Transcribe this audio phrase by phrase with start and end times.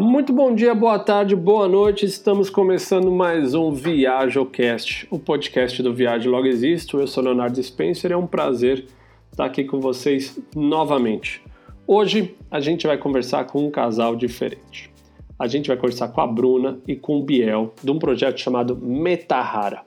[0.00, 2.06] Muito bom dia, boa tarde, boa noite.
[2.06, 6.98] Estamos começando mais um ViajoCast, o podcast do Viagem Logo Existo.
[6.98, 8.86] Eu sou Leonardo Spencer e é um prazer
[9.30, 11.42] estar aqui com vocês novamente.
[11.86, 14.90] Hoje a gente vai conversar com um casal diferente.
[15.38, 18.74] A gente vai conversar com a Bruna e com o Biel de um projeto chamado
[18.74, 19.82] Metahara.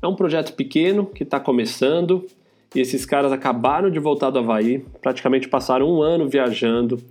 [0.00, 2.24] É um projeto pequeno que está começando
[2.72, 7.02] e esses caras acabaram de voltar do Havaí, praticamente passaram um ano viajando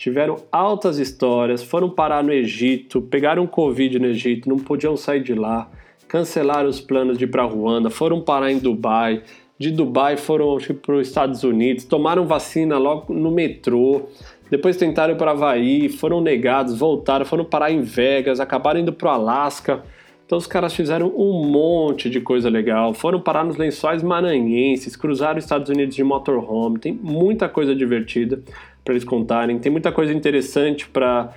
[0.00, 5.34] tiveram altas histórias, foram parar no Egito, pegaram Covid no Egito, não podiam sair de
[5.34, 5.70] lá,
[6.08, 9.22] cancelaram os planos de ir para Ruanda, foram parar em Dubai,
[9.58, 14.04] de Dubai foram para os Estados Unidos, tomaram vacina logo no metrô,
[14.50, 19.12] depois tentaram para Havaí, foram negados, voltaram, foram parar em Vegas, acabaram indo para o
[19.12, 19.82] Alasca.
[20.24, 25.38] Então os caras fizeram um monte de coisa legal, foram parar nos lençóis maranhenses, cruzaram
[25.38, 28.42] os Estados Unidos de motorhome, tem muita coisa divertida
[28.90, 29.56] para eles contarem.
[29.60, 31.32] Tem muita coisa interessante para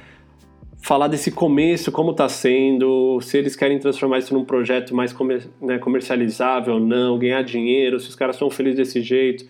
[0.81, 5.47] falar desse começo, como está sendo, se eles querem transformar isso num projeto mais comer,
[5.61, 9.45] né, comercializável ou não, ganhar dinheiro, se os caras são felizes desse jeito,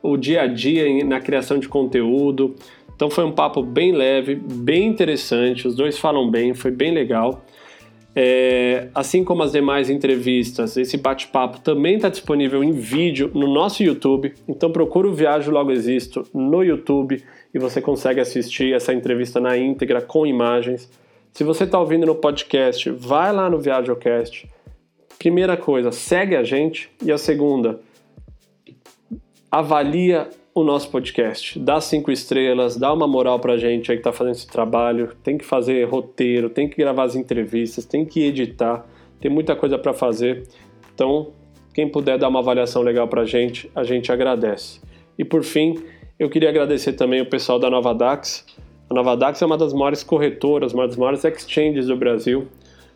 [0.00, 2.54] o dia a dia na criação de conteúdo.
[2.94, 7.44] Então foi um papo bem leve, bem interessante, os dois falam bem, foi bem legal.
[8.14, 13.82] É, assim como as demais entrevistas, esse bate-papo também está disponível em vídeo no nosso
[13.82, 14.32] YouTube.
[14.48, 17.22] Então procura o Viajo Logo Existo no YouTube
[17.52, 20.90] e você consegue assistir essa entrevista na íntegra com imagens.
[21.32, 24.48] Se você está ouvindo no podcast, vai lá no ViajoCast.
[25.18, 26.90] Primeira coisa, segue a gente.
[27.02, 27.80] E a segunda,
[29.50, 31.58] avalia o nosso podcast.
[31.58, 35.12] Dá cinco estrelas, dá uma moral pra gente aí que tá fazendo esse trabalho.
[35.22, 38.86] Tem que fazer roteiro, tem que gravar as entrevistas, tem que editar,
[39.20, 40.44] tem muita coisa para fazer.
[40.94, 41.32] Então,
[41.72, 44.80] quem puder dar uma avaliação legal pra gente, a gente agradece.
[45.16, 45.82] E por fim,
[46.18, 48.44] eu queria agradecer também o pessoal da Nova Dax.
[48.90, 52.48] A Nova Dax é uma das maiores corretoras, uma das maiores exchanges do Brasil.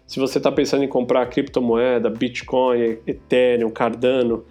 [0.07, 4.45] Se você está pensando em comprar criptomoeda, Bitcoin, Ethereum, Cardano,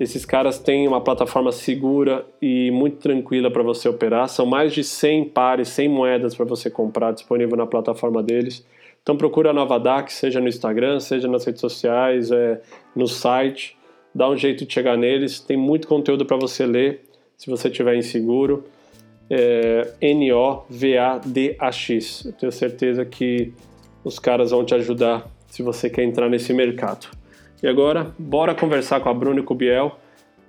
[0.00, 4.28] esses caras têm uma plataforma segura e muito tranquila para você operar.
[4.28, 8.66] São mais de 100 pares, 100 moedas para você comprar disponível na plataforma deles.
[9.02, 12.60] Então procura a Nova Dax, seja no Instagram, seja nas redes sociais, é,
[12.94, 13.76] no site.
[14.14, 15.40] Dá um jeito de chegar neles.
[15.40, 17.07] Tem muito conteúdo para você ler
[17.38, 18.64] se você tiver inseguro.
[19.30, 20.64] É, N-O-V-A-D-A-X.
[22.26, 23.52] Eu tenho certeza que
[24.02, 27.06] os caras vão te ajudar se você quer entrar nesse mercado.
[27.62, 29.96] E agora, bora conversar com a Bruna e com o Biel,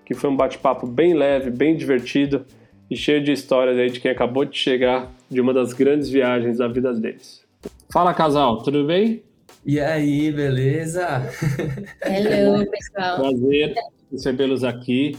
[0.06, 2.46] que foi um bate-papo bem leve, bem divertido
[2.90, 6.58] e cheio de histórias aí de quem acabou de chegar de uma das grandes viagens
[6.58, 7.44] da vida deles.
[7.92, 9.22] Fala, casal, tudo bem?
[9.66, 11.22] E aí, beleza?
[12.02, 13.18] Hello, pessoal.
[13.18, 13.76] Prazer
[14.12, 15.18] recebê-los aqui.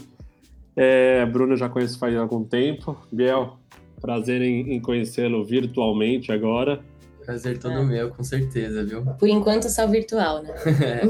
[0.83, 2.97] É, Bruno já conheço faz algum tempo.
[3.11, 3.59] Biel,
[4.01, 6.81] prazer em, em conhecê-lo virtualmente agora.
[7.23, 7.83] Prazer todo é.
[7.83, 9.05] meu, com certeza, viu?
[9.19, 10.51] Por enquanto só virtual, né?
[10.81, 11.05] é.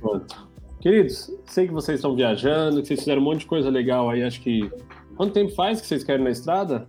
[0.00, 0.48] Pronto.
[0.80, 4.24] Queridos, sei que vocês estão viajando, que vocês fizeram um monte de coisa legal aí,
[4.24, 4.68] acho que.
[5.16, 6.88] Quanto tempo faz que vocês querem na estrada?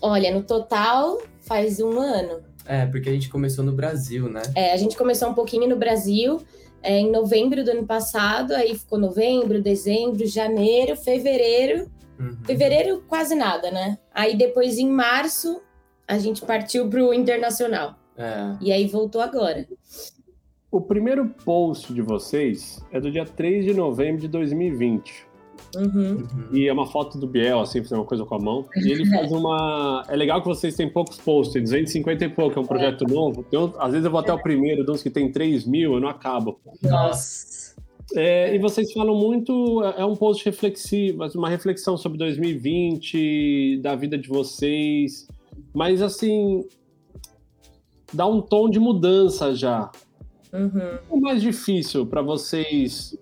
[0.00, 2.40] Olha, no total faz um ano.
[2.64, 4.40] É, porque a gente começou no Brasil, né?
[4.54, 6.40] É, a gente começou um pouquinho no Brasil,
[6.84, 11.90] é, em novembro do ano passado, aí ficou novembro, dezembro, janeiro, fevereiro.
[12.20, 12.36] Uhum.
[12.44, 13.98] Fevereiro, quase nada, né?
[14.12, 15.62] Aí depois, em março,
[16.06, 17.96] a gente partiu para o internacional.
[18.18, 18.54] É.
[18.60, 19.66] E aí voltou agora.
[20.70, 25.26] O primeiro post de vocês é do dia 3 de novembro de 2020.
[25.76, 26.26] Uhum.
[26.52, 28.66] E é uma foto do Biel, assim, fazendo uma coisa com a mão.
[28.76, 30.04] E ele faz uma.
[30.08, 33.12] É legal que vocês têm poucos posts, 250 e pouco, é um projeto é.
[33.12, 33.44] novo.
[33.78, 36.08] Às vezes eu vou até o primeiro, de uns que tem 3 mil, eu não
[36.08, 36.60] acabo.
[36.82, 37.74] Nossa.
[38.14, 43.94] É, e vocês falam muito, é, é um post reflexivo, uma reflexão sobre 2020, da
[43.96, 45.26] vida de vocês,
[45.72, 46.64] mas assim,
[48.12, 49.90] dá um tom de mudança já.
[50.52, 50.98] Uhum.
[51.10, 53.18] O mais difícil para vocês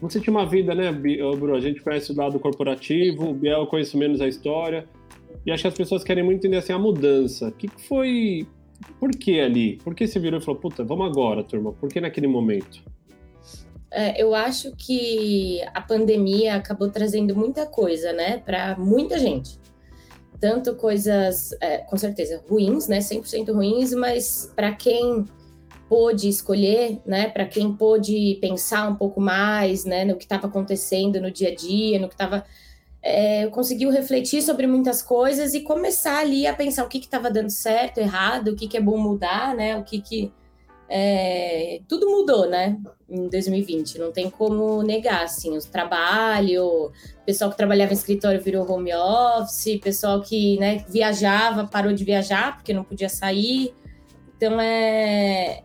[0.00, 1.54] você tinha uma vida, né, Bruno?
[1.54, 4.86] A gente conhece o lado corporativo, o Biel conhece menos a história.
[5.44, 7.48] E acho que as pessoas querem muito entender assim, a mudança.
[7.48, 8.46] O que foi.
[8.98, 9.76] Por que ali?
[9.84, 11.72] Por que você virou e falou, puta, vamos agora, turma?
[11.72, 12.82] Por que naquele momento?
[13.90, 19.58] É, eu acho que a pandemia acabou trazendo muita coisa, né, para muita gente.
[20.40, 25.24] Tanto coisas, é, com certeza, ruins, né, 100% ruins, mas para quem
[25.90, 31.20] pôde escolher, né, para quem pôde pensar um pouco mais, né, no que estava acontecendo
[31.20, 32.44] no dia a dia, no que estava
[33.02, 37.50] é, conseguiu refletir sobre muitas coisas e começar ali a pensar o que estava dando
[37.50, 40.32] certo, errado, o que, que é bom mudar, né, o que, que
[40.88, 42.76] é, tudo mudou, né?
[43.08, 46.90] Em 2020, não tem como negar, assim, o trabalho,
[47.24, 52.56] pessoal que trabalhava em escritório virou home office, pessoal que né, viajava parou de viajar
[52.56, 53.72] porque não podia sair.
[54.36, 55.62] Então é,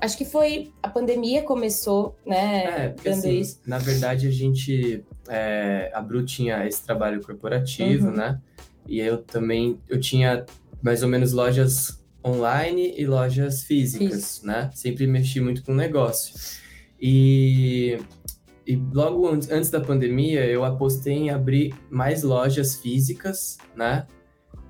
[0.00, 2.64] acho que foi a pandemia começou, né?
[2.64, 3.60] É, porque, assim, isso.
[3.66, 8.14] Na verdade, a gente é, a Bru tinha esse trabalho corporativo, uhum.
[8.14, 8.40] né?
[8.88, 10.44] E eu também eu tinha
[10.82, 14.70] mais ou menos lojas online e lojas físicas, né?
[14.74, 16.34] Sempre mexi muito com negócio.
[17.00, 17.98] E,
[18.66, 24.06] e logo antes, antes da pandemia, eu apostei em abrir mais lojas físicas, né?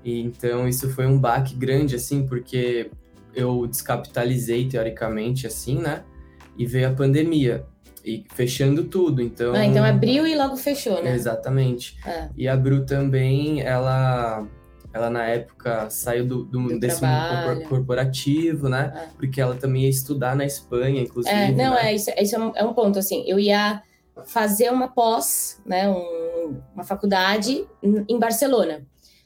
[0.03, 2.91] E, então isso foi um baque grande, assim, porque
[3.37, 6.03] eu descapitalizei teoricamente, assim, né?
[6.57, 7.65] E veio a pandemia
[8.03, 9.53] e fechando tudo, então...
[9.53, 11.13] Ah, então abriu e logo fechou, né?
[11.13, 11.97] Exatamente.
[12.05, 12.29] É.
[12.35, 14.47] E a Bru também, ela
[14.93, 18.91] ela na época saiu do, do, do desse mundo corporativo, né?
[18.95, 19.07] É.
[19.15, 21.35] Porque ela também ia estudar na Espanha, inclusive.
[21.35, 21.91] É, não, né?
[21.91, 23.23] é, isso, isso é, um, é um ponto, assim.
[23.27, 23.83] Eu ia
[24.25, 25.87] fazer uma pós, né?
[25.89, 28.81] Um, uma faculdade em Barcelona.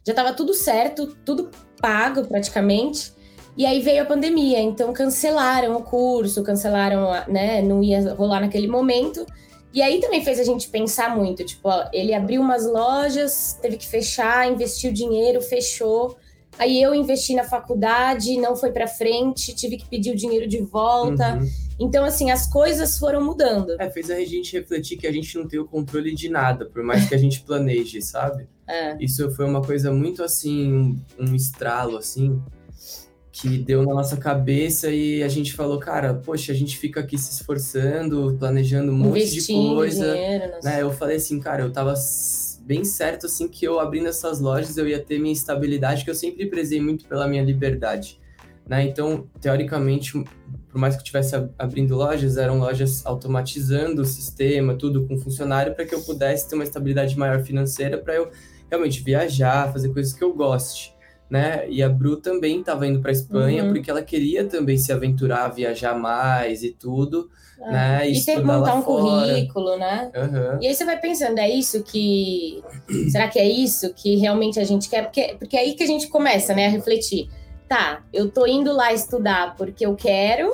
[0.05, 1.49] Já estava tudo certo, tudo
[1.79, 3.13] pago praticamente.
[3.57, 7.61] E aí veio a pandemia, então cancelaram o curso, cancelaram, né?
[7.61, 9.25] Não ia rolar naquele momento.
[9.73, 13.77] E aí também fez a gente pensar muito, tipo, ó, ele abriu umas lojas, teve
[13.77, 16.17] que fechar, investiu dinheiro, fechou.
[16.59, 20.59] Aí eu investi na faculdade, não foi para frente, tive que pedir o dinheiro de
[20.59, 21.35] volta.
[21.35, 21.49] Uhum.
[21.79, 23.75] Então, assim, as coisas foram mudando.
[23.79, 26.83] É, fez a gente refletir que a gente não tem o controle de nada, por
[26.83, 28.47] mais que a gente planeje, sabe?
[28.71, 28.95] É.
[29.01, 32.41] Isso foi uma coisa muito assim, um estralo, assim,
[33.31, 37.17] que deu na nossa cabeça e a gente falou, cara, poxa, a gente fica aqui
[37.17, 40.13] se esforçando, planejando um monte de coisa.
[40.13, 40.81] Dinheiro, né?
[40.81, 41.93] Eu falei assim, cara, eu tava
[42.61, 46.15] bem certo assim que eu abrindo essas lojas eu ia ter minha estabilidade, que eu
[46.15, 48.19] sempre prezei muito pela minha liberdade.
[48.67, 48.83] Né?
[48.83, 50.11] Então, teoricamente,
[50.69, 55.73] por mais que eu estivesse abrindo lojas, eram lojas automatizando o sistema, tudo com funcionário,
[55.73, 58.29] para que eu pudesse ter uma estabilidade maior financeira, para eu
[58.69, 60.93] realmente viajar, fazer coisas que eu goste
[61.31, 61.65] né?
[61.69, 63.71] E a Bru também estava indo para Espanha uhum.
[63.71, 67.29] porque ela queria também se aventurar, viajar mais e tudo,
[67.61, 67.71] é.
[67.71, 68.09] né?
[68.09, 69.31] E, e ter que montar um fora.
[69.31, 70.11] currículo, né?
[70.13, 70.61] Uhum.
[70.61, 72.61] E aí você vai pensando, é isso que.
[73.09, 75.03] Será que é isso que realmente a gente quer?
[75.03, 77.29] Porque, porque é aí que a gente começa, né, a refletir.
[77.69, 80.51] Tá, eu tô indo lá estudar porque eu quero,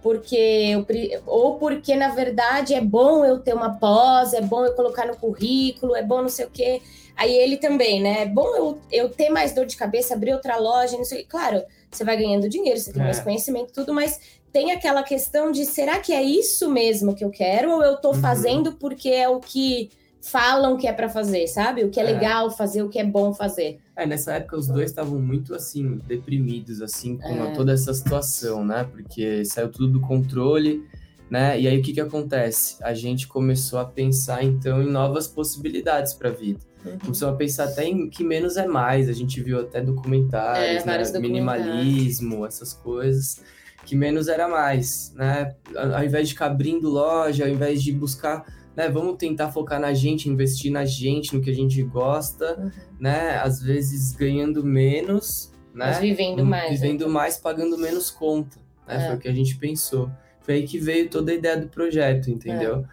[0.00, 0.86] porque eu,
[1.26, 5.14] ou porque na verdade é bom eu ter uma pós, é bom eu colocar no
[5.14, 6.80] currículo, é bom não sei o quê.
[7.18, 8.22] Aí ele também, né?
[8.22, 11.24] É bom eu, eu ter mais dor de cabeça, abrir outra loja, não sei.
[11.24, 13.06] Claro, você vai ganhando dinheiro, você tem é.
[13.06, 14.20] mais conhecimento, tudo, mas
[14.52, 17.72] tem aquela questão de será que é isso mesmo que eu quero?
[17.72, 18.20] Ou eu tô uhum.
[18.20, 21.84] fazendo porque é o que falam que é para fazer, sabe?
[21.84, 23.80] O que é, é, legal fazer, o que é bom fazer.
[23.96, 27.52] É, nessa época os dois estavam muito assim, deprimidos, assim, com é.
[27.52, 28.86] toda essa situação, né?
[28.88, 30.86] Porque saiu tudo do controle
[31.30, 31.60] né?
[31.60, 32.76] E aí o que que acontece?
[32.82, 36.60] A gente começou a pensar então em novas possibilidades para a vida.
[36.84, 36.98] Uhum.
[36.98, 39.08] Começou a pensar até em que menos é mais.
[39.08, 41.18] A gente viu até documentários, é, né?
[41.18, 43.42] minimalismo, essas coisas.
[43.84, 45.54] Que menos era mais, né?
[45.74, 48.44] Ao invés de ficar abrindo loja, ao invés de buscar,
[48.76, 48.88] né?
[48.88, 52.70] Vamos tentar focar na gente, investir na gente, no que a gente gosta, uhum.
[53.00, 53.38] né?
[53.38, 55.86] Às vezes ganhando menos, né?
[55.86, 56.80] Mas vivendo mais.
[56.80, 57.08] Vivendo então.
[57.08, 58.96] mais, pagando menos conta, né?
[58.96, 59.06] É.
[59.06, 60.10] Foi o que a gente pensou.
[60.40, 62.84] Foi aí que veio toda a ideia do projeto, entendeu?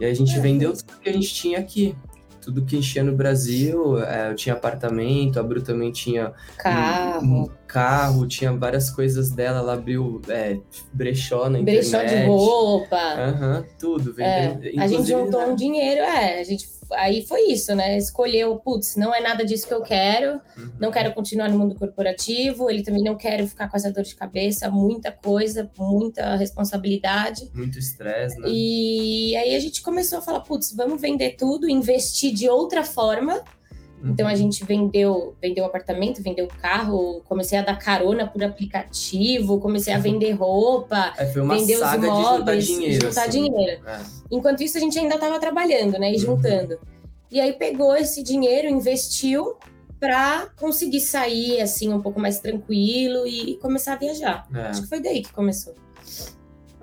[0.00, 0.40] E a gente é.
[0.40, 1.94] vendeu tudo que a gente tinha aqui.
[2.44, 7.42] Tudo que enchia no Brasil, é, eu tinha apartamento, a Bru também tinha carro, um,
[7.42, 10.58] um carro, tinha várias coisas dela, ela abriu é,
[10.92, 11.90] brechó na internet.
[11.90, 12.96] Brechó de roupa.
[12.96, 14.12] Aham, uhum, tudo.
[14.12, 17.96] Vendendo, é, a gente juntou um dinheiro, é, a gente aí foi isso, né?
[17.96, 20.72] Escolheu, putz, não é nada disso que eu quero, uhum.
[20.78, 24.14] não quero continuar no mundo corporativo, ele também não quer ficar com essa dor de
[24.14, 27.50] cabeça, muita coisa, muita responsabilidade.
[27.54, 28.48] Muito estresse, né?
[28.48, 33.42] E aí a gente começou a falar, putz, vamos vender tudo, investir de outra forma.
[34.10, 34.36] Então a uhum.
[34.36, 40.32] gente vendeu, vendeu apartamento, vendeu carro, comecei a dar carona por aplicativo, comecei a vender
[40.36, 43.06] roupa, é, foi uma vender os imóveis, juntar dinheiro.
[43.06, 43.30] Juntar assim.
[43.30, 43.82] dinheiro.
[43.86, 44.00] É.
[44.30, 46.20] Enquanto isso a gente ainda estava trabalhando, né, e uhum.
[46.20, 46.74] juntando.
[46.74, 46.94] Uhum.
[47.30, 49.56] E aí pegou esse dinheiro, investiu
[49.98, 54.46] para conseguir sair assim um pouco mais tranquilo e começar a viajar.
[54.54, 54.60] É.
[54.66, 55.74] Acho que foi daí que começou.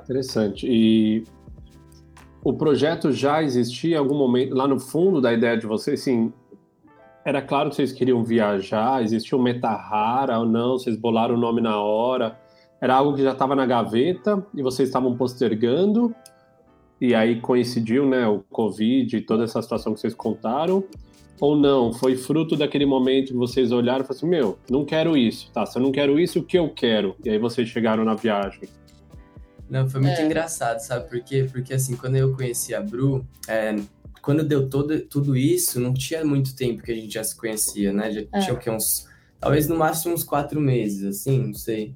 [0.04, 0.66] Interessante.
[0.68, 1.24] E
[2.44, 6.34] o projeto já existia em algum momento lá no fundo da ideia de vocês, assim,
[7.24, 11.38] era claro que vocês queriam viajar, existia um meta rara ou não, vocês bolaram o
[11.38, 12.40] nome na hora.
[12.82, 16.16] Era algo que já estava na gaveta e vocês estavam postergando.
[17.00, 20.84] E aí coincidiu, né, o Covid e toda essa situação que vocês contaram.
[21.40, 25.18] Ou não, foi fruto daquele momento que vocês olharam e falaram assim: Meu, não quero
[25.18, 25.66] isso, tá?
[25.66, 27.16] Se eu não quero isso, o que eu quero?
[27.24, 28.70] E aí vocês chegaram na viagem.
[29.68, 30.26] Não, foi muito é.
[30.26, 31.48] engraçado, sabe por quê?
[31.52, 33.76] Porque assim, quando eu conheci a Bru, é,
[34.22, 37.92] quando deu todo, tudo isso, não tinha muito tempo que a gente já se conhecia,
[37.92, 38.12] né?
[38.12, 38.40] Já é.
[38.40, 38.70] tinha o quê?
[38.70, 39.10] Uns.
[39.40, 41.96] Talvez no máximo uns quatro meses, assim, não sei.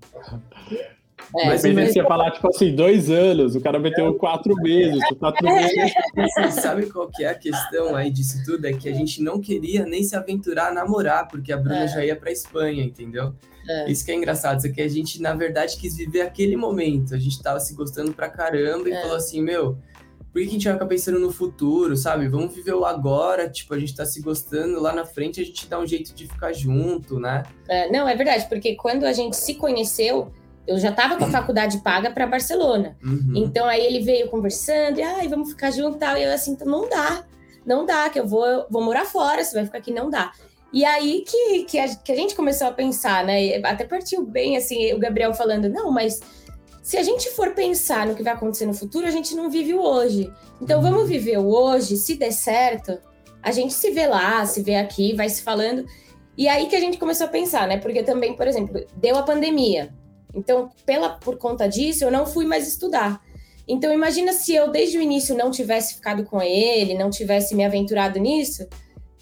[1.38, 5.46] É, mas ele ia falar, tipo assim, dois anos, o cara meteu quatro meses, quatro
[5.46, 5.94] meses.
[6.18, 8.66] Assim, sabe qual que é a questão aí disso tudo?
[8.66, 11.88] É que a gente não queria nem se aventurar a namorar, porque a Bruna é.
[11.88, 13.34] já ia pra Espanha, entendeu?
[13.68, 13.92] É.
[13.92, 17.14] Isso que é engraçado, isso que a gente, na verdade, quis viver aquele momento.
[17.14, 19.02] A gente tava se gostando pra caramba e é.
[19.02, 19.78] falou assim, meu,
[20.36, 22.28] por que a gente vai ficar pensando no futuro, sabe?
[22.28, 25.66] Vamos viver o agora, tipo, a gente tá se gostando, lá na frente a gente
[25.66, 27.44] dá um jeito de ficar junto, né?
[27.70, 30.34] É, não, é verdade, porque quando a gente se conheceu,
[30.68, 32.98] eu já estava com a faculdade paga para Barcelona.
[33.02, 33.32] Uhum.
[33.34, 36.18] Então aí ele veio conversando, e ai, vamos ficar junto e tal.
[36.18, 37.24] E eu assim, então não dá,
[37.66, 40.34] não dá, que eu vou, vou morar fora, você vai ficar aqui, não dá.
[40.74, 43.56] E aí que, que, a, que a gente começou a pensar, né?
[43.64, 46.20] Até partiu bem assim, o Gabriel falando, não, mas
[46.86, 49.74] se a gente for pensar no que vai acontecer no futuro, a gente não vive
[49.74, 50.32] o hoje.
[50.62, 50.92] Então uhum.
[50.92, 53.00] vamos viver o hoje, se der certo,
[53.42, 55.84] a gente se vê lá, se vê aqui, vai se falando.
[56.38, 57.78] E aí que a gente começou a pensar, né?
[57.78, 59.92] Porque também, por exemplo, deu a pandemia.
[60.32, 63.20] Então, pela, por conta disso, eu não fui mais estudar.
[63.68, 67.66] Então, imagina se eu, desde o início, não tivesse ficado com ele, não tivesse me
[67.66, 68.68] aventurado nisso,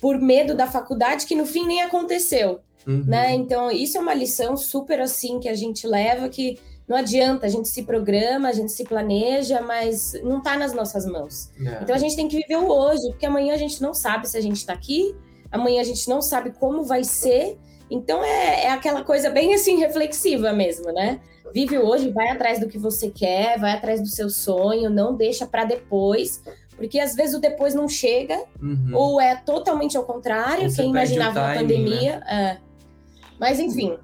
[0.01, 2.59] por medo da faculdade, que no fim nem aconteceu.
[2.85, 3.05] Uhum.
[3.05, 3.33] Né?
[3.35, 7.49] Então, isso é uma lição super assim que a gente leva, que não adianta, a
[7.49, 11.49] gente se programa, a gente se planeja, mas não está nas nossas mãos.
[11.59, 11.83] É.
[11.83, 14.37] Então, a gente tem que viver o hoje, porque amanhã a gente não sabe se
[14.37, 15.15] a gente está aqui,
[15.51, 17.57] amanhã a gente não sabe como vai ser.
[17.89, 21.19] Então é, é aquela coisa bem assim reflexiva mesmo, né?
[21.53, 25.45] Vive hoje, vai atrás do que você quer, vai atrás do seu sonho, não deixa
[25.45, 26.41] para depois,
[26.75, 28.91] porque às vezes o depois não chega, uhum.
[28.93, 32.19] ou é totalmente ao contrário, quem imaginava a pandemia.
[32.19, 32.59] Né?
[32.59, 32.73] É.
[33.39, 33.95] Mas enfim.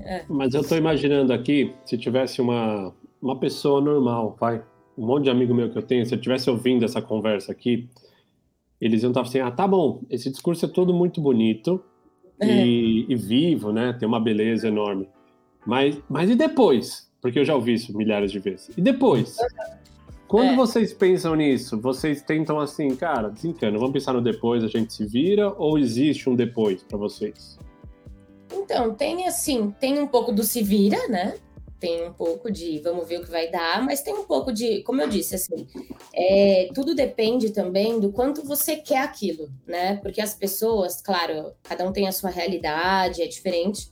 [0.00, 0.24] É.
[0.28, 4.62] Mas eu estou imaginando aqui, se tivesse uma, uma pessoa normal, vai,
[4.96, 7.88] um monte de amigo meu que eu tenho, se eu tivesse ouvindo essa conversa aqui,
[8.80, 11.82] eles iam estar assim, ah, tá bom, esse discurso é todo muito bonito,
[12.40, 12.66] é.
[12.66, 13.94] e, e, vivo, né?
[13.94, 15.08] Tem uma beleza enorme.
[15.64, 17.10] Mas, mas e depois?
[17.20, 18.70] Porque eu já ouvi isso milhares de vezes.
[18.76, 19.36] E depois?
[20.28, 20.56] Quando é.
[20.56, 25.06] vocês pensam nisso, vocês tentam assim, cara, desencana, vamos pensar no depois, a gente se
[25.06, 27.58] vira, ou existe um depois para vocês?
[28.56, 31.34] Então, tem assim, tem um pouco do se vira, né?
[31.78, 34.82] tem um pouco de vamos ver o que vai dar, mas tem um pouco de,
[34.82, 35.66] como eu disse, assim,
[36.14, 39.96] é, tudo depende também do quanto você quer aquilo, né?
[39.96, 43.90] Porque as pessoas, claro, cada um tem a sua realidade, é diferente,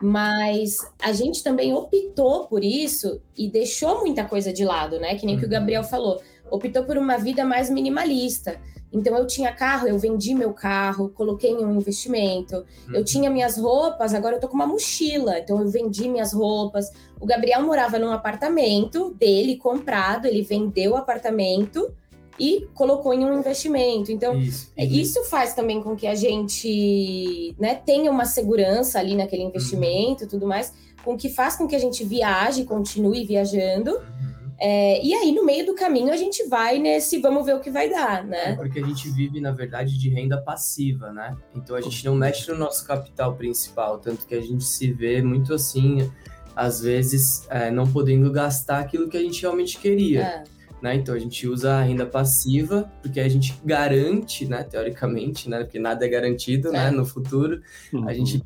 [0.00, 5.14] mas a gente também optou por isso e deixou muita coisa de lado, né?
[5.16, 5.40] Que nem uhum.
[5.40, 5.54] que o uhum.
[5.54, 6.20] Gabriel falou,
[6.50, 8.60] optou por uma vida mais minimalista.
[8.92, 12.64] Então eu tinha carro, eu vendi meu carro, coloquei em um investimento.
[12.88, 12.94] Uhum.
[12.94, 16.90] Eu tinha minhas roupas, agora eu tô com uma mochila, então eu vendi minhas roupas.
[17.20, 21.92] O Gabriel morava num apartamento dele comprado, ele vendeu o apartamento
[22.38, 24.12] e colocou em um investimento.
[24.12, 29.14] Então, isso, é, isso faz também com que a gente né, tenha uma segurança ali
[29.14, 29.48] naquele uhum.
[29.48, 30.72] investimento e tudo mais,
[31.04, 33.92] com que faz com que a gente viaje, continue viajando.
[33.92, 37.60] Uhum é, e aí, no meio do caminho, a gente vai nesse vamos ver o
[37.60, 38.52] que vai dar, né?
[38.52, 41.36] É porque a gente vive, na verdade, de renda passiva, né?
[41.54, 45.20] Então a gente não mexe no nosso capital principal, tanto que a gente se vê
[45.20, 46.10] muito assim,
[46.54, 50.22] às vezes, é, não podendo gastar aquilo que a gente realmente queria.
[50.22, 50.44] É.
[50.80, 50.94] Né?
[50.94, 55.78] Então a gente usa a renda passiva, porque a gente garante, né, teoricamente, né, porque
[55.78, 56.90] nada é garantido, né, é.
[56.90, 58.06] no futuro, uhum.
[58.06, 58.44] a gente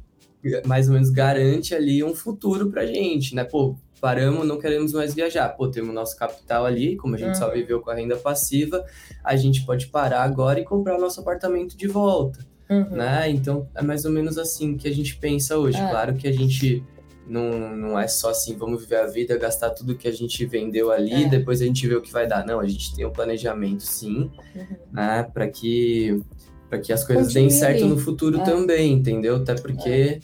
[0.64, 3.44] mais ou menos garante ali um futuro pra gente, né?
[3.44, 5.48] Pô, paramos, não queremos mais viajar.
[5.50, 7.34] Pô, temos nosso capital ali, como a gente uhum.
[7.34, 8.84] só viveu com a renda passiva,
[9.22, 12.90] a gente pode parar agora e comprar o nosso apartamento de volta, uhum.
[12.90, 13.30] né?
[13.30, 15.78] Então, é mais ou menos assim que a gente pensa hoje.
[15.78, 15.90] É.
[15.90, 16.82] Claro que a gente
[17.26, 20.90] não, não é só assim, vamos viver a vida, gastar tudo que a gente vendeu
[20.90, 21.28] ali, é.
[21.28, 22.44] depois a gente vê o que vai dar.
[22.44, 24.76] Não, a gente tem um planejamento, sim, uhum.
[24.92, 25.22] né?
[25.32, 26.20] Para que
[26.68, 28.44] para que as coisas Continue deem certo no futuro é.
[28.44, 29.36] também, entendeu?
[29.36, 30.20] Até porque é,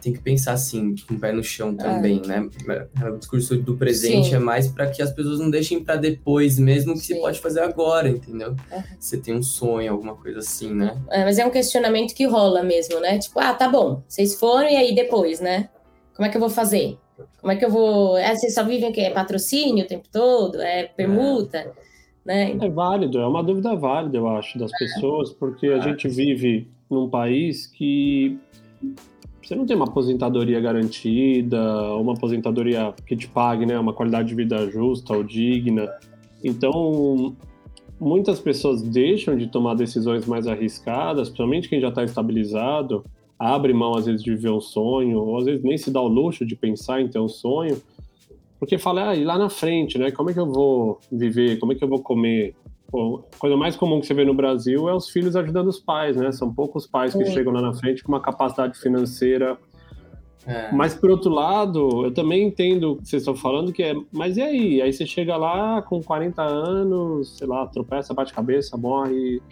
[0.00, 1.82] tem que pensar assim, com o pé no chão é.
[1.82, 2.28] também, é.
[2.28, 2.48] né?
[3.10, 4.36] O discurso do presente Sim.
[4.36, 7.14] é mais para que as pessoas não deixem para depois, mesmo que Sim.
[7.14, 8.54] você pode fazer agora, entendeu?
[8.70, 8.82] É.
[8.98, 10.96] Você tem um sonho, alguma coisa assim, né?
[11.10, 13.18] É, mas é um questionamento que rola mesmo, né?
[13.18, 15.68] Tipo, ah, tá bom, vocês foram e aí depois, né?
[16.14, 16.98] Como é que eu vou fazer?
[17.40, 18.16] Como é que eu vou.
[18.16, 19.02] É, vocês só vivem o quê?
[19.02, 20.60] É patrocínio o tempo todo?
[20.60, 21.72] É permuta?
[22.24, 22.56] Né?
[22.60, 27.08] É válido, é uma dúvida válida, eu acho, das pessoas, porque a gente vive num
[27.08, 28.36] país que
[29.46, 31.62] você não tem uma aposentadoria garantida,
[31.94, 35.88] uma aposentadoria que te pague né, uma qualidade de vida justa ou digna.
[36.42, 37.36] Então,
[38.00, 43.04] muitas pessoas deixam de tomar decisões mais arriscadas, principalmente quem já está estabilizado,
[43.38, 46.08] abre mão às vezes de viver um sonho, ou às vezes nem se dá o
[46.08, 47.80] luxo de pensar em ter um sonho,
[48.58, 50.10] porque fala, ah, e lá na frente, né?
[50.10, 51.58] Como é que eu vou viver?
[51.60, 52.56] Como é que eu vou comer?
[52.96, 55.78] Pô, a coisa mais comum que você vê no Brasil é os filhos ajudando os
[55.78, 56.32] pais, né?
[56.32, 59.58] São poucos pais que chegam lá na frente com uma capacidade financeira.
[60.46, 60.72] É.
[60.72, 64.38] Mas, por outro lado, eu também entendo o que vocês estão falando, que é, mas
[64.38, 64.80] e aí?
[64.80, 69.42] Aí você chega lá com 40 anos, sei lá, tropeça, bate cabeça, morre.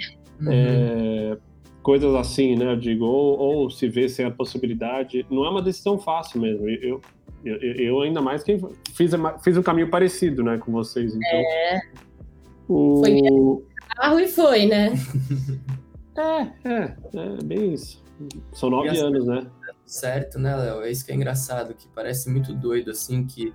[0.41, 0.51] Uhum.
[0.51, 1.37] É,
[1.83, 2.73] coisas assim, né?
[2.73, 5.27] Eu digo, ou, ou, se vê sem a possibilidade.
[5.31, 6.67] Não é uma decisão fácil mesmo.
[6.67, 6.99] Eu,
[7.45, 8.59] eu, eu ainda mais que
[8.95, 11.15] fiz, fiz um caminho parecido, né, com vocês.
[11.15, 11.81] Então, é.
[12.68, 13.00] O...
[13.00, 13.23] Foi
[13.97, 14.92] carro e foi, né?
[16.16, 18.02] é, é, é bem isso.
[18.52, 19.47] São nove anos, né?
[19.87, 20.83] Certo, né, Léo?
[20.83, 23.52] É isso que é engraçado, que parece muito doido, assim, que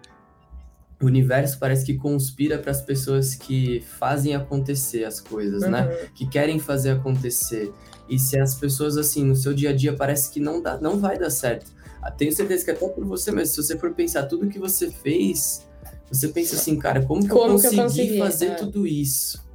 [1.01, 5.81] o universo parece que conspira para as pessoas que fazem acontecer as coisas, né?
[5.81, 5.87] uhum.
[5.87, 6.09] né?
[6.13, 7.73] Que querem fazer acontecer.
[8.07, 10.99] E se as pessoas, assim, no seu dia a dia parece que não, dá, não
[10.99, 11.71] vai dar certo.
[12.01, 14.89] Ah, tenho certeza que até por você mesmo, se você for pensar tudo que você
[14.89, 15.68] fez,
[16.11, 18.55] você pensa assim, cara, como que como eu consegui, que eu consegui fazer é.
[18.55, 19.47] tudo isso?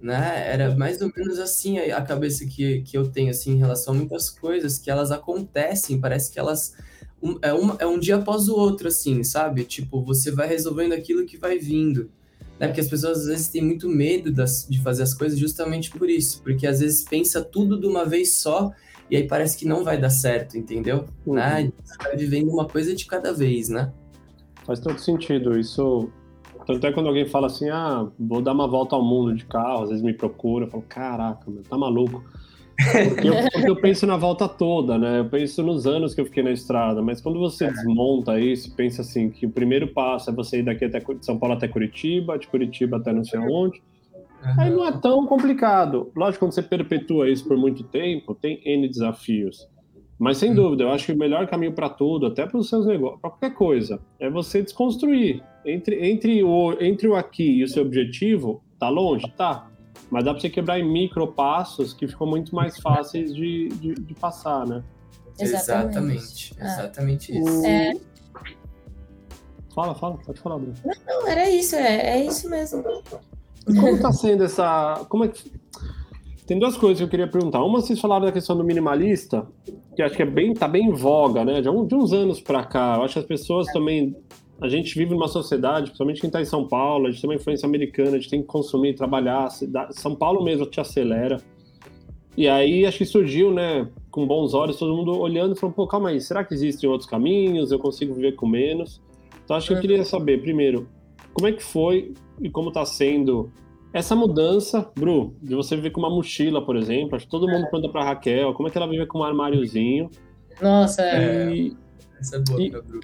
[0.00, 0.50] Né?
[0.52, 3.96] Era mais ou menos assim a cabeça que, que eu tenho assim, em relação a
[3.96, 6.74] muitas coisas que elas acontecem, parece que elas
[7.22, 9.64] um, é, um, é um dia após o outro, assim, sabe?
[9.64, 12.10] Tipo, você vai resolvendo aquilo que vai vindo.
[12.58, 12.66] Né?
[12.66, 16.10] Porque as pessoas às vezes têm muito medo das, de fazer as coisas justamente por
[16.10, 18.72] isso, porque às vezes pensa tudo de uma vez só
[19.08, 21.06] e aí parece que não vai dar certo, entendeu?
[21.24, 21.34] Uhum.
[21.34, 21.72] Né?
[21.84, 23.92] Você vai vivendo uma coisa de cada vez, né?
[24.64, 25.58] Faz todo sentido.
[25.58, 26.10] Isso.
[26.66, 29.82] Tanto é quando alguém fala assim, ah, vou dar uma volta ao mundo de carro,
[29.82, 32.22] às vezes me procura, eu falo, caraca, meu, tá maluco.
[33.08, 35.20] Porque eu, porque eu, penso na volta toda, né?
[35.20, 37.70] Eu penso nos anos que eu fiquei na estrada, mas quando você é.
[37.70, 41.54] desmonta isso, pensa assim, que o primeiro passo é você ir daqui até São Paulo
[41.54, 43.82] até Curitiba, de Curitiba até não sei aonde.
[44.42, 44.60] Uhum.
[44.60, 46.10] Aí não é tão complicado.
[46.16, 49.68] Lógico, quando você perpetua isso por muito tempo, tem N desafios.
[50.22, 52.86] Mas sem dúvida, eu acho que o melhor caminho para tudo, até para os seus
[52.86, 55.42] negócios, para qualquer coisa, é você desconstruir.
[55.66, 59.28] Entre, entre, o, entre o aqui e o seu objetivo, tá longe?
[59.36, 59.68] Tá.
[60.08, 63.94] Mas dá para você quebrar em micro passos que ficam muito mais fáceis de, de,
[63.94, 64.84] de passar, né?
[65.40, 66.54] Exatamente.
[66.56, 67.40] Exatamente, é.
[67.40, 67.66] isso.
[67.66, 67.92] É...
[69.74, 70.74] Fala, fala, pode falar, Bruno.
[70.84, 72.84] Não, não, era isso, é, é isso mesmo.
[73.66, 75.04] Como tá sendo essa.
[75.08, 75.50] Como é que
[76.52, 77.64] tem duas coisas que eu queria perguntar.
[77.64, 79.46] Uma, vocês falaram da questão do minimalista,
[79.96, 81.62] que acho que é bem, tá bem em voga, né?
[81.62, 82.96] De, um, de uns anos para cá.
[82.98, 84.14] Eu acho que as pessoas também.
[84.60, 87.36] A gente vive numa sociedade, principalmente quem está em São Paulo, a gente tem uma
[87.36, 89.48] influência americana, a gente tem que consumir, trabalhar.
[89.92, 91.38] São Paulo mesmo te acelera.
[92.36, 95.86] E aí acho que surgiu, né, com bons olhos, todo mundo olhando e falando, pô,
[95.86, 97.72] calma aí, será que existem outros caminhos?
[97.72, 99.02] Eu consigo viver com menos?
[99.42, 100.86] Então acho que eu queria saber, primeiro,
[101.32, 103.50] como é que foi e como está sendo
[103.92, 107.66] essa mudança, Bru, de você viver com uma mochila, por exemplo, acho que todo mundo
[107.66, 107.70] é.
[107.70, 110.10] pergunta para Raquel, como é que ela vive com um armáriozinho?
[110.60, 111.54] Nossa, é.
[111.54, 111.76] E,
[112.18, 113.00] essa é boa e, pra Bru.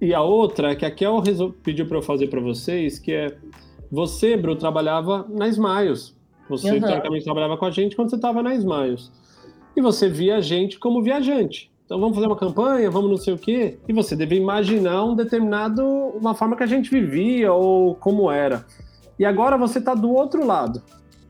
[0.00, 1.22] E a outra é que a Kel
[1.62, 3.36] pediu para eu fazer para vocês, que é
[3.90, 6.16] você, Bru, trabalhava na Smiles.
[6.48, 6.80] Você, uhum.
[6.80, 9.10] teoricamente, trabalhava com a gente quando você estava na Smiles.
[9.76, 11.70] E você via a gente como viajante.
[11.84, 13.78] Então vamos fazer uma campanha, vamos não sei o quê.
[13.88, 18.66] E você deve imaginar um determinado, uma forma que a gente vivia ou como era.
[19.18, 20.82] E agora você está do outro lado.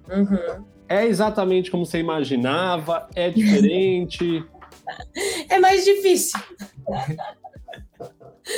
[0.09, 0.65] Uhum.
[0.89, 3.09] É exatamente como você imaginava?
[3.15, 4.45] É diferente?
[5.49, 6.41] é mais difícil.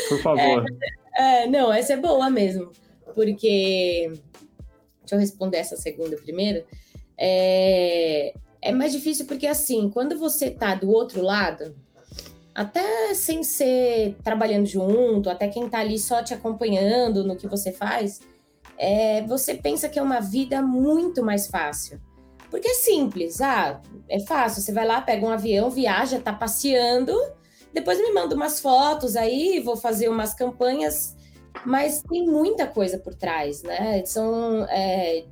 [0.08, 0.64] Por favor.
[1.16, 2.70] É, é, não, essa é boa mesmo.
[3.14, 4.12] Porque.
[5.00, 6.64] Deixa eu responder essa segunda primeiro.
[7.18, 11.74] É, é mais difícil porque, assim, quando você está do outro lado,
[12.54, 17.72] até sem ser trabalhando junto, até quem está ali só te acompanhando no que você
[17.72, 18.20] faz,
[18.80, 22.00] é, você pensa que é uma vida muito mais fácil.
[22.50, 24.62] Porque é simples, ah, é fácil.
[24.62, 27.14] Você vai lá, pega um avião, viaja, tá passeando,
[27.74, 31.14] depois me manda umas fotos aí, vou fazer umas campanhas,
[31.64, 34.02] mas tem muita coisa por trás, né?
[34.06, 35.26] São é,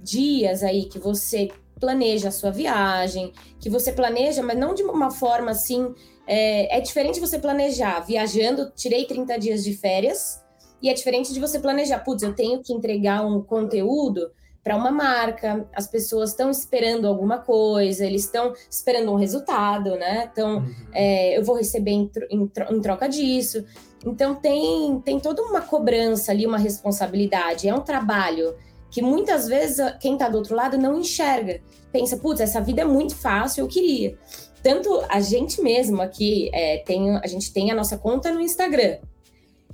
[0.00, 1.48] dias aí que você
[1.78, 5.94] planeja a sua viagem, que você planeja, mas não de uma forma assim.
[6.26, 10.40] É, é diferente você planejar viajando, tirei 30 dias de férias
[10.82, 14.30] e é diferente de você planejar, putz, eu tenho que entregar um conteúdo
[14.62, 20.28] para uma marca, as pessoas estão esperando alguma coisa, eles estão esperando um resultado, né?
[20.30, 20.74] Então, uhum.
[20.92, 23.64] é, eu vou receber em, em, em, troca disso.
[24.04, 27.68] Então, tem, tem toda uma cobrança ali, uma responsabilidade.
[27.68, 28.54] É um trabalho
[28.90, 31.60] que muitas vezes quem está do outro lado não enxerga.
[31.90, 34.18] Pensa, putz, essa vida é muito fácil, eu queria.
[34.62, 38.98] Tanto a gente mesmo aqui, é, tem, a gente tem a nossa conta no Instagram.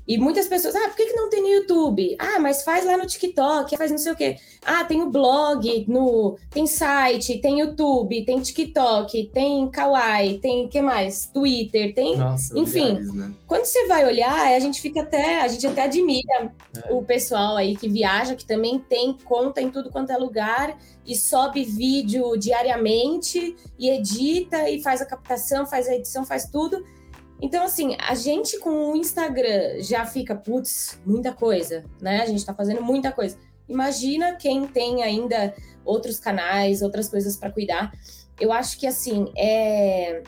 [0.06, 2.16] E muitas pessoas, ah, por que, que não tem no YouTube?
[2.18, 4.36] Ah, mas faz lá no TikTok, faz não sei o quê.
[4.64, 10.80] Ah, tem o blog, no, tem site, tem YouTube, tem TikTok, tem Kawaii, tem que
[10.80, 11.26] mais?
[11.26, 12.16] Twitter, tem.
[12.16, 13.32] Nossa, Enfim, milhares, né?
[13.48, 16.92] quando você vai olhar, a gente fica até, a gente até admira é.
[16.92, 21.16] o pessoal aí que viaja, que também tem conta em tudo quanto é lugar e
[21.16, 26.84] sobe vídeo diariamente e edita e faz a captação, faz a edição, faz tudo.
[27.40, 32.22] Então, assim, a gente com o Instagram já fica, putz, muita coisa, né?
[32.22, 33.36] A gente tá fazendo muita coisa.
[33.68, 37.92] Imagina quem tem ainda outros canais, outras coisas para cuidar.
[38.40, 40.22] Eu acho que, assim, é,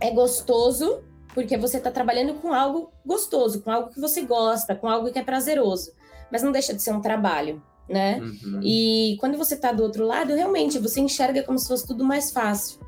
[0.00, 1.02] é gostoso,
[1.34, 5.18] porque você tá trabalhando com algo gostoso, com algo que você gosta, com algo que
[5.18, 5.92] é prazeroso.
[6.30, 8.18] Mas não deixa de ser um trabalho, né?
[8.20, 8.60] Uhum.
[8.62, 12.30] E quando você tá do outro lado, realmente, você enxerga como se fosse tudo mais
[12.30, 12.80] fácil.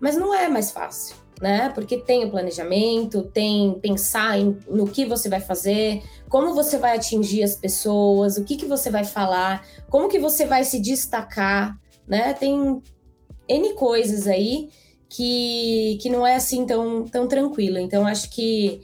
[0.00, 1.70] Mas não é mais fácil né?
[1.70, 6.96] Porque tem o planejamento, tem pensar em, no que você vai fazer, como você vai
[6.96, 11.76] atingir as pessoas, o que, que você vai falar, como que você vai se destacar,
[12.06, 12.34] né?
[12.34, 12.82] Tem
[13.48, 14.68] N coisas aí
[15.08, 17.78] que, que não é assim tão, tão tranquilo.
[17.78, 18.82] Então, acho que,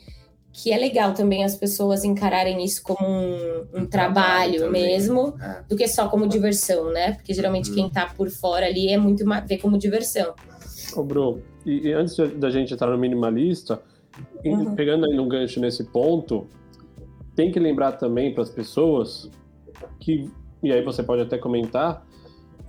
[0.51, 3.35] que é legal também as pessoas encararem isso como um,
[3.75, 5.63] um, um trabalho, trabalho mesmo, é.
[5.69, 7.13] do que só como diversão, né?
[7.13, 7.77] Porque geralmente uhum.
[7.77, 10.35] quem tá por fora ali é muito vê como diversão.
[10.97, 13.83] Ô, Bru, e, e antes da gente entrar no minimalista,
[14.45, 14.75] uhum.
[14.75, 16.47] pegando aí no gancho nesse ponto,
[17.35, 19.31] tem que lembrar também para as pessoas
[20.01, 20.31] que,
[20.63, 22.07] e aí você pode até comentar,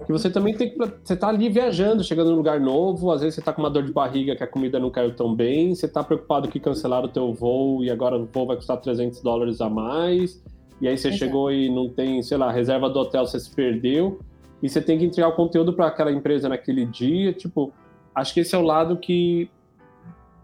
[0.05, 0.77] que você também tem que.
[1.03, 3.83] Você tá ali viajando, chegando num lugar novo, às vezes você tá com uma dor
[3.83, 7.11] de barriga que a comida não caiu tão bem, você tá preocupado que cancelaram o
[7.11, 10.43] teu voo e agora o voo vai custar 300 dólares a mais,
[10.79, 11.23] e aí você Exato.
[11.23, 14.19] chegou e não tem, sei lá, reserva do hotel, você se perdeu,
[14.61, 17.73] e você tem que entregar o conteúdo para aquela empresa naquele dia, tipo,
[18.17, 19.49] acho que esse é o lado que,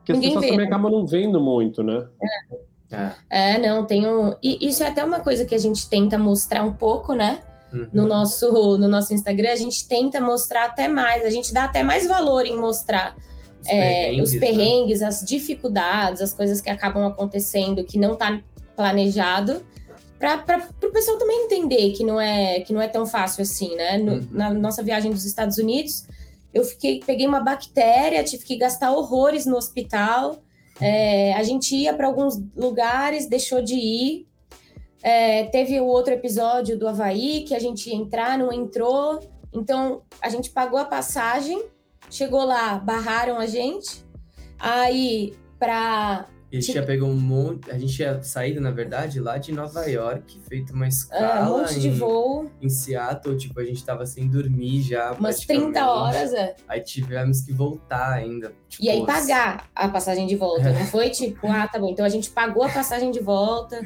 [0.05, 0.51] que as pessoas vê.
[0.51, 2.07] também acabam não vendo muito, né?
[2.91, 3.55] É.
[3.55, 4.35] é, não, tem um.
[4.41, 7.39] E isso é até uma coisa que a gente tenta mostrar um pouco, né?
[7.73, 7.87] Uhum.
[7.91, 11.81] No, nosso, no nosso Instagram, a gente tenta mostrar até mais, a gente dá até
[11.81, 13.15] mais valor em mostrar
[13.59, 15.07] os, é, perrengues, os perrengues né?
[15.07, 18.39] as dificuldades, as coisas que acabam acontecendo que não está
[18.75, 19.63] planejado,
[20.19, 23.97] para o pessoal também entender que não é que não é tão fácil assim, né?
[23.97, 24.27] No, uhum.
[24.31, 26.05] Na nossa viagem dos Estados Unidos,
[26.53, 30.43] eu fiquei, peguei uma bactéria, tive que gastar horrores no hospital.
[30.79, 34.27] É, a gente ia para alguns lugares, deixou de ir.
[35.01, 39.19] É, teve o outro episódio do Havaí, que a gente ia entrar, não entrou.
[39.51, 41.61] Então, a gente pagou a passagem,
[42.09, 44.05] chegou lá, barraram a gente.
[44.59, 47.71] Aí, para a gente tinha pegado um monte.
[47.71, 51.39] A gente tinha saído, na verdade, lá de Nova York, feito uma escala.
[51.39, 52.51] É, um monte em, de voo.
[52.61, 55.13] Em Seattle, tipo, a gente tava sem dormir já.
[55.13, 56.55] Umas 30 horas, é.
[56.67, 58.53] Aí tivemos que voltar ainda.
[58.69, 60.71] Tipo, e aí pagar a passagem de volta.
[60.71, 61.89] Não foi tipo, ah, tá bom.
[61.89, 63.77] Então a gente pagou a passagem de volta.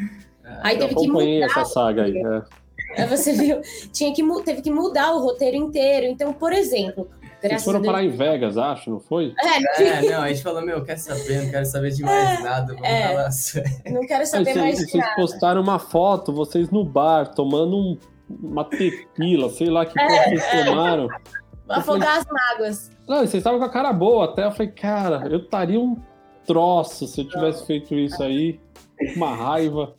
[0.43, 1.45] É, aí teve que mudar.
[1.45, 2.17] essa saga aí.
[2.17, 3.01] É.
[3.01, 6.06] Aí você viu, tinha que, teve que mudar o roteiro inteiro.
[6.06, 7.10] Então, por exemplo,
[7.41, 9.34] Graças Vocês foram parar em Vegas, acho, não foi?
[9.39, 12.43] É, é, não, a gente falou, meu, quer saber, não quero saber de mais é,
[12.43, 13.30] nada, vamos é, falar
[13.93, 15.13] Não quero saber Aí, mais vocês, de nada.
[15.15, 17.97] Vocês postaram uma foto, vocês no bar, tomando um,
[18.41, 20.65] uma tequila, sei lá que é, vocês é.
[20.65, 21.08] tomaram.
[21.69, 22.91] Afogar as mágoas.
[23.08, 25.95] Não, vocês estavam com a cara boa até, eu falei, cara, eu estaria um
[26.45, 28.60] troço se eu tivesse feito isso aí,
[29.15, 29.95] uma raiva.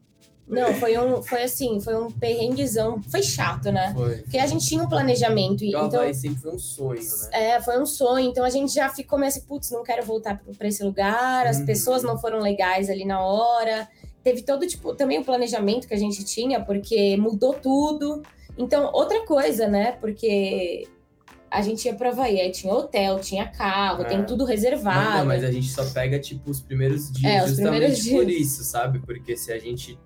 [0.49, 3.03] Não, foi um, foi assim, foi um perrenguezão.
[3.03, 3.93] Foi chato, né?
[3.95, 4.17] Foi.
[4.19, 5.63] Porque a gente tinha um planejamento.
[5.63, 7.29] E, então, sempre foi um sonho, né?
[7.33, 8.31] É, foi um sonho.
[8.31, 11.47] Então a gente já ficou meio assim, putz, não quero voltar para esse lugar.
[11.47, 11.67] As uhum.
[11.67, 13.89] pessoas não foram legais ali na hora.
[14.25, 18.23] Teve todo, tipo, também o planejamento que a gente tinha, porque mudou tudo.
[18.57, 19.93] Então, outra coisa, né?
[19.93, 20.89] Porque
[21.51, 24.05] a gente ia pra Havaí, aí tinha hotel, tinha carro, é.
[24.07, 25.19] tem tudo reservado.
[25.19, 28.17] Não, mas a gente só pega, tipo, os primeiros dias é, justamente primeiros dias.
[28.17, 28.99] por isso, sabe?
[28.99, 29.99] Porque se a gente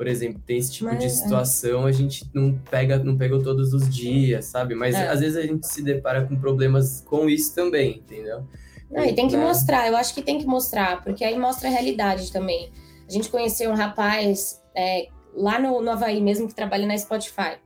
[0.00, 1.08] por exemplo, tem esse tipo Mas, de é.
[1.10, 1.90] situação, é.
[1.90, 4.74] a gente não pega, não pegou todos os dias, sabe?
[4.74, 5.06] Mas é.
[5.06, 8.42] às vezes a gente se depara com problemas com isso também, entendeu?
[8.90, 9.44] Não, e tem que né?
[9.44, 12.72] mostrar, eu acho que tem que mostrar, porque aí mostra a realidade também.
[13.06, 17.58] A gente conheceu um rapaz é, lá no, no Havaí mesmo que trabalha na Spotify.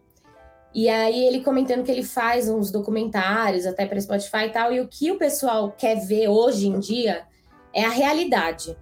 [0.74, 4.80] E aí ele comentando que ele faz uns documentários até para Spotify e tal, e
[4.80, 7.28] o que o pessoal quer ver hoje em dia
[7.72, 8.76] é a realidade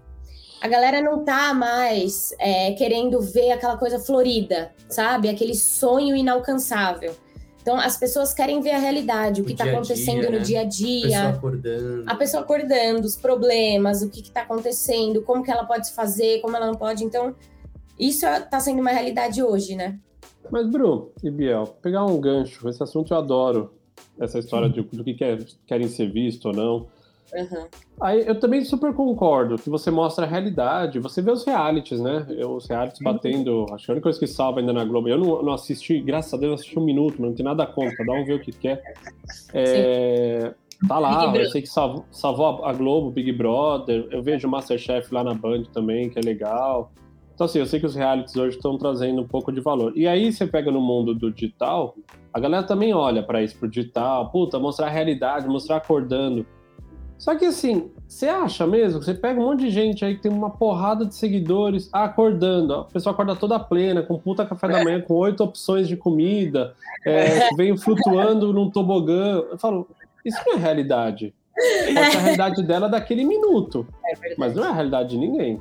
[0.62, 5.29] a galera não tá mais é, querendo ver aquela coisa florida, sabe?
[5.29, 7.16] Aquele sonho inalcançável.
[7.61, 10.42] Então, as pessoas querem ver a realidade, o, o que está acontecendo dia, no né?
[10.44, 11.01] dia a dia.
[11.07, 12.05] A pessoa acordando.
[12.07, 16.40] A pessoa acordando, os problemas, o que está acontecendo, como que ela pode se fazer,
[16.40, 17.03] como ela não pode.
[17.03, 17.35] Então,
[17.98, 19.98] isso está sendo uma realidade hoje, né?
[20.48, 23.75] Mas, Bruno e Biel, pegar um gancho, esse assunto eu adoro,
[24.16, 26.87] essa história de, do que quer, querem ser visto ou não.
[27.35, 27.66] Uhum.
[28.01, 32.27] Aí eu também super concordo que você mostra a realidade, você vê os realities, né?
[32.47, 33.12] Os realities uhum.
[33.12, 33.66] batendo.
[33.73, 35.09] Acho que a única coisa que salva ainda na Globo.
[35.09, 37.97] Eu não, não assisti, graças a Deus, assisti um minuto, mas não tem nada contra,
[37.97, 38.83] cada um vê o que quer.
[39.55, 40.53] É,
[40.87, 44.07] tá lá, eu sei que salvou, salvou a Globo, Big Brother.
[44.11, 46.92] Eu vejo Masterchef lá na Band também, que é legal.
[47.35, 49.92] Então, assim, eu sei que os realities hoje estão trazendo um pouco de valor.
[49.97, 51.97] E aí você pega no mundo do digital,
[52.33, 56.47] a galera também olha para isso, pro digital, puta, mostrar a realidade, mostrar acordando.
[57.23, 59.01] Só que assim, você acha mesmo?
[59.01, 62.75] Você pega um monte de gente aí que tem uma porrada de seguidores acordando.
[62.75, 66.75] A pessoa acorda toda plena, com puta café da manhã, com oito opções de comida,
[67.07, 69.41] é, vem flutuando num tobogã.
[69.53, 69.89] Eu falo,
[70.25, 71.33] isso não é realidade.
[71.95, 73.87] Pode ser a realidade dela daquele minuto.
[74.05, 75.61] É mas não é a realidade de ninguém.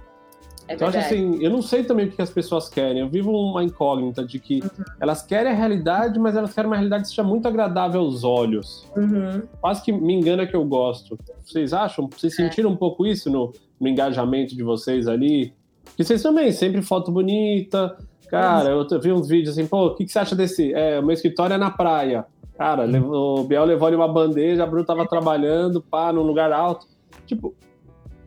[0.72, 3.02] É então, acho assim, eu não sei também o que as pessoas querem.
[3.02, 4.86] Eu vivo uma incógnita de que uhum.
[5.02, 8.88] elas querem a realidade, mas elas querem uma realidade que seja muito agradável aos olhos.
[8.96, 9.42] Uhum.
[9.60, 11.20] Quase que me engana que eu gosto.
[11.44, 12.10] Vocês acham?
[12.10, 12.36] Vocês é.
[12.38, 15.54] sentiram um pouco isso no, no engajamento de vocês ali?
[15.84, 17.98] Porque vocês também, sempre foto bonita.
[18.30, 18.88] Cara, uhum.
[18.90, 20.74] eu vi uns vídeos assim, pô, o que, que você acha desse?
[20.74, 22.26] É, o meu escritório é na praia.
[22.58, 23.12] Cara, uhum.
[23.12, 26.88] o Biel levou ali uma bandeja, a Bruno tava trabalhando, pá, num lugar alto.
[27.26, 27.54] Tipo,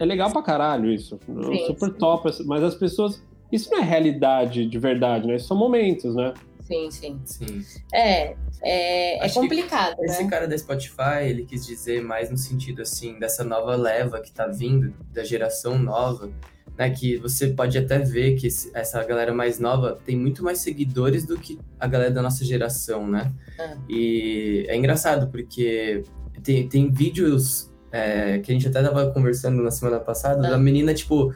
[0.05, 1.19] é legal pra caralho isso.
[1.27, 1.99] Sim, super sim.
[1.99, 2.31] top.
[2.45, 3.23] Mas as pessoas.
[3.51, 5.37] Isso não é realidade de verdade, né?
[5.37, 6.35] Isso são momentos, né?
[6.61, 7.21] Sim, sim.
[7.25, 7.65] sim.
[7.93, 9.97] É, é, é complicado.
[9.99, 10.07] Né?
[10.07, 14.33] Esse cara da Spotify, ele quis dizer mais no sentido assim, dessa nova leva que
[14.33, 16.31] tá vindo, da geração nova,
[16.77, 16.91] né?
[16.91, 21.39] Que você pode até ver que essa galera mais nova tem muito mais seguidores do
[21.39, 23.31] que a galera da nossa geração, né?
[23.59, 23.77] É.
[23.89, 26.03] E é engraçado, porque
[26.43, 30.51] tem, tem vídeos é, que a gente até tava conversando na semana passada, é.
[30.51, 31.33] da menina, tipo,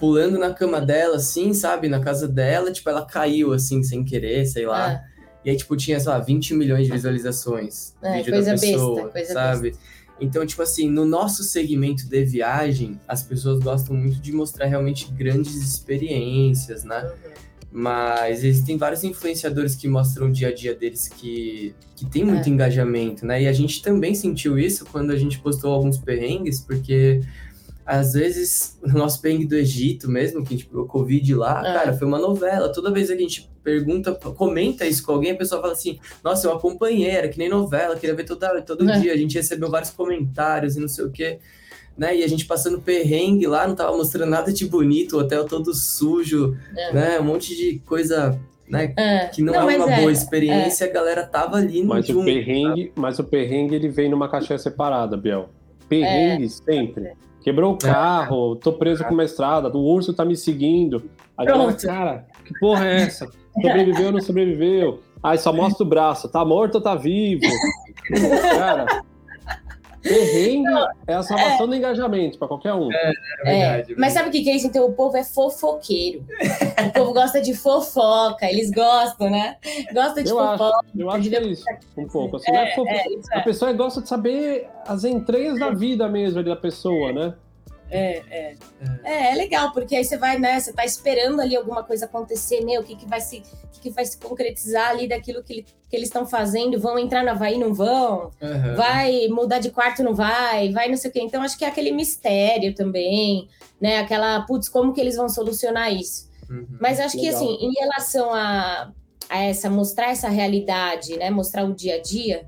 [0.00, 1.86] pulando na cama dela, assim, sabe?
[1.86, 4.92] Na casa dela, tipo, ela caiu, assim, sem querer, sei lá.
[4.92, 5.04] É.
[5.44, 7.94] E aí, tipo, tinha, sei lá, 20 milhões de visualizações.
[8.00, 9.70] É, vídeo coisa da pessoa, besta, coisa sabe?
[9.70, 9.84] Besta.
[10.18, 15.12] Então, tipo assim, no nosso segmento de viagem, as pessoas gostam muito de mostrar realmente
[15.12, 17.04] grandes experiências, né?
[17.04, 17.32] Uhum.
[17.70, 22.48] Mas existem vários influenciadores que mostram o dia a dia deles que, que tem muito
[22.48, 22.50] é.
[22.50, 23.42] engajamento, né?
[23.42, 27.20] E a gente também sentiu isso quando a gente postou alguns perrengues, porque
[27.84, 31.74] às vezes no nosso perrengue do Egito mesmo, que a gente pegou Covid lá, é.
[31.74, 32.72] cara, foi uma novela.
[32.72, 36.46] Toda vez que a gente pergunta, comenta isso com alguém, a pessoa fala assim: Nossa,
[36.46, 38.98] eu acompanhei, era que nem novela, queria ver toda, todo é.
[38.98, 39.12] dia.
[39.12, 41.38] A gente recebeu vários comentários e não sei o quê
[41.98, 42.16] né?
[42.16, 45.74] E a gente passando perrengue lá, não tava mostrando nada de bonito, o hotel todo
[45.74, 46.92] sujo, é.
[46.92, 47.20] né?
[47.20, 48.38] Um monte de coisa
[48.70, 48.92] né?
[48.96, 49.26] É.
[49.28, 50.00] Que não, não é uma é.
[50.00, 50.90] boa experiência, é.
[50.90, 54.28] a galera tava ali no mas junto, o perrengue, Mas o perrengue ele vem numa
[54.28, 55.48] caixinha separada, Biel.
[55.88, 56.48] Perrengue é.
[56.48, 57.12] sempre.
[57.40, 57.90] Quebrou o é.
[57.90, 61.10] carro, tô preso com uma estrada, o urso tá me seguindo.
[61.38, 63.26] Galera, cara, que porra é essa?
[63.54, 65.00] Sobreviveu ou não sobreviveu?
[65.22, 67.42] Aí só mostra o braço, tá morto ou tá vivo?
[68.56, 69.02] cara,
[70.02, 70.68] Perrengue
[71.06, 71.68] é a salvação é.
[71.68, 72.92] do engajamento para qualquer um.
[72.92, 73.12] É,
[73.44, 74.66] é verdade, Mas sabe o que é isso?
[74.66, 76.24] Então, o povo é fofoqueiro.
[76.86, 79.56] o povo gosta de fofoca, eles gostam, né?
[79.92, 80.64] Gosta de eu fofoca.
[80.64, 81.64] Acho, eu acho que é isso,
[81.96, 82.36] um pouco.
[82.36, 87.12] Assim, é, é a pessoa gosta de saber as entranhas da vida mesmo da pessoa,
[87.12, 87.34] né?
[87.90, 88.56] É, é,
[89.04, 89.30] é.
[89.30, 90.60] É, legal, porque aí você vai, né?
[90.60, 93.38] Você tá esperando ali alguma coisa acontecer, meu, o que, que vai se.
[93.38, 96.78] O que, que vai se concretizar ali daquilo que, que eles estão fazendo?
[96.78, 98.30] Vão entrar no Havaí, não vão?
[98.40, 98.74] Uhum.
[98.76, 100.70] Vai mudar de quarto, não vai?
[100.72, 101.20] Vai não sei o quê.
[101.20, 103.48] Então, acho que é aquele mistério também,
[103.80, 103.98] né?
[103.98, 106.28] Aquela, putz, como que eles vão solucionar isso?
[106.50, 106.66] Uhum.
[106.80, 107.30] Mas acho legal.
[107.30, 108.92] que assim, em relação a,
[109.30, 111.30] a essa, mostrar essa realidade, né?
[111.30, 112.46] Mostrar o dia a dia,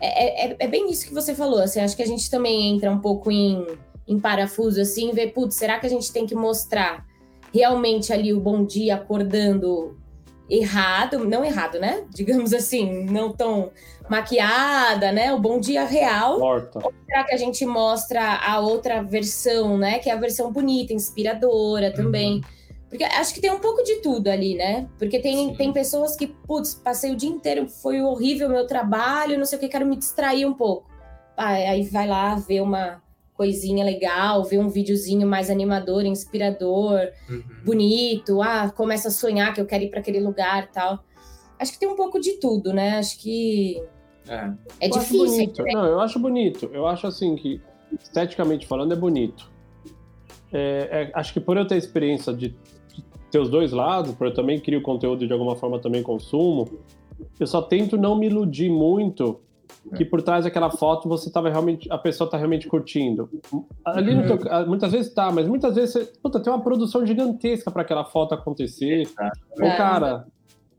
[0.00, 1.60] é, é, é bem isso que você falou.
[1.60, 3.66] Assim, acho que a gente também entra um pouco em
[4.06, 7.06] em parafuso assim, ver, putz, será que a gente tem que mostrar
[7.52, 9.96] realmente ali o bom dia acordando
[10.48, 12.04] errado, não errado, né?
[12.12, 13.70] Digamos assim, não tão
[14.08, 15.32] maquiada, né?
[15.32, 16.38] O bom dia real.
[16.38, 16.80] Morta.
[16.82, 19.98] Ou será que a gente mostra a outra versão, né?
[19.98, 22.34] Que é a versão bonita, inspiradora também.
[22.34, 22.64] Uhum.
[22.90, 24.86] Porque acho que tem um pouco de tudo ali, né?
[24.98, 29.36] Porque tem, tem pessoas que, putz, passei o dia inteiro, foi horrível o meu trabalho,
[29.36, 30.88] não sei o que, quero me distrair um pouco.
[31.36, 33.02] Aí vai lá ver uma
[33.34, 37.42] coisinha legal, ver um videozinho mais animador, inspirador, uhum.
[37.64, 41.04] bonito, ah, começa a sonhar que eu quero ir para aquele lugar tal.
[41.58, 42.98] Acho que tem um pouco de tudo, né?
[42.98, 43.82] Acho que
[44.28, 45.52] é, é difícil.
[45.72, 46.70] Não, eu acho bonito.
[46.72, 47.60] Eu acho assim que,
[48.00, 49.50] esteticamente falando, é bonito.
[50.52, 54.28] É, é, acho que por eu ter experiência de, de ter os dois lados, por
[54.28, 56.68] eu também crio conteúdo e de alguma forma também consumo,
[57.38, 59.40] eu só tento não me iludir muito
[59.94, 63.28] que por trás daquela foto você tava realmente a pessoa tá realmente curtindo.
[63.84, 64.38] Ali uhum.
[64.38, 68.04] teu, muitas vezes tá, mas muitas vezes você, puta, tem uma produção gigantesca para aquela
[68.04, 69.08] foto acontecer.
[69.18, 69.30] É.
[69.64, 70.26] Ou cara,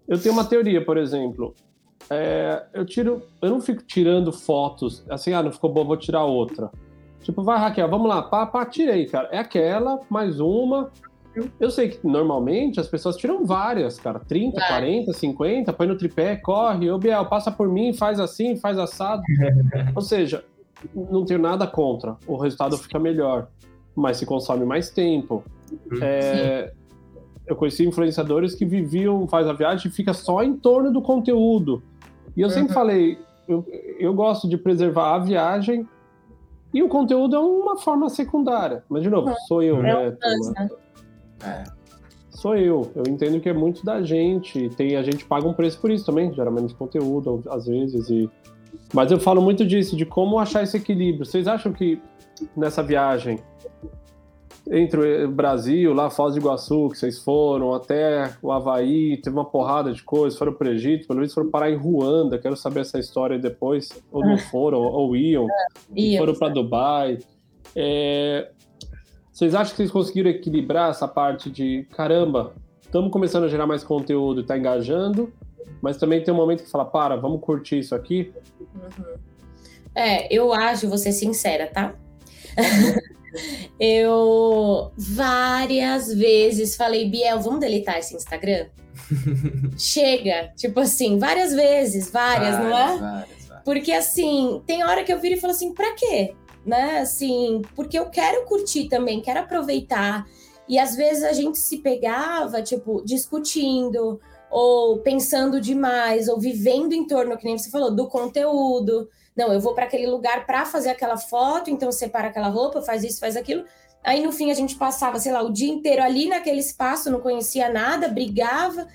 [0.07, 1.53] eu tenho uma teoria, por exemplo,
[2.09, 6.23] é, eu tiro, eu não fico tirando fotos assim, ah, não ficou bom, vou tirar
[6.23, 6.69] outra.
[7.23, 9.29] Tipo, vai, Raquel, vamos lá, pá, pá, tirei, cara.
[9.31, 10.91] É aquela, mais uma.
[11.59, 14.19] Eu sei que normalmente as pessoas tiram várias, cara.
[14.19, 14.67] 30, é.
[14.67, 19.21] 40, 50, põe no tripé, corre, ô Biel, passa por mim, faz assim, faz assado.
[19.93, 20.43] Ou seja,
[20.93, 22.15] não tenho nada contra.
[22.25, 23.47] O resultado fica melhor,
[23.95, 25.43] mas se consome mais tempo.
[25.91, 25.99] Uhum.
[26.01, 26.71] É,
[27.45, 31.83] eu conheci influenciadores que viviam, faz a viagem e fica só em torno do conteúdo.
[32.35, 32.53] E eu uhum.
[32.53, 33.17] sempre falei,
[33.47, 33.65] eu,
[33.99, 35.87] eu gosto de preservar a viagem
[36.73, 38.83] e o conteúdo é uma forma secundária.
[38.89, 40.17] Mas, de novo, sou eu, é né?
[41.43, 41.63] É.
[42.29, 42.91] Sou eu.
[42.95, 44.69] Eu entendo que é muito da gente.
[44.69, 48.09] Tem, a gente paga um preço por isso também, gera menos conteúdo, às vezes.
[48.09, 48.29] E...
[48.93, 51.25] Mas eu falo muito disso, de como achar esse equilíbrio.
[51.25, 51.99] Vocês acham que
[52.55, 53.39] nessa viagem
[54.69, 59.45] entre o Brasil, lá Foz do Iguaçu, que vocês foram, até o Havaí, teve uma
[59.45, 62.79] porrada de coisas, foram para o Egito, pelo menos foram parar em Ruanda, quero saber
[62.81, 65.47] essa história depois, ou não foram, ou iam,
[65.95, 67.19] é, foram para Dubai.
[67.75, 68.49] É,
[69.35, 73.83] vocês acham que vocês conseguiram equilibrar essa parte de, caramba, estamos começando a gerar mais
[73.83, 75.29] conteúdo e está engajando,
[75.81, 78.31] mas também tem um momento que fala, para, vamos curtir isso aqui?
[78.73, 79.17] Uhum.
[79.93, 81.95] É, eu acho, vou ser sincera, tá?
[83.77, 88.67] eu várias vezes falei, Biel, vamos deletar esse Instagram?
[89.77, 92.97] Chega, tipo assim, várias vezes, várias, várias não é?
[92.97, 93.63] Várias, várias.
[93.65, 96.33] Porque assim, tem hora que eu viro e falo assim, pra quê?
[96.65, 96.99] Né?
[96.99, 100.25] Assim, porque eu quero curtir também, quero aproveitar.
[100.67, 107.05] E às vezes a gente se pegava, tipo, discutindo, ou pensando demais, ou vivendo em
[107.05, 109.07] torno, que nem você falou, do conteúdo.
[109.35, 113.03] Não, eu vou para aquele lugar para fazer aquela foto, então separa aquela roupa, faz
[113.03, 113.65] isso, faz aquilo.
[114.03, 117.19] Aí no fim a gente passava, sei lá, o dia inteiro ali naquele espaço, não
[117.19, 118.87] conhecia nada, brigava.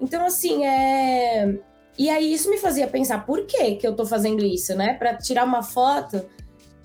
[0.00, 1.58] Então, assim, é.
[1.96, 4.94] E aí isso me fazia pensar, por que que eu tô fazendo isso, né?
[4.94, 6.26] Para tirar uma foto.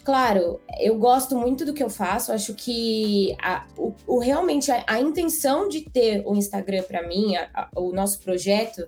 [0.03, 4.83] Claro, eu gosto muito do que eu faço, acho que a, o, o realmente a,
[4.87, 8.87] a, intenção de ter o Instagram para mim, a, o nosso projeto,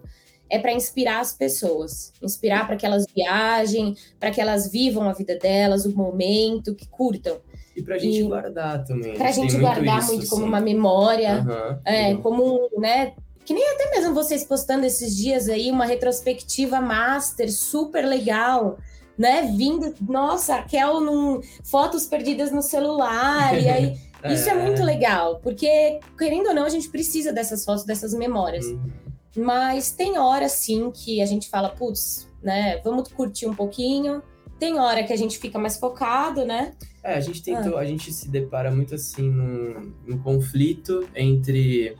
[0.49, 5.13] é para inspirar as pessoas, inspirar para que elas viajem, para que elas vivam a
[5.13, 7.37] vida delas, o momento, que curtam.
[7.75, 9.13] E para a gente e guardar também.
[9.15, 12.21] Para a gente guardar muito, muito como uma memória, uhum, é, uhum.
[12.21, 13.13] como, né,
[13.45, 18.77] que nem até mesmo vocês postando esses dias aí uma retrospectiva master super legal,
[19.17, 19.53] né?
[19.55, 24.33] Vindo, nossa, Kel num fotos perdidas no celular e aí é.
[24.33, 28.65] isso é muito legal, porque querendo ou não a gente precisa dessas fotos, dessas memórias.
[28.65, 28.91] Uhum.
[29.35, 34.21] Mas tem hora sim que a gente fala, putz, né, vamos curtir um pouquinho.
[34.59, 36.73] Tem hora que a gente fica mais focado, né?
[37.03, 37.81] É, a gente tentou, ah.
[37.81, 41.97] a gente se depara muito assim num, num conflito entre.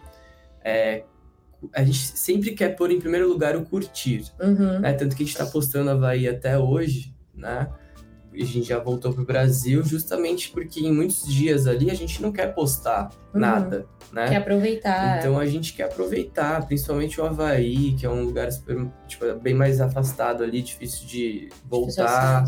[0.63, 1.03] É,
[1.73, 4.79] a gente sempre quer pôr em primeiro lugar o curtir, uhum.
[4.79, 4.93] né?
[4.93, 7.67] Tanto que a gente está postando Havaí até hoje, né?
[8.41, 12.31] a gente já voltou pro Brasil justamente porque em muitos dias ali a gente não
[12.31, 13.39] quer postar uhum.
[13.39, 14.29] nada, né?
[14.29, 15.19] Quer aproveitar.
[15.19, 19.53] Então a gente quer aproveitar, principalmente o Havaí, que é um lugar super, tipo, bem
[19.53, 22.45] mais afastado ali, difícil de voltar,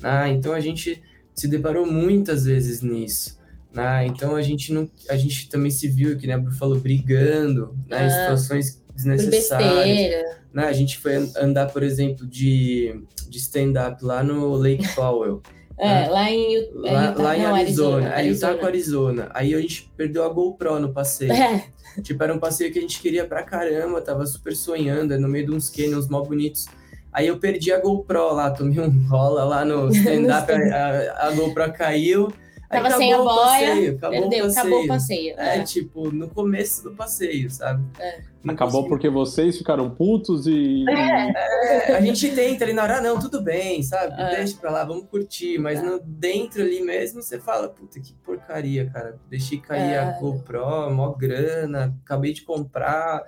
[0.00, 0.28] né?
[0.30, 1.02] Então a gente
[1.34, 3.35] se deparou muitas vezes nisso.
[3.76, 4.06] Né?
[4.06, 7.98] Então a gente não, a gente também se viu, que né, falou, brigando, né?
[7.98, 8.06] Ah.
[8.06, 10.24] Em situações desnecessárias.
[10.50, 10.64] Né?
[10.64, 15.42] A gente foi andar, por exemplo, de, de stand-up lá no Lake Powell.
[15.78, 16.08] É, né?
[16.08, 18.66] lá em, lá, lá em não, Arizona, Arizona, Arizona.
[18.66, 19.30] Arizona.
[19.34, 21.30] Aí a gente perdeu a GoPro no passeio.
[21.30, 21.66] É.
[22.00, 25.44] Tipo, era um passeio que a gente queria pra caramba, tava super sonhando, no meio
[25.44, 26.64] de uns canyons mó bonitos.
[27.12, 31.70] Aí eu perdi a GoPro lá, tomei um rola lá no stand-up, a, a GoPro
[31.74, 32.32] caiu.
[32.68, 35.34] Tava sem a boia, passeio, acabou perdeu, o acabou o passeio.
[35.38, 37.84] É, é, tipo, no começo do passeio, sabe?
[37.98, 38.20] É.
[38.48, 40.84] Acabou porque vocês ficaram putos e.
[40.88, 44.20] É, é, a gente tenta ali na hora, não, tudo bem, sabe?
[44.20, 44.36] É.
[44.36, 45.58] Deixa pra lá, vamos curtir.
[45.58, 45.82] Mas é.
[45.82, 49.18] no, dentro ali mesmo você fala, puta, que porcaria, cara.
[49.28, 53.22] Deixei cair a GoPro, mó grana, acabei de comprar,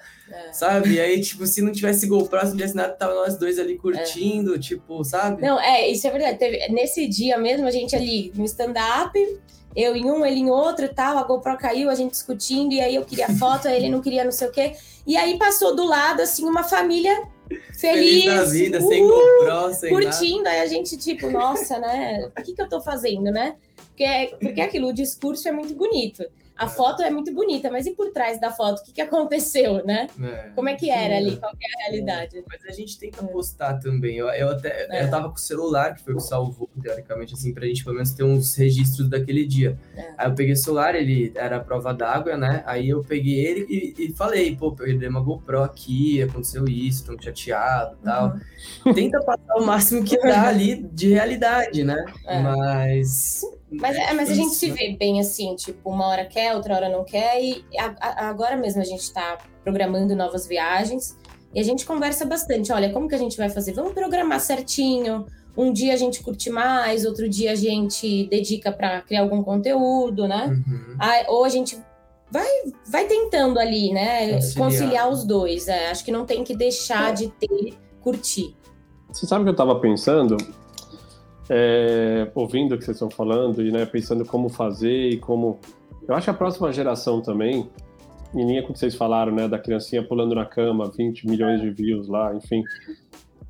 [0.53, 0.95] sabe?
[0.95, 3.77] E aí, tipo, se não tivesse GoPro, se não tivesse nada, tava nós dois ali
[3.77, 5.43] curtindo, tipo, sabe?
[5.43, 6.39] Não, é, isso é verdade.
[6.39, 9.19] Teve, nesse dia mesmo, a gente ali no stand-up
[9.77, 12.81] eu em um, ele em outro e tal, a GoPro caiu, a gente discutindo, e
[12.81, 14.75] aí eu queria foto, ele não queria não sei o quê.
[15.07, 17.23] E aí passou do lado, assim, uma família
[17.79, 20.51] feliz, feliz da vida, sem GoPro, sem curtindo, nada.
[20.51, 23.57] aí a gente, tipo, nossa, né, o que que eu tô fazendo, né?
[23.89, 26.25] Porque, porque aquilo, o discurso é muito bonito.
[26.59, 26.69] A é.
[26.69, 28.81] foto é muito bonita, mas e por trás da foto?
[28.81, 30.09] O que, que aconteceu, né?
[30.21, 30.51] É.
[30.57, 31.37] Como é que era ali?
[31.37, 32.43] Qual é a realidade?
[32.49, 34.17] Mas a gente tenta postar também.
[34.17, 35.05] Eu, eu até é.
[35.05, 37.95] eu tava com o celular, que foi o que salvou, teoricamente, assim, pra gente pelo
[37.95, 39.79] menos ter uns registros daquele dia.
[39.97, 40.15] É.
[40.19, 42.65] Aí eu peguei o celular, ele era a prova d'água, né?
[42.67, 47.07] Aí eu peguei ele e, e falei, pô, eu dei uma GoPro aqui, aconteceu isso,
[47.07, 48.37] tô chateado e tal.
[48.85, 48.95] Uhum.
[48.95, 52.05] Tenta passar o máximo que dá ali de realidade, né?
[52.27, 52.41] É.
[52.41, 56.75] Mas Mas, é, mas a gente se vê bem assim, tipo, uma hora quer, outra
[56.75, 61.17] hora não quer, e a, a, agora mesmo a gente está programando novas viagens
[61.55, 62.73] e a gente conversa bastante.
[62.73, 63.73] Olha, como que a gente vai fazer?
[63.73, 65.27] Vamos programar certinho.
[65.57, 70.29] Um dia a gente curte mais, outro dia a gente dedica para criar algum conteúdo,
[70.29, 70.47] né?
[70.47, 70.97] Uhum.
[70.99, 71.77] Ah, ou a gente
[72.31, 72.49] vai,
[72.87, 74.35] vai tentando ali, né?
[74.35, 75.69] Conciliar, conciliar os dois.
[75.69, 77.13] É, acho que não tem que deixar é.
[77.13, 78.57] de ter, curtir.
[79.13, 80.37] Você sabe o que eu estava pensando?
[81.51, 85.59] É, ouvindo o que vocês estão falando e né, pensando como fazer e como.
[86.07, 87.69] Eu acho que a próxima geração também,
[88.35, 91.61] em linha com o que vocês falaram, né, da criancinha pulando na cama, 20 milhões
[91.61, 92.63] de views lá, enfim.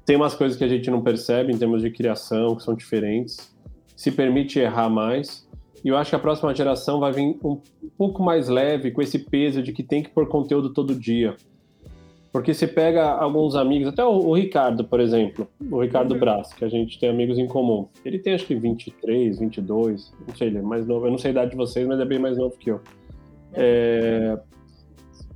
[0.05, 3.55] Tem umas coisas que a gente não percebe em termos de criação, que são diferentes.
[3.95, 5.47] Se permite errar mais.
[5.85, 7.61] E eu acho que a próxima geração vai vir um
[7.97, 11.37] pouco mais leve com esse peso de que tem que pôr conteúdo todo dia.
[12.33, 16.21] Porque você pega alguns amigos, até o, o Ricardo, por exemplo, o Ricardo uhum.
[16.21, 17.89] Braz, que a gente tem amigos em comum.
[18.05, 21.07] Ele tem acho que 23, 22, não sei, ele é mais novo.
[21.07, 22.81] Eu não sei a idade de vocês, mas é bem mais novo que eu.
[23.55, 24.39] É,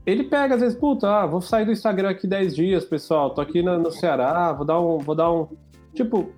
[0.04, 3.40] ele pega, às vezes, puta, ah, vou sair do Instagram aqui 10 dias, pessoal, tô
[3.40, 4.98] aqui no, no Ceará, vou dar um.
[4.98, 5.48] Vou dar um.
[5.94, 6.30] Tipo,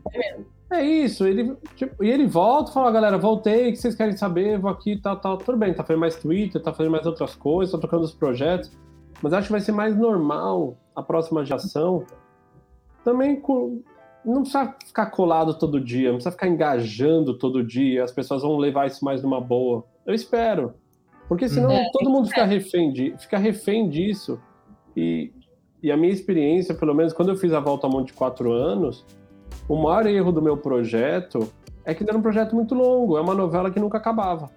[0.70, 4.16] é isso, ele, tipo, e ele volta e fala, galera, voltei, o que vocês querem
[4.16, 4.59] saber?
[4.59, 5.38] Vou aqui, tal, tal.
[5.38, 8.70] Tudo bem, tá fazendo mais Twitter, tá fazendo mais outras coisas, tá tocando os projetos.
[9.23, 12.05] Mas acho que vai ser mais normal a próxima geração
[13.05, 13.83] também com,
[14.25, 18.57] não precisa ficar colado todo dia, não precisa ficar engajando todo dia, as pessoas vão
[18.57, 19.85] levar isso mais numa boa.
[20.07, 20.75] Eu espero.
[21.29, 24.41] Porque senão é, todo mundo fica refém, de, fica refém disso.
[24.97, 25.33] E,
[25.83, 28.53] e a minha experiência, pelo menos quando eu fiz a volta ao monte de quatro
[28.53, 29.05] anos,
[29.69, 31.51] o maior erro do meu projeto
[31.85, 34.51] é que era um projeto muito longo, é uma novela que nunca acabava.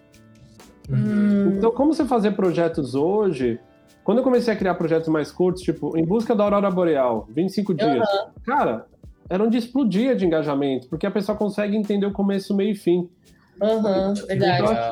[0.89, 1.57] Hum.
[1.57, 3.59] Então, como você fazer projetos hoje?
[4.07, 7.73] Quando eu comecei a criar projetos mais curtos, tipo, em busca da Aurora Boreal, 25
[7.73, 8.31] dias, uhum.
[8.45, 8.85] cara,
[9.29, 13.09] era onde explodia de engajamento, porque a pessoa consegue entender o começo, meio e fim.
[13.61, 14.63] Uhum, verdade.
[14.63, 14.91] Então,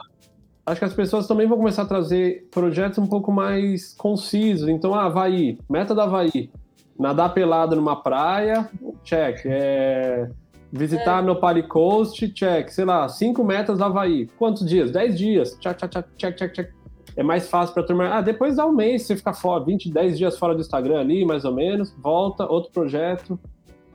[0.65, 4.67] acho que as pessoas também vão começar a trazer projetos um pouco mais concisos.
[4.67, 6.51] Então, ah, Havaí, meta da Havaí.
[6.99, 8.69] Nadar pelado numa praia,
[9.05, 9.45] check.
[9.45, 10.29] É,
[10.73, 11.25] visitar é.
[11.25, 12.67] no Pali Coast, check.
[12.67, 14.27] Sei lá, cinco metas da Havaí.
[14.37, 14.91] Quantos dias?
[14.91, 15.57] Dez dias.
[15.61, 16.84] Check, check, check, check, check, check.
[17.15, 18.17] É mais fácil para turma.
[18.17, 21.25] Ah, depois dá um mês, você ficar fora, 20, 10 dias fora do Instagram ali,
[21.25, 21.93] mais ou menos.
[21.97, 23.39] Volta, outro projeto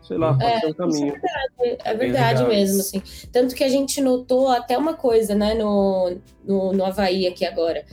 [0.03, 1.15] sei lá, pode é, ser um caminho.
[1.15, 3.03] É verdade, é verdade mesmo, assim.
[3.31, 7.85] Tanto que a gente notou até uma coisa, né, no, no, no Havaí aqui agora.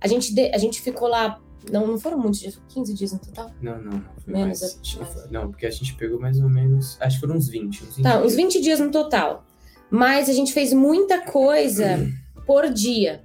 [0.00, 3.18] A gente, de, a gente ficou lá, não, não foram muitos dias, 15 dias no
[3.18, 3.50] total?
[3.60, 4.04] Não, não, não.
[4.26, 7.82] menos, mais, Não, porque a gente pegou mais ou menos, acho que foram uns 20.
[7.82, 8.24] Uns 20 tá, dias.
[8.24, 9.44] uns 20 dias no total.
[9.90, 11.98] Mas a gente fez muita coisa
[12.46, 13.22] por dia.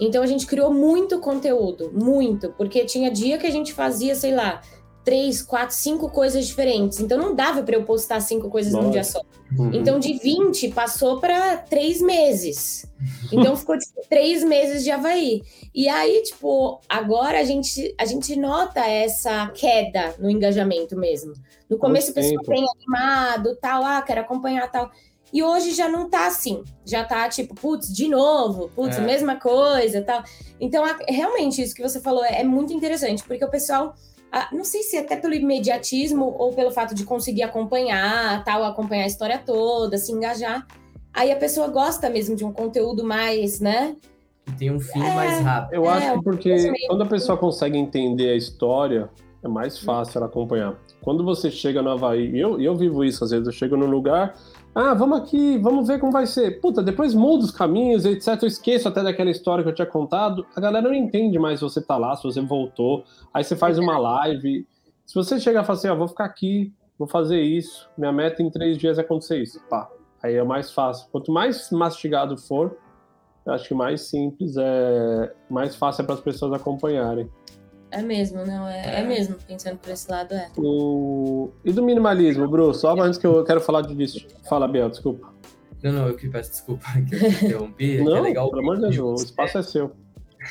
[0.00, 4.34] Então a gente criou muito conteúdo, muito, porque tinha dia que a gente fazia, sei
[4.34, 4.60] lá,
[5.04, 6.98] três, quatro, cinco coisas diferentes.
[6.98, 8.84] Então não dava para eu postar cinco coisas Nossa.
[8.84, 9.20] num dia só.
[9.56, 9.72] Uhum.
[9.72, 12.86] Então de 20 passou para três meses.
[13.30, 15.42] Então ficou tipo, três meses de Havaí.
[15.74, 21.34] E aí, tipo, agora a gente, a gente nota essa queda no engajamento mesmo.
[21.68, 24.90] No começo o pessoal tem animado, tal, ah, quero acompanhar tal.
[25.34, 26.62] E hoje já não tá assim.
[26.86, 29.00] Já tá tipo, putz, de novo, putz, é.
[29.00, 30.22] mesma coisa, tal.
[30.60, 33.96] Então, realmente, isso que você falou é, é muito interessante, porque o pessoal
[34.52, 39.06] não sei se até pelo imediatismo ou pelo fato de conseguir acompanhar, tal, acompanhar a
[39.08, 40.66] história toda, se engajar.
[41.12, 43.96] Aí a pessoa gosta mesmo de um conteúdo mais, né?
[44.46, 45.74] Que tem um fim é, mais rápido.
[45.74, 49.08] Eu acho é, que porque quando a pessoa consegue entender a história,
[49.42, 50.74] é mais fácil ela acompanhar.
[51.00, 53.86] Quando você chega no Havaí, e eu, eu vivo isso às vezes, eu chego num
[53.86, 54.34] lugar,
[54.74, 56.60] ah, vamos aqui, vamos ver como vai ser.
[56.60, 58.42] Puta, depois muda os caminhos, etc.
[58.42, 60.44] Eu esqueço até daquela história que eu tinha contado.
[60.56, 63.04] A galera não entende mais se você tá lá, se você voltou.
[63.32, 64.66] Aí você faz uma live.
[65.06, 68.12] Se você chegar e falar assim, ó, ah, vou ficar aqui, vou fazer isso, minha
[68.12, 69.60] meta em três dias é acontecer isso.
[69.68, 69.88] Pá,
[70.22, 71.08] aí é mais fácil.
[71.12, 72.76] Quanto mais mastigado for,
[73.46, 77.30] acho que mais simples é mais fácil é para as pessoas acompanharem.
[77.94, 79.00] É mesmo, não, é, é.
[79.00, 80.50] é, mesmo, pensando por esse lado, é.
[80.56, 81.52] O...
[81.64, 82.80] E do minimalismo, Bruce?
[82.80, 84.26] Só antes que eu quero falar disso.
[84.48, 85.32] Fala, Biel, desculpa.
[85.80, 87.98] Não, não, eu que peço desculpa que eu te interrompi.
[88.02, 89.92] não, é legal pelo amor de Deus, o espaço é seu.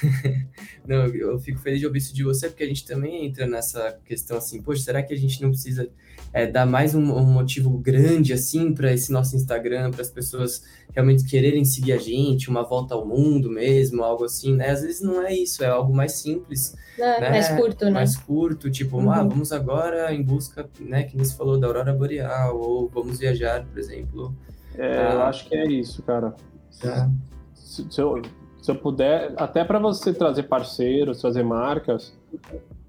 [0.87, 3.99] não, eu fico feliz de ouvir isso de você, porque a gente também entra nessa
[4.05, 5.89] questão assim, poxa, será que a gente não precisa
[6.31, 10.63] é, dar mais um, um motivo grande assim para esse nosso Instagram, para as pessoas
[10.91, 14.69] realmente quererem seguir a gente, uma volta ao mundo mesmo, algo assim, né?
[14.69, 16.75] Às vezes não é isso, é algo mais simples.
[16.97, 17.29] É, né?
[17.29, 17.91] Mais curto, né?
[17.91, 19.11] Mais curto, tipo, uhum.
[19.11, 23.65] ah, vamos agora em busca, né, que você falou da aurora boreal, ou vamos viajar,
[23.65, 24.35] por exemplo.
[24.75, 26.35] É, ah, eu acho que é isso, cara.
[26.79, 27.09] Tá.
[27.53, 28.21] Se, se, eu,
[28.63, 32.13] se eu puder, até para você trazer parceiros, trazer marcas,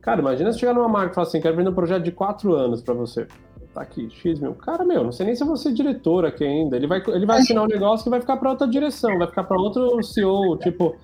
[0.05, 2.55] Cara, imagina se chegar numa marca e falar assim, quero vender um projeto de quatro
[2.55, 3.27] anos para você.
[3.72, 4.55] tá aqui, X mil.
[4.55, 6.77] Cara, meu, não sei nem se vou ser diretor aqui ainda.
[6.77, 9.45] Ele vai, ele vai assinar um negócio que vai ficar para outra direção, vai ficar
[9.45, 10.95] para outro CEO, tipo.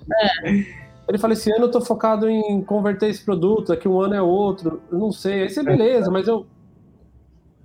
[1.09, 4.23] Ele fala, esse ano eu tô focado em converter esse produto, daqui um ano é
[4.23, 5.45] outro, não sei.
[5.45, 6.47] Aí você, beleza, mas eu.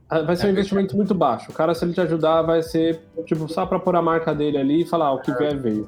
[0.09, 1.51] Ah, vai ser um investimento muito baixo.
[1.51, 4.57] O cara, se ele te ajudar, vai ser, tipo, só para pôr a marca dele
[4.57, 5.87] ali e falar, ah, o que vier, veio.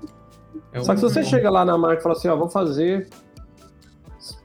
[0.71, 3.07] É só que se você chega lá na marca e fala assim, ó, vou fazer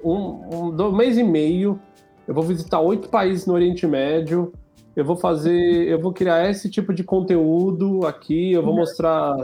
[0.02, 1.80] um, um, um mês e meio,
[2.26, 4.52] eu vou visitar oito países no Oriente Médio,
[4.94, 9.34] eu vou fazer, eu vou criar esse tipo de conteúdo aqui, eu vou mostrar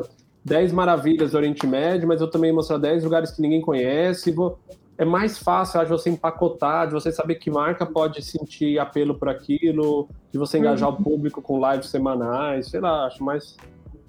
[0.45, 4.31] 10 maravilhas do Oriente Médio, mas eu também vou mostrar 10 lugares que ninguém conhece.
[4.31, 4.59] Vou...
[4.97, 9.29] É mais fácil acho, você empacotar, de você saber que marca pode sentir apelo por
[9.29, 10.97] aquilo, de você engajar uhum.
[10.97, 13.57] o público com lives semanais, sei lá, acho mais.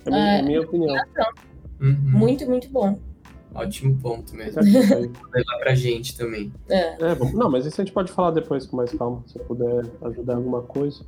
[0.06, 0.96] É, é, minha opinião.
[1.80, 1.98] Uhum.
[2.02, 3.00] Muito, muito bom.
[3.54, 4.62] Ótimo ponto mesmo.
[4.62, 6.52] levar pra gente também.
[6.70, 7.12] É.
[7.12, 9.86] é bom, não, mas isso a gente pode falar depois com mais calma, se puder
[10.04, 11.04] ajudar alguma coisa.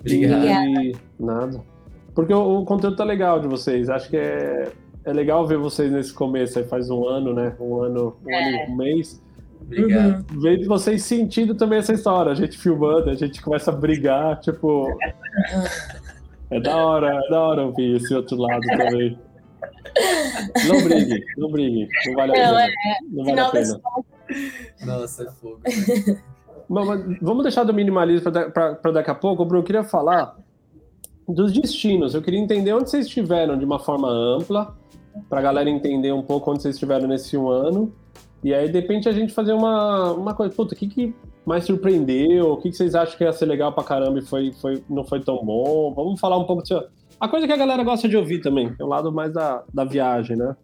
[0.00, 0.44] Obrigado.
[0.44, 0.96] E...
[1.18, 1.62] Nada.
[2.14, 3.88] Porque o, o, conteúdo tá legal de vocês.
[3.88, 4.72] Acho que é,
[5.04, 7.54] é legal ver vocês nesse começo, aí faz um ano, né?
[7.60, 8.48] Um ano, um é.
[8.48, 9.22] ano e um mês.
[9.60, 10.24] Obrigado.
[10.32, 10.40] Uhum.
[10.40, 12.32] Ver vocês sentindo também essa história.
[12.32, 14.88] A gente filmando, a gente começa a brigar, tipo.
[16.50, 19.18] É da hora, é da hora ouvir esse outro lado também.
[20.66, 21.88] Não brigue, não brigue.
[22.06, 22.62] Não vale a pena.
[22.62, 22.70] É,
[23.10, 23.80] não vale a pena.
[24.84, 25.60] Nossa, é fogo.
[26.68, 29.44] Mas, vamos deixar do minimalismo para daqui a pouco.
[29.44, 30.36] Bruno, eu queria falar
[31.26, 32.14] dos destinos.
[32.14, 34.76] Eu queria entender onde vocês estiveram de uma forma ampla,
[35.28, 37.92] para a galera entender um pouco onde vocês estiveram nesse um ano.
[38.42, 40.54] E aí, de repente, a gente fazer uma, uma coisa.
[40.54, 41.14] Puta, o que, que
[41.44, 42.52] mais surpreendeu?
[42.52, 45.04] O que, que vocês acham que ia ser legal pra caramba e foi, foi, não
[45.04, 45.92] foi tão bom?
[45.94, 46.84] Vamos falar um pouco disso.
[47.20, 49.84] A coisa que a galera gosta de ouvir também, é o lado mais da, da
[49.84, 50.56] viagem, né?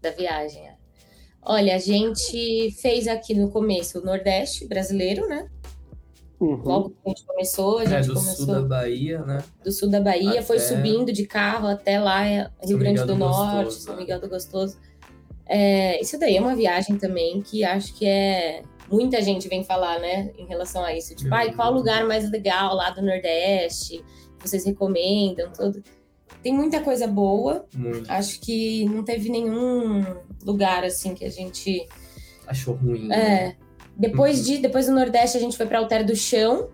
[0.00, 0.74] Da viagem, é.
[1.44, 5.48] Olha, a gente fez aqui no começo o Nordeste brasileiro, né?
[6.40, 6.62] Uhum.
[6.64, 8.46] Logo que a gente começou, a é, gente é, do começou.
[8.46, 9.44] sul da Bahia, né?
[9.64, 10.42] Do sul da Bahia, até...
[10.42, 14.00] foi subindo de carro até lá, Rio São Grande do, do Norte, Gostoso, São né?
[14.00, 14.78] Miguel do Gostoso.
[15.46, 18.62] É, isso daí é uma viagem também que acho que é.
[18.90, 21.14] Muita gente vem falar, né, em relação a isso.
[21.14, 24.04] Tipo, ai, qual lugar mais legal lá do Nordeste?
[24.42, 25.82] Vocês recomendam, tudo.
[26.42, 27.64] Tem muita coisa boa.
[27.74, 28.10] Muito.
[28.10, 30.04] Acho que não teve nenhum
[30.44, 31.86] lugar assim que a gente
[32.46, 33.04] achou ruim.
[33.04, 33.06] É.
[33.08, 33.56] Né?
[33.96, 34.44] Depois uhum.
[34.44, 36.68] de depois do Nordeste a gente foi para Alter do Chão,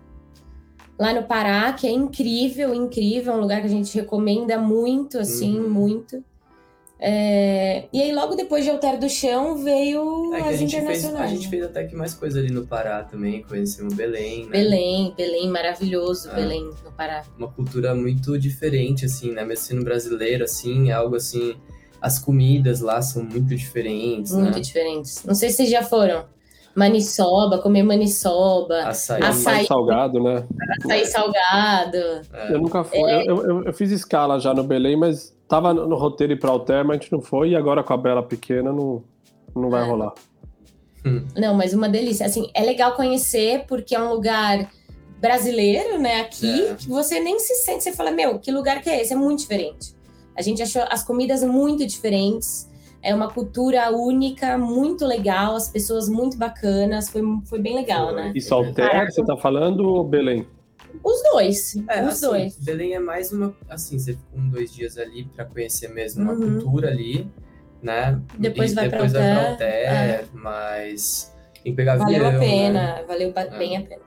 [0.97, 5.59] lá no Pará, que é incrível, incrível, um lugar que a gente recomenda muito, assim,
[5.59, 5.69] uhum.
[5.69, 6.23] muito.
[6.99, 7.85] É...
[7.93, 11.29] E aí, logo depois de Alter do Chão, veio é as internacionais.
[11.29, 14.51] Fez, a gente fez até que mais coisa ali no Pará também, conhecemos Belém, né?
[14.51, 16.35] Belém, Belém, maravilhoso, é.
[16.35, 17.23] Belém, no Pará.
[17.37, 19.45] Uma cultura muito diferente, assim, né?
[19.45, 21.55] Mesmo sendo brasileiro, assim, é algo assim...
[22.01, 24.59] As comidas lá são muito diferentes, Muito né?
[24.61, 25.21] diferentes.
[25.25, 26.23] Não sei se vocês já foram.
[26.75, 28.83] Maniçoba, comer maniçoba.
[28.83, 29.21] Açaí.
[29.23, 30.45] açaí salgado, né?
[30.83, 31.97] Açaí salgado.
[32.33, 32.53] É.
[32.53, 32.99] Eu nunca fui.
[32.99, 33.29] É.
[33.29, 36.85] Eu, eu, eu, fiz escala já no Belém, mas tava no, roteiro ir pra Alter,
[36.85, 37.49] mas a gente não foi.
[37.49, 39.03] E agora com a Bela pequena não,
[39.55, 39.85] não vai é.
[39.85, 40.13] rolar.
[41.05, 41.25] Hum.
[41.35, 42.25] Não, mas uma delícia.
[42.25, 44.69] Assim, é legal conhecer porque é um lugar
[45.19, 46.21] brasileiro, né?
[46.21, 46.75] Aqui, é.
[46.75, 47.83] que você nem se sente.
[47.83, 49.13] Você fala, meu, que lugar que é esse?
[49.13, 49.95] É muito diferente.
[50.35, 52.68] A gente achou as comidas muito diferentes.
[53.01, 58.33] É uma cultura única, muito legal, as pessoas muito bacanas, foi, foi bem legal, né?
[58.35, 60.45] E Salter, você tá falando ou Belém?
[61.03, 62.57] Os dois, é, os assim, dois.
[62.57, 66.33] Belém é mais uma, assim, você fica um, dois dias ali para conhecer mesmo uma
[66.33, 66.59] uhum.
[66.59, 67.29] cultura ali,
[67.81, 68.19] né?
[68.37, 70.25] Depois e vai depois pra pra é.
[70.33, 71.33] mas
[71.63, 73.03] tem que pegar valeu avião, a pena, né?
[73.07, 73.57] valeu é.
[73.57, 74.01] bem a pena.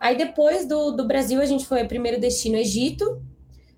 [0.00, 3.20] Aí depois do, do Brasil, a gente foi primeiro destino Egito,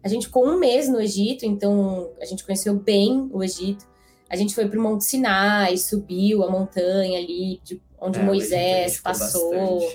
[0.02, 3.89] a gente ficou um mês no Egito, então a gente conheceu bem o Egito.
[4.30, 9.00] A gente foi para o Monte Sinai, subiu a montanha ali, de onde é, Moisés
[9.00, 9.92] passou.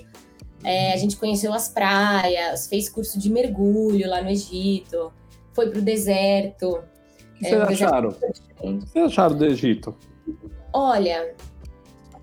[0.62, 5.14] É, a gente conheceu as praias, fez curso de mergulho lá no Egito,
[5.54, 6.70] foi para o deserto.
[6.70, 8.10] O que é, vocês acharam?
[8.10, 8.14] O
[8.80, 9.96] que vocês acharam do Egito?
[10.74, 11.34] Olha,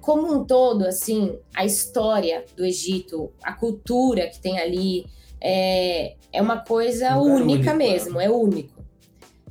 [0.03, 5.07] como um todo, assim, a história do Egito, a cultura que tem ali,
[5.41, 8.27] é, é uma coisa única único, mesmo, é.
[8.27, 8.82] é único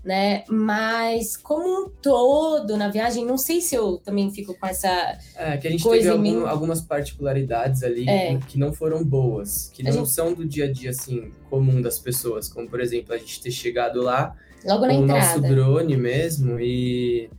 [0.03, 0.43] né?
[0.49, 5.57] Mas como um todo na viagem, não sei se eu também fico com essa é,
[5.57, 8.37] que a gente teve algum, algumas particularidades ali é.
[8.47, 10.09] que não foram boas, que não gente...
[10.09, 13.51] são do dia a dia assim comum das pessoas, como por exemplo a gente ter
[13.51, 14.35] chegado lá
[14.65, 17.29] Logo com o nosso drone mesmo e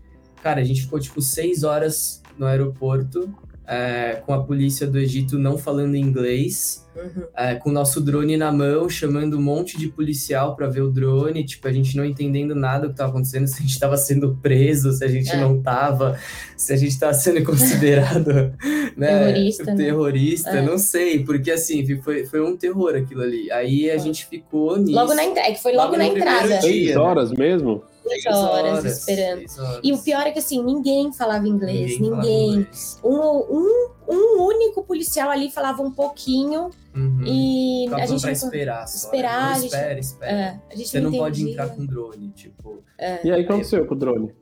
[0.42, 3.32] cara a gente ficou tipo seis horas no aeroporto
[3.66, 7.24] é, com a polícia do Egito não falando inglês, uhum.
[7.36, 10.90] é, com o nosso drone na mão, chamando um monte de policial para ver o
[10.90, 13.96] drone, tipo, a gente não entendendo nada do que estava acontecendo, se a gente estava
[13.96, 15.36] sendo preso, se a gente é.
[15.36, 16.18] não estava,
[16.56, 18.52] se a gente estava sendo considerado
[18.96, 19.76] né, terrorista, né?
[19.76, 20.62] terrorista né?
[20.62, 23.50] não sei, porque assim, foi, foi um terror aquilo ali.
[23.52, 24.92] Aí a gente ficou nisso.
[24.92, 26.60] Logo na entrada, é que foi logo, logo na entrada.
[26.60, 27.82] Seis horas mesmo?
[28.06, 29.44] Seis horas, horas esperando.
[29.58, 29.80] Horas.
[29.82, 32.10] E o pior é que assim, ninguém falava inglês, ninguém.
[32.10, 32.50] ninguém.
[32.54, 33.00] Inglês.
[33.04, 37.22] Um, um, um único policial ali falava um pouquinho uhum.
[37.24, 39.06] e Tava a gente pra esperar, só.
[39.06, 40.32] esperar, não, a gente, espera, espera.
[40.32, 42.82] É, a gente Você não, não pode entrar com drone, tipo.
[42.98, 43.26] É.
[43.26, 44.32] E aí o que aconteceu com o drone?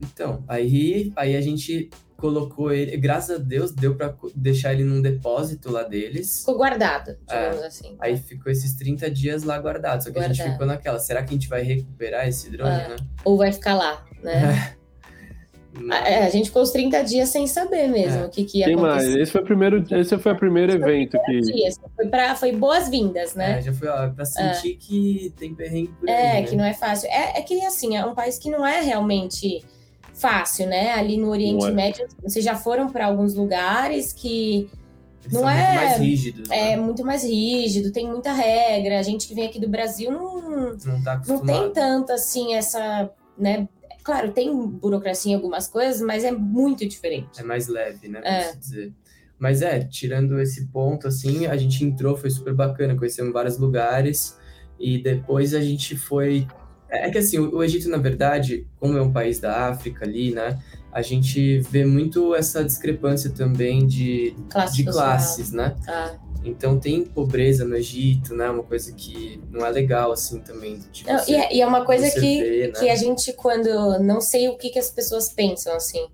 [0.00, 5.00] Então, aí, aí a gente colocou ele, graças a Deus, deu para deixar ele num
[5.00, 6.40] depósito lá deles.
[6.40, 7.96] Ficou guardado, digamos é, assim.
[8.00, 10.02] Aí ficou esses 30 dias lá guardado.
[10.02, 10.32] Só que guardado.
[10.32, 12.88] a gente ficou naquela, será que a gente vai recuperar esse drone, é.
[12.88, 12.96] né?
[13.24, 14.74] Ou vai ficar lá, né?
[14.74, 16.24] É.
[16.24, 18.26] A, gente ficou os 30 dias sem saber mesmo é.
[18.26, 19.10] o que, que ia Tem acontecer.
[19.10, 19.16] Mais.
[19.16, 21.40] Esse foi o primeiro, esse foi o primeiro esse evento que.
[21.94, 23.58] Foi, pra, foi boas-vindas, né?
[23.58, 26.48] É, já foi ó, pra sentir que tem perrengue por É, aí, né?
[26.48, 27.08] que não é fácil.
[27.10, 29.64] É, é que assim, é um país que não é realmente
[30.18, 30.92] fácil, né?
[30.92, 31.70] Ali no Oriente é.
[31.70, 34.68] Médio, vocês já foram para alguns lugares que
[35.24, 36.76] Eles não é muito mais rígidos, é né?
[36.76, 38.98] muito mais rígido, tem muita regra.
[38.98, 43.10] A gente que vem aqui do Brasil não não, tá não tem tanto assim essa,
[43.36, 43.68] né?
[44.02, 47.40] Claro, tem burocracia em algumas coisas, mas é muito diferente.
[47.40, 48.20] É mais leve, né?
[48.24, 48.52] É.
[48.54, 48.92] dizer.
[49.38, 54.36] Mas é, tirando esse ponto, assim, a gente entrou, foi super bacana, conhecemos vários lugares
[54.80, 56.46] e depois a gente foi
[56.90, 60.32] é, é que assim, o Egito, na verdade, como é um país da África ali,
[60.32, 60.58] né?
[60.92, 65.76] A gente vê muito essa discrepância também de, Classe de classes, né?
[65.86, 66.16] Ah.
[66.44, 68.48] Então tem pobreza no Egito, né?
[68.48, 70.80] Uma coisa que não é legal, assim, também.
[71.06, 72.72] Não, você, e, é, e, é, uma coisa que, vê, né?
[72.78, 73.98] que a gente, quando.
[74.00, 76.06] Não sei o que, que as pessoas pensam, assim,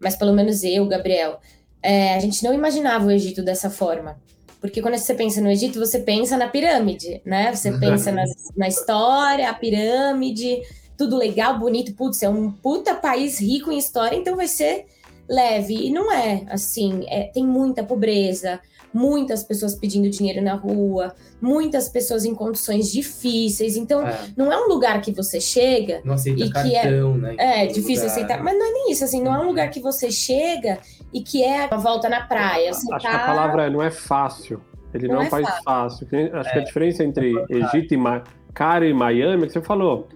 [0.00, 1.40] mas pelo menos eu, Gabriel,
[1.82, 4.18] é, a gente não imaginava o Egito dessa forma.
[4.66, 7.54] Porque quando você pensa no Egito, você pensa na pirâmide, né?
[7.54, 7.80] Você uhum.
[7.80, 8.24] pensa na,
[8.56, 10.62] na história, a pirâmide,
[10.96, 14.86] tudo legal, bonito, putz, é um puta país rico em história, então vai ser
[15.28, 15.74] leve.
[15.86, 18.60] E não é assim, é, tem muita pobreza,
[18.92, 23.76] muitas pessoas pedindo dinheiro na rua, muitas pessoas em condições difíceis.
[23.76, 24.18] Então, é.
[24.36, 27.36] não é um lugar que você chega não aceita e cartão, que é, né?
[27.38, 28.06] É, difícil lugar.
[28.06, 30.78] aceitar, mas não é nem isso, assim, não é um lugar que você chega
[31.16, 32.74] e que é uma volta na praia.
[32.74, 33.10] Você Acho tá...
[33.10, 34.60] que a palavra é, não é fácil.
[34.92, 35.64] Ele não, não é país fácil.
[35.64, 36.08] fácil.
[36.34, 36.52] Acho é.
[36.52, 38.22] que a diferença entre Egito e Ma...
[38.52, 40.08] Cara e Miami é que você falou.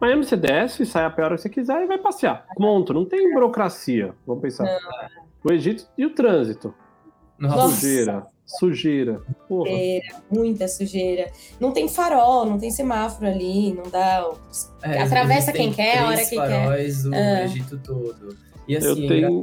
[0.00, 2.44] Miami você desce, sai a pé hora que você quiser e vai passear.
[2.56, 2.92] Ponto.
[2.92, 4.14] Não tem burocracia.
[4.26, 4.64] Vamos pensar.
[4.64, 4.78] Não.
[5.44, 6.74] O Egito e o trânsito.
[7.38, 7.76] Nossa.
[7.76, 8.26] Sujeira.
[8.44, 9.20] Sujeira.
[9.46, 11.30] Sujeira, muita sujeira.
[11.60, 14.28] Não tem farol, não tem semáforo ali, não dá.
[14.82, 16.36] É, Atravessa quem quer, a hora que quer.
[16.36, 17.44] faróis o ah.
[17.44, 18.36] Egito todo.
[18.66, 19.42] E assim, eu tenho...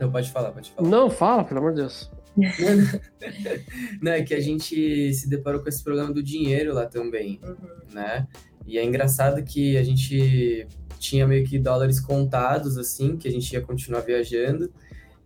[0.00, 0.88] Não, pode falar, pode falar.
[0.88, 2.10] Não, fala, pelo amor de Deus.
[4.00, 7.56] não, é que a gente se deparou com esse problema do dinheiro lá também, uhum.
[7.92, 8.26] né?
[8.66, 10.66] E é engraçado que a gente
[10.98, 14.70] tinha meio que dólares contados, assim, que a gente ia continuar viajando.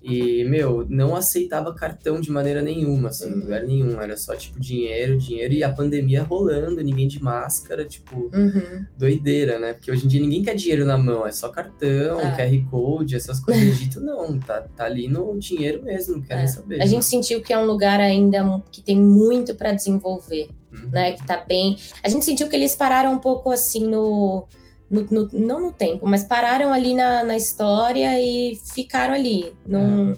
[0.03, 4.01] E, meu, não aceitava cartão de maneira nenhuma, assim, lugar nenhum.
[4.01, 8.85] Era só, tipo, dinheiro, dinheiro e a pandemia rolando, ninguém de máscara, tipo, uhum.
[8.97, 9.75] doideira, né?
[9.75, 12.37] Porque hoje em dia ninguém quer dinheiro na mão, é só cartão, é.
[12.37, 13.63] QR Code, essas coisas.
[13.63, 16.47] Egito, não, tá, tá ali no dinheiro mesmo, não quer é.
[16.49, 16.83] saber.
[16.83, 20.91] A gente sentiu que é um lugar ainda que tem muito para desenvolver, uhum.
[20.91, 21.13] né?
[21.13, 21.77] Que tá bem.
[22.03, 24.49] A gente sentiu que eles pararam um pouco assim no
[24.93, 29.55] no, no, não no tempo, mas pararam ali na, na história e ficaram ali.
[29.67, 30.17] Num, é.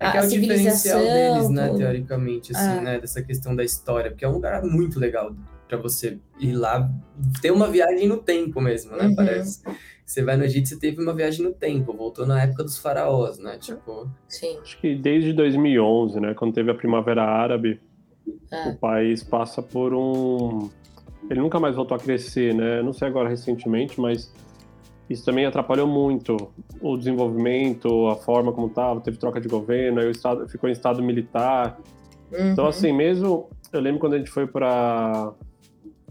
[0.00, 1.78] é que é o diferencial deles, né, tudo.
[1.78, 2.80] teoricamente, assim, ah.
[2.80, 5.32] né, dessa questão da história, porque é um lugar muito legal
[5.68, 6.90] para você ir lá,
[7.40, 9.14] ter uma viagem no tempo mesmo, né, uhum.
[9.14, 9.62] parece.
[10.04, 13.38] Você vai no Egito, você teve uma viagem no tempo, voltou na época dos faraós,
[13.38, 14.10] né, tipo...
[14.26, 14.58] Sim.
[14.60, 17.80] Acho que desde 2011, né, quando teve a Primavera Árabe,
[18.50, 18.70] ah.
[18.70, 20.68] o país passa por um
[21.28, 22.82] ele nunca mais voltou a crescer, né?
[22.82, 24.32] Não sei agora recentemente, mas
[25.08, 29.00] isso também atrapalhou muito o desenvolvimento, a forma como estava.
[29.00, 31.78] Teve troca de governo, aí o estado ficou em estado militar.
[32.32, 32.52] Uhum.
[32.52, 33.50] Então, assim, mesmo.
[33.72, 35.32] Eu lembro quando a gente foi para.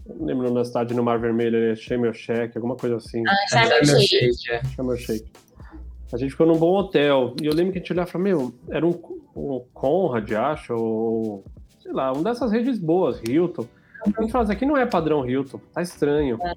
[0.06, 2.12] Não lembro na cidade no Mar Vermelho, é Shem El
[2.54, 3.22] alguma coisa assim.
[3.26, 5.30] Ah, Shem El Sheikh.
[6.12, 7.34] A gente ficou num bom hotel.
[7.40, 9.00] E eu lembro que a gente olhava e falava, meu, era um,
[9.36, 11.44] um Conrad, acho, ou
[11.80, 13.66] sei lá, uma dessas redes boas, Hilton.
[14.02, 16.38] A gente fala, isso aqui não é padrão Hilton, tá estranho.
[16.42, 16.54] É.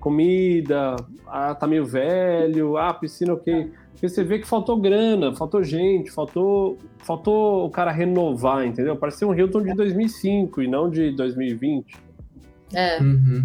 [0.00, 3.70] Comida, ah, tá meio velho, ah, piscina ok.
[3.92, 8.96] Porque você vê que faltou grana, faltou gente, faltou, faltou o cara renovar, entendeu?
[8.96, 11.96] Parece um Hilton de 2005 e não de 2020.
[12.72, 13.00] É.
[13.00, 13.44] Uhum.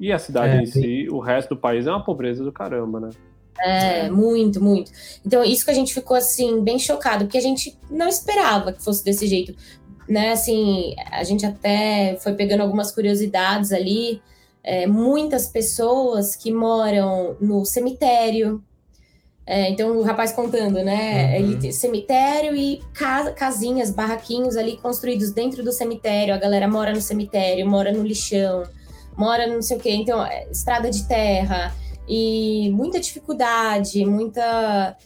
[0.00, 2.98] E a cidade é, em si, o resto do país é uma pobreza do caramba,
[2.98, 3.10] né?
[3.60, 4.90] É, é, muito, muito.
[5.24, 8.82] Então, isso que a gente ficou, assim, bem chocado, porque a gente não esperava que
[8.82, 9.54] fosse desse jeito.
[10.10, 14.20] Né, assim, a gente até foi pegando algumas curiosidades ali.
[14.62, 18.62] É, muitas pessoas que moram no cemitério,
[19.52, 21.38] é, então, o rapaz contando, né?
[21.40, 21.50] Uhum.
[21.56, 26.32] Ele, cemitério e casa, casinhas, barraquinhos ali construídos dentro do cemitério.
[26.32, 28.62] A galera mora no cemitério, mora no lixão,
[29.16, 29.90] mora no não sei o quê.
[29.90, 31.74] Então, é, estrada de terra
[32.08, 34.96] e muita dificuldade, muita.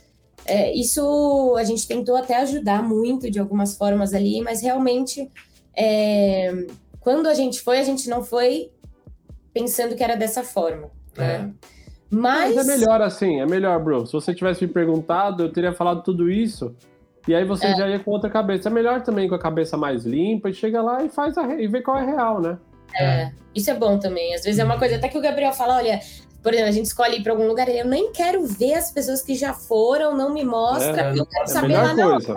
[0.46, 5.30] É, isso a gente tentou até ajudar muito de algumas formas ali, mas realmente,
[5.76, 6.66] é,
[7.00, 8.70] quando a gente foi, a gente não foi
[9.52, 10.90] pensando que era dessa forma.
[11.16, 11.34] Né?
[11.34, 11.70] É.
[12.10, 12.54] Mas...
[12.54, 14.06] Mas é melhor assim, é melhor, bro.
[14.06, 16.74] Se você tivesse me perguntado, eu teria falado tudo isso.
[17.26, 17.76] E aí você é.
[17.76, 18.68] já ia com outra cabeça.
[18.68, 21.66] É melhor também com a cabeça mais limpa e chega lá e faz a, e
[21.66, 22.58] vê qual é real, né?
[22.96, 24.34] É, isso é bom também.
[24.34, 25.98] Às vezes é uma coisa até que o Gabriel fala, olha,
[26.44, 29.22] por exemplo, a gente escolhe ir para algum lugar, eu nem quero ver as pessoas
[29.22, 32.34] que já foram, não me mostra, é, eu quero é saber lá coisa.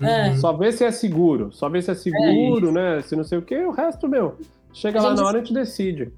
[0.00, 0.08] Uhum.
[0.08, 0.36] É.
[0.38, 3.02] Só ver se é seguro, só ver se é seguro, né?
[3.02, 4.38] Se não sei o que, o resto, meu,
[4.72, 6.10] chega lá na hora e a gente decide.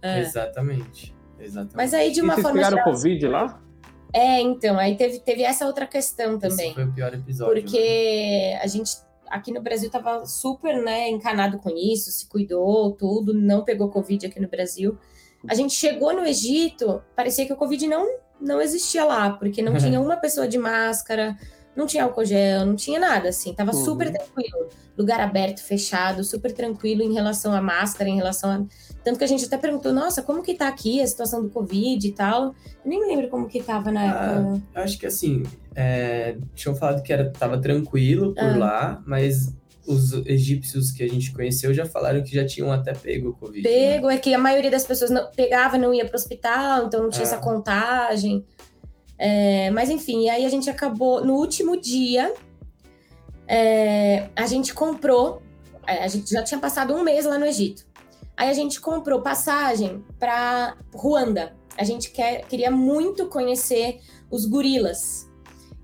[0.00, 0.20] É.
[0.20, 1.12] Exatamente.
[1.40, 1.76] Exatamente.
[1.76, 2.60] Mas aí, de uma e forma.
[2.60, 3.60] Vocês pegaram Covid lá?
[4.12, 6.66] É, então, aí teve, teve essa outra questão também.
[6.66, 7.60] Esse foi o pior episódio.
[7.60, 8.60] Porque né?
[8.62, 8.92] a gente
[9.28, 14.26] aqui no Brasil tava super, né, encanado com isso, se cuidou, tudo, não pegou Covid
[14.26, 14.96] aqui no Brasil.
[15.46, 18.06] A gente chegou no Egito, parecia que o Covid não,
[18.40, 21.36] não existia lá, porque não tinha uma pessoa de máscara,
[21.76, 23.84] não tinha álcool gel, não tinha nada, assim, tava uhum.
[23.84, 24.68] super tranquilo.
[24.96, 28.64] Lugar aberto, fechado, super tranquilo em relação à máscara, em relação a
[29.08, 32.06] tanto que a gente até perguntou, nossa, como que tá aqui a situação do Covid
[32.06, 32.54] e tal?
[32.84, 34.62] Eu nem lembro como que tava na época.
[34.74, 38.56] Ah, acho que assim, é, tinham falado que era, tava tranquilo por ah.
[38.58, 39.56] lá, mas
[39.88, 43.62] os egípcios que a gente conheceu já falaram que já tinham até pego o Covid.
[43.62, 43.68] Né?
[43.68, 44.16] Pego, né?
[44.16, 47.08] é que a maioria das pessoas não, pegava não ia para o hospital, então não
[47.08, 47.40] tinha essa ah.
[47.40, 48.44] contagem.
[49.16, 52.34] É, mas enfim, aí a gente acabou, no último dia,
[53.46, 55.42] é, a gente comprou,
[55.86, 57.86] é, a gente já tinha passado um mês lá no Egito.
[58.36, 61.56] Aí a gente comprou passagem para Ruanda.
[61.76, 65.27] A gente quer, queria muito conhecer os gorilas.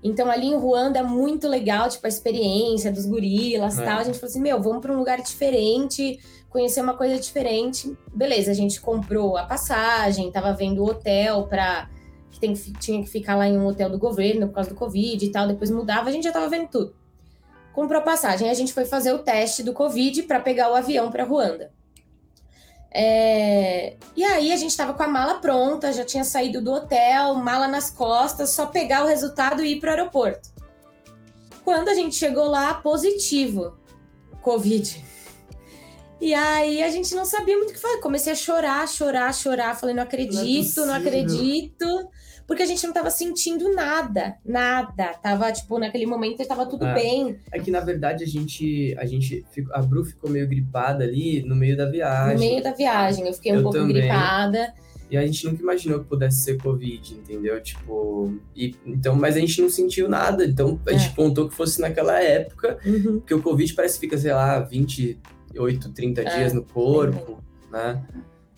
[0.05, 3.83] Então ali em Ruanda é muito legal, tipo a experiência dos gorilas, é.
[3.83, 3.97] tal.
[3.97, 7.91] A gente falou assim, meu, vamos para um lugar diferente, conhecer uma coisa diferente.
[8.13, 11.89] Beleza, a gente comprou a passagem, tava vendo o hotel para
[12.29, 15.25] que tem, tinha que ficar lá em um hotel do governo por causa do Covid
[15.25, 16.93] e tal, depois mudava, a gente já tava vendo tudo.
[17.73, 21.09] Comprou a passagem, a gente foi fazer o teste do Covid para pegar o avião
[21.09, 21.71] para Ruanda.
[22.97, 23.97] É...
[24.15, 27.67] E aí a gente estava com a mala pronta, já tinha saído do hotel, mala
[27.67, 30.49] nas costas, só pegar o resultado e ir para o aeroporto.
[31.65, 33.77] Quando a gente chegou lá, positivo,
[34.41, 35.03] Covid.
[36.21, 37.99] E aí a gente não sabia muito o que fazer.
[37.99, 39.75] Comecei a chorar, chorar, chorar.
[39.75, 42.09] Falei, não acredito, não, é não acredito
[42.47, 45.13] porque a gente não tava sentindo nada, nada.
[45.21, 46.93] Tava, tipo, naquele momento tava tudo é.
[46.93, 47.39] bem.
[47.51, 51.55] É que, na verdade, a gente, a gente, a Bru ficou meio gripada ali no
[51.55, 52.35] meio da viagem.
[52.35, 53.95] No meio da viagem, eu fiquei um eu pouco também.
[53.95, 54.73] gripada.
[55.09, 57.61] E a gente nunca imaginou que pudesse ser Covid, entendeu?
[57.61, 60.45] Tipo, e, então, mas a gente não sentiu nada.
[60.45, 61.15] Então, a gente é.
[61.15, 63.19] contou que fosse naquela época, uhum.
[63.19, 66.37] porque o Covid parece que fica, sei lá, 28, 30 é.
[66.37, 68.03] dias no corpo, né?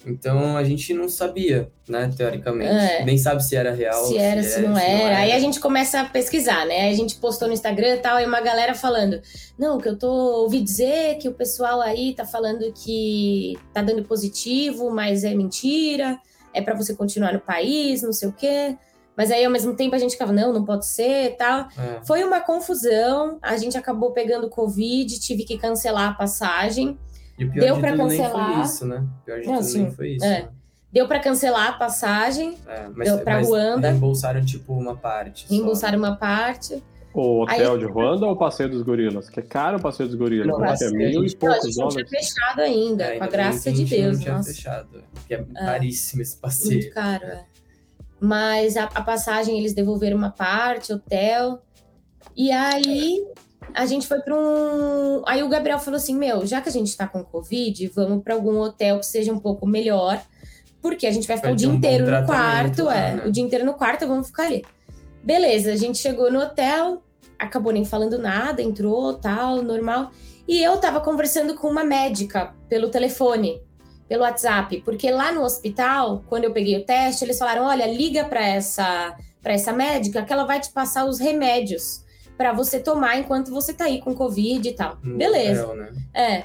[0.08, 2.72] Então a gente não sabia, né, teoricamente.
[2.72, 3.04] É.
[3.04, 4.06] Nem sabe se era real.
[4.06, 4.98] Se era, se, não, se era.
[4.98, 5.18] não, era.
[5.18, 6.82] Aí a gente começa a pesquisar, né?
[6.82, 9.22] Aí a gente postou no Instagram e tal, e uma galera falando:
[9.58, 10.08] não, que eu tô
[10.44, 16.18] ouvi dizer que o pessoal aí tá falando que tá dando positivo, mas é mentira,
[16.54, 18.78] é para você continuar no país, não sei o quê.
[19.18, 21.68] Mas aí, ao mesmo tempo, a gente ficava, não, não pode ser tal.
[21.76, 22.06] É.
[22.06, 23.40] Foi uma confusão.
[23.42, 26.96] A gente acabou pegando Covid, tive que cancelar a passagem.
[27.38, 28.48] E o pior Deu de tudo cancelar.
[28.48, 28.98] nem foi isso, né?
[28.98, 29.82] O pior de não, tudo sim.
[29.84, 30.26] nem foi isso.
[30.26, 30.30] É.
[30.30, 30.50] Né?
[30.92, 33.90] Deu para cancelar a passagem é, mas, para Ruanda.
[33.90, 35.46] Reembolsaram tipo uma parte.
[35.50, 36.82] Reembolsaram uma parte.
[37.14, 39.30] O hotel Aí, de Ruanda ou o Passeio dos Gorilas?
[39.30, 40.48] Que é caro o Passeio dos Gorilas.
[40.48, 41.78] Não, é mil e poucos dólares.
[41.78, 44.18] não tinha fechado ainda, é, com a graça de Deus.
[44.18, 44.54] Não tinha nossa.
[44.54, 45.04] fechado.
[45.28, 46.82] Que é, é caríssimo esse passeio.
[46.82, 47.46] Muito caro, é.
[48.20, 51.62] Mas a, a passagem eles devolveram uma parte, hotel.
[52.36, 53.26] E aí
[53.74, 55.22] a gente foi para um.
[55.26, 58.34] Aí o Gabriel falou assim: Meu, já que a gente está com Covid, vamos para
[58.34, 60.22] algum hotel que seja um pouco melhor,
[60.82, 63.16] porque a gente vai ficar vai o dia um inteiro no quarto, lá, é.
[63.16, 63.24] Né?
[63.26, 64.66] O dia inteiro no quarto, vamos ficar ali.
[65.24, 67.04] Beleza, a gente chegou no hotel,
[67.38, 70.12] acabou nem falando nada, entrou, tal, normal.
[70.48, 73.62] E eu tava conversando com uma médica pelo telefone,
[74.08, 78.24] pelo WhatsApp, porque lá no hospital, quando eu peguei o teste, eles falaram: olha, liga
[78.24, 82.07] para essa, para essa médica que ela vai te passar os remédios
[82.38, 84.98] para você tomar enquanto você tá aí com Covid e tal.
[85.04, 85.66] No Beleza.
[85.66, 85.94] Hotel, né?
[86.14, 86.44] É.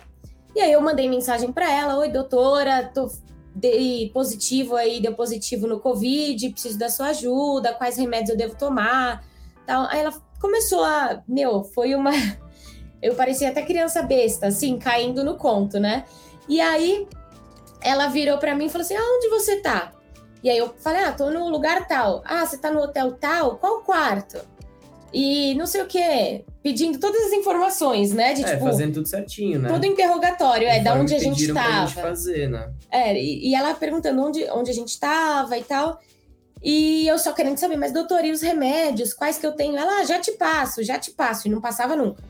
[0.55, 3.11] E aí eu mandei mensagem para ela: Oi, doutora, tô
[3.55, 8.57] dei positivo aí, deu positivo no Covid, preciso da sua ajuda, quais remédios eu devo
[8.57, 9.23] tomar,
[9.67, 9.87] tal.
[9.87, 12.11] Aí ela começou a, meu, foi uma
[13.01, 16.05] eu parecia até criança besta, assim, caindo no conto, né?
[16.49, 17.07] E aí
[17.81, 19.93] ela virou para mim e falou assim: "Aonde você tá?"
[20.43, 22.23] E aí eu falei: "Ah, tô no lugar tal".
[22.25, 23.57] "Ah, você tá no hotel tal?
[23.57, 24.41] Qual quarto?"
[25.13, 28.33] E não sei o que, pedindo todas as informações, né?
[28.33, 29.69] De, é, tipo, fazendo tudo certinho, né?
[29.69, 31.87] Todo interrogatório, é, da onde a gente tava.
[31.87, 32.73] Gente fazer, né?
[32.91, 36.01] É, e, e ela perguntando onde, onde a gente tava e tal.
[36.63, 39.13] E eu só querendo saber, mas doutor, e os remédios?
[39.13, 39.77] Quais que eu tenho?
[39.77, 41.49] Ela, ah, já te passo, já te passo.
[41.49, 42.23] E não passava nunca.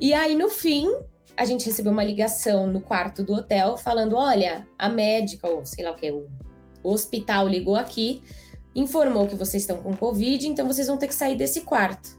[0.00, 0.90] E aí, no fim,
[1.36, 5.84] a gente recebeu uma ligação no quarto do hotel falando: olha, a médica, ou sei
[5.84, 6.26] lá o que, o
[6.82, 8.22] hospital ligou aqui,
[8.76, 12.16] informou que vocês estão com Covid, então vocês vão ter que sair desse quarto.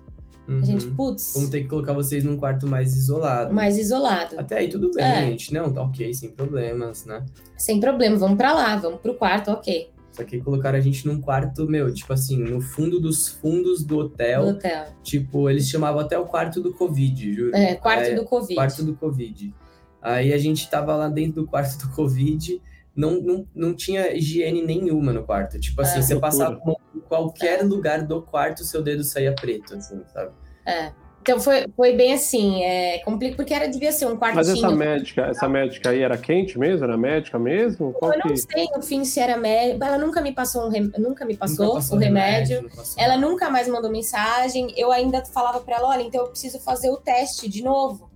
[0.47, 0.59] Uhum.
[0.61, 0.95] A gente, uhum.
[0.95, 1.33] putz.
[1.35, 3.53] Vamos ter que colocar vocês num quarto mais isolado.
[3.53, 4.39] Mais isolado.
[4.39, 5.25] Até aí tudo bem, é.
[5.27, 5.53] gente.
[5.53, 7.23] Não, tá ok, sem problemas, né?
[7.57, 9.89] Sem problema, vamos para lá, vamos pro quarto, ok.
[10.11, 13.99] Só que colocaram a gente num quarto, meu, tipo assim, no fundo dos fundos do
[13.99, 14.41] hotel.
[14.41, 14.85] Do hotel.
[15.03, 17.55] Tipo, eles chamavam até o quarto do Covid, juro.
[17.55, 18.55] É, quarto é, do Covid.
[18.55, 19.53] Quarto do Covid.
[20.01, 22.59] Aí a gente tava lá dentro do quarto do Covid,
[22.97, 25.59] não, não, não tinha higiene nenhuma no quarto.
[25.59, 26.77] Tipo assim, é, você passava por
[27.07, 27.63] qualquer é.
[27.63, 30.31] lugar do quarto, seu dedo saía preto, assim, sabe?
[30.65, 30.91] É.
[31.21, 33.01] Então foi, foi bem assim, é,
[33.35, 34.35] porque era, devia ser um quartinho.
[34.37, 36.85] Mas essa médica, essa médica aí era quente mesmo?
[36.85, 37.91] Era médica mesmo?
[37.93, 38.29] Qual eu que...
[38.29, 39.85] não sei no fim se era médica.
[39.85, 40.89] Ela nunca me passou um rem...
[40.97, 42.61] nunca me passou, nunca passou o remédio.
[42.61, 44.73] remédio ela nunca mais mandou mensagem.
[44.77, 48.09] Eu ainda falava para ela, olha, então eu preciso fazer o teste de novo.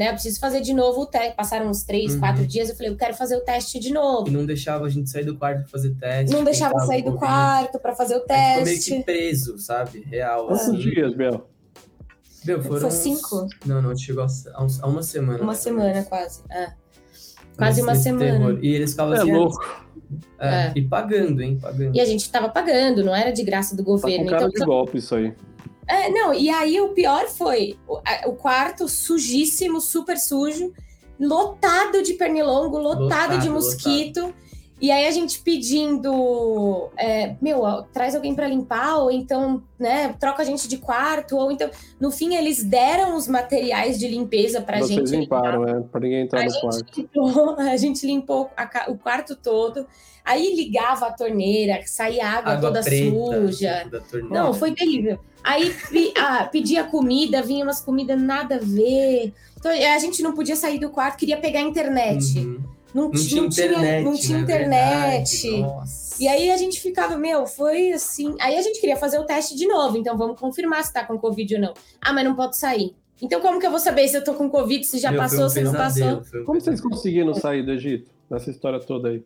[0.00, 1.36] Né, eu preciso fazer de novo o teste.
[1.36, 2.20] Passaram uns três, uhum.
[2.20, 4.28] quatro dias, eu falei, eu quero fazer o teste de novo.
[4.28, 6.34] E não deixava a gente sair do quarto para fazer teste.
[6.34, 8.64] Não deixava sair do quarto para fazer o teste.
[8.64, 10.00] meio que preso, sabe?
[10.00, 10.46] Real.
[10.46, 10.78] Quantos assim.
[10.78, 11.46] dias, Bel?
[12.46, 13.46] Meu, foram Foi cinco?
[13.66, 15.42] Não, não, chegou a, a uma semana.
[15.42, 16.40] Uma semana, quase.
[16.50, 16.72] É.
[17.54, 18.38] Quase uma semana.
[18.38, 18.58] Terror.
[18.62, 19.32] E eles ficavam é assim.
[19.32, 19.86] Louco.
[20.38, 20.72] É, é.
[20.76, 21.58] E pagando, hein?
[21.60, 21.94] Pagando.
[21.94, 24.24] E a gente tava pagando, não era de graça do governo.
[24.24, 25.34] Tá com cara então, de golpe isso aí.
[25.90, 30.72] É, não, e aí o pior foi o, o quarto sujíssimo, super sujo,
[31.18, 34.20] lotado de pernilongo, lotado, lotado de mosquito.
[34.20, 34.50] Lotado.
[34.80, 40.40] E aí a gente pedindo, é, meu, traz alguém para limpar, ou então, né, troca
[40.40, 41.68] a gente de quarto, ou então,
[42.00, 45.08] no fim eles deram os materiais de limpeza pra Vocês gente.
[45.08, 45.80] Vocês limparam, limpar.
[45.80, 45.88] né?
[45.92, 46.84] Pra ninguém entrar a no quarto.
[46.96, 49.86] Limpou, a gente limpou a, o quarto todo,
[50.24, 53.90] aí ligava a torneira, saía água, água toda preta, suja.
[54.30, 55.18] Não, foi terrível.
[55.42, 55.74] Aí
[56.16, 59.32] ah, pedia comida, vinha umas comidas nada a ver.
[59.56, 62.38] Então a gente não podia sair do quarto, queria pegar a internet.
[62.38, 62.60] Uhum.
[62.94, 64.04] Não, não, tinha, internet.
[64.04, 65.64] Não tinha internet.
[66.18, 68.34] E aí a gente ficava, meu, foi assim.
[68.40, 71.18] Aí a gente queria fazer o teste de novo, então vamos confirmar se tá com
[71.18, 71.74] Covid ou não.
[72.00, 72.94] Ah, mas não pode sair.
[73.22, 75.44] Então, como que eu vou saber se eu tô com Covid, se já meu, passou,
[75.44, 76.22] um se não passou?
[76.34, 78.10] Um como vocês conseguiram sair do Egito?
[78.30, 79.22] Nessa história toda aí?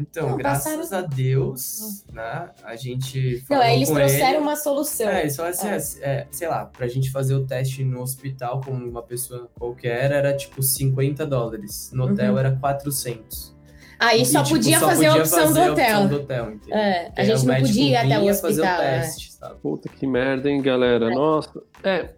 [0.00, 1.04] Então, não, graças passaram...
[1.04, 4.38] a Deus, né, a gente Não, eles trouxeram ele.
[4.38, 5.08] uma solução.
[5.08, 6.10] É, eles falaram assim, é.
[6.10, 10.34] É, sei lá, pra gente fazer o teste no hospital com uma pessoa qualquer era
[10.34, 11.90] tipo 50 dólares.
[11.92, 12.38] No hotel uhum.
[12.38, 13.54] era 400.
[13.98, 15.84] Aí só, tipo, podia, só fazer podia a opção fazer do hotel.
[15.84, 18.50] A opção do hotel é, a gente não podia ir até o hospital.
[18.50, 19.00] Fazer o é.
[19.00, 19.48] teste, é.
[19.62, 21.12] Puta que merda, hein, galera?
[21.12, 21.14] É.
[21.14, 21.62] Nossa.
[21.84, 22.08] É,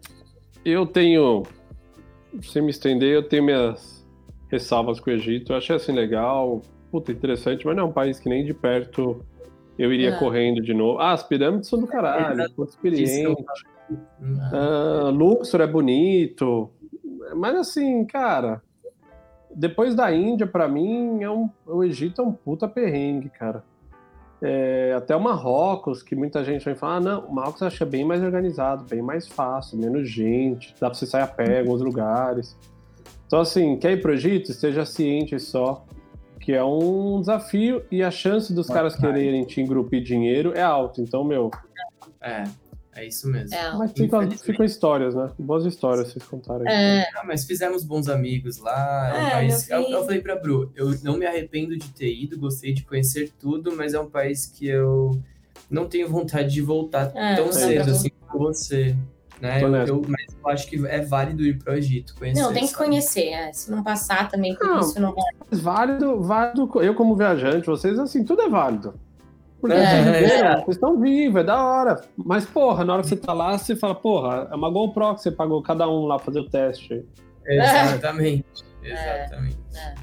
[0.64, 1.42] eu tenho.
[2.40, 4.06] Sem me estender, eu tenho minhas
[4.48, 5.52] ressalvas com o Egito.
[5.52, 6.62] Eu achei assim legal
[6.92, 9.24] puta, interessante, mas não é um país que nem de perto
[9.78, 10.18] eu iria é.
[10.18, 10.98] correndo de novo.
[10.98, 13.46] Ah, as pirâmides são do caralho, é, experiente.
[14.52, 16.70] Ah, Luxor é bonito.
[17.34, 18.62] Mas assim, cara,
[19.54, 23.64] depois da Índia, para mim, é um, o Egito é um puta perrengue, cara.
[24.42, 28.04] É, até o Marrocos, que muita gente vai falar, ah, não, o Marrocos acha bem
[28.04, 31.80] mais organizado, bem mais fácil, menos gente, dá pra você sair a pé em alguns
[31.80, 32.56] lugares.
[33.26, 34.50] Então, assim, quer ir pro Egito?
[34.50, 35.86] Esteja ciente só
[36.42, 41.00] que é um desafio e a chance dos caras quererem te engrupir dinheiro é alta.
[41.00, 41.52] Então, meu.
[42.20, 42.42] É,
[42.96, 43.54] é isso mesmo.
[43.54, 45.30] É, mas ficam, ficam histórias, né?
[45.38, 46.66] Boas histórias vocês contaram.
[46.66, 47.08] É.
[47.14, 49.16] Ah, mas fizemos bons amigos lá.
[49.16, 49.70] É, um país...
[49.70, 53.32] eu, eu, falei pra Bru, eu não me arrependo de ter ido, gostei de conhecer
[53.38, 55.12] tudo, mas é um país que eu
[55.70, 58.96] não tenho vontade de voltar é, tão cedo assim como você
[59.42, 59.60] né?
[59.60, 62.40] Eu, eu, mas eu acho que é válido ir para o Egito, conhecer.
[62.40, 62.84] Não, tem que sabe?
[62.84, 63.52] conhecer, é.
[63.52, 65.24] se não passar também por não, isso não vai.
[65.50, 68.94] Válido, válido, eu como viajante, vocês assim, tudo é válido.
[69.60, 72.04] Porque é, é, vocês estão vivos, é da hora.
[72.16, 75.22] Mas, porra, na hora que você tá lá, você fala, porra, é uma GoPro que
[75.22, 77.04] você pagou cada um lá fazer o teste.
[77.44, 78.44] Exatamente,
[78.82, 79.58] exatamente.
[79.74, 79.94] É.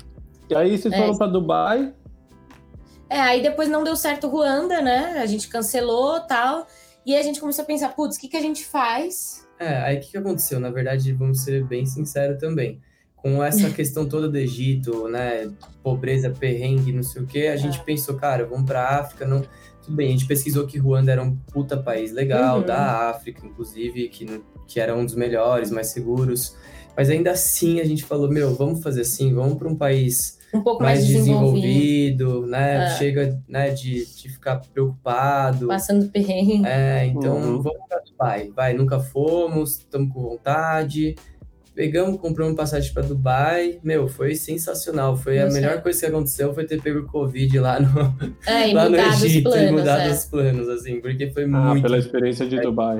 [0.50, 1.94] E aí vocês foram para Dubai.
[3.10, 5.20] É, aí depois não deu certo Ruanda, né?
[5.22, 6.68] A gente cancelou tal.
[7.06, 9.48] E a gente começou a pensar, putz, o que, que a gente faz?
[9.60, 10.60] É, aí o que, que aconteceu?
[10.60, 12.82] Na verdade, vamos ser bem sinceros também.
[13.16, 15.52] com essa questão toda do Egito, né,
[15.84, 17.84] pobreza, perrengue, não sei o que, a gente é.
[17.84, 19.44] pensou, cara, vamos para África, não
[19.90, 22.66] tudo bem, a gente pesquisou que Ruanda era um puta país legal, uhum.
[22.66, 26.56] da África, inclusive, que, que era um dos melhores, mais seguros.
[26.96, 30.62] Mas ainda assim a gente falou, meu, vamos fazer assim, vamos para um país um
[30.62, 32.86] pouco mais, mais desenvolvido, desenvolvido né?
[32.86, 32.90] É.
[32.98, 35.68] Chega né, de, de ficar preocupado.
[35.68, 36.66] Passando perrengue.
[36.66, 37.62] É, então uhum.
[37.62, 38.52] vamos para Dubai.
[38.56, 41.16] Vai, nunca fomos, estamos com vontade
[41.80, 43.80] pegamos, compramos passagem para Dubai.
[43.82, 45.16] Meu, foi sensacional.
[45.16, 48.14] Foi a melhor coisa que aconteceu foi ter pego o Covid lá no,
[48.46, 50.12] é, lá no Egito planos, e mudado é.
[50.12, 51.82] os planos, assim, porque foi ah, muito.
[51.82, 53.00] pela experiência de Dubai.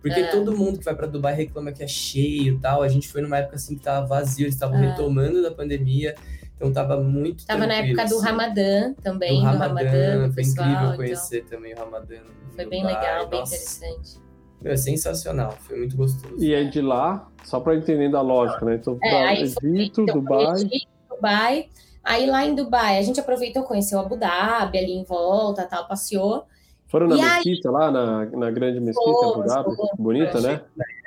[0.00, 0.26] Porque é.
[0.32, 2.82] todo mundo que vai para Dubai reclama que é cheio e tal.
[2.82, 4.88] A gente foi numa época assim que tava vazio, eles estavam é.
[4.88, 6.16] retomando da pandemia.
[6.62, 8.24] Então tava muito Tava na época do assim.
[8.24, 11.50] Ramadã também, do Ramadã, do Ramadã do foi pessoal, incrível conhecer então...
[11.50, 12.16] também o Ramadã.
[12.54, 14.22] Foi bem legal, bem interessante.
[14.60, 16.36] Meu, é sensacional, foi muito gostoso.
[16.38, 18.76] E aí de lá, só para entender a lógica, né?
[18.76, 20.54] Então, é, Egito, então, Dubai.
[20.54, 21.68] Egito, Dubai.
[22.04, 26.46] Aí lá em Dubai, a gente aproveitou, conheceu Abu Dhabi ali em volta, tal, passeou.
[26.86, 27.74] Foram na e mesquita aí...
[27.74, 29.76] lá, na, na grande mesquita Abu Dhabi?
[29.98, 30.60] Bonita, né?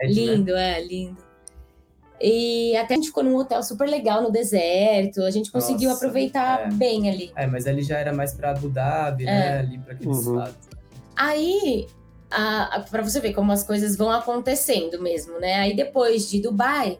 [0.03, 1.24] Lindo, é, lindo.
[2.19, 6.05] E até a gente ficou num hotel super legal no deserto, a gente conseguiu Nossa,
[6.05, 6.69] aproveitar é.
[6.71, 7.31] bem ali.
[7.35, 9.27] É, mas ali já era mais para Abu Dhabi, é.
[9.27, 9.59] né?
[9.59, 10.35] Ali para aqueles uhum.
[10.35, 10.55] lados.
[11.15, 11.87] Aí
[12.89, 15.55] para você ver como as coisas vão acontecendo mesmo, né?
[15.55, 16.99] Aí depois de Dubai,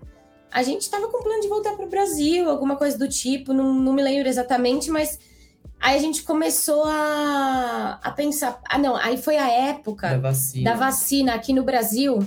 [0.52, 3.74] a gente estava com plano de voltar para o Brasil, alguma coisa do tipo, não,
[3.74, 5.20] não me lembro exatamente, mas
[5.80, 8.62] aí a gente começou a, a pensar.
[8.70, 12.20] Ah, não, aí foi a época da vacina, da vacina aqui no Brasil.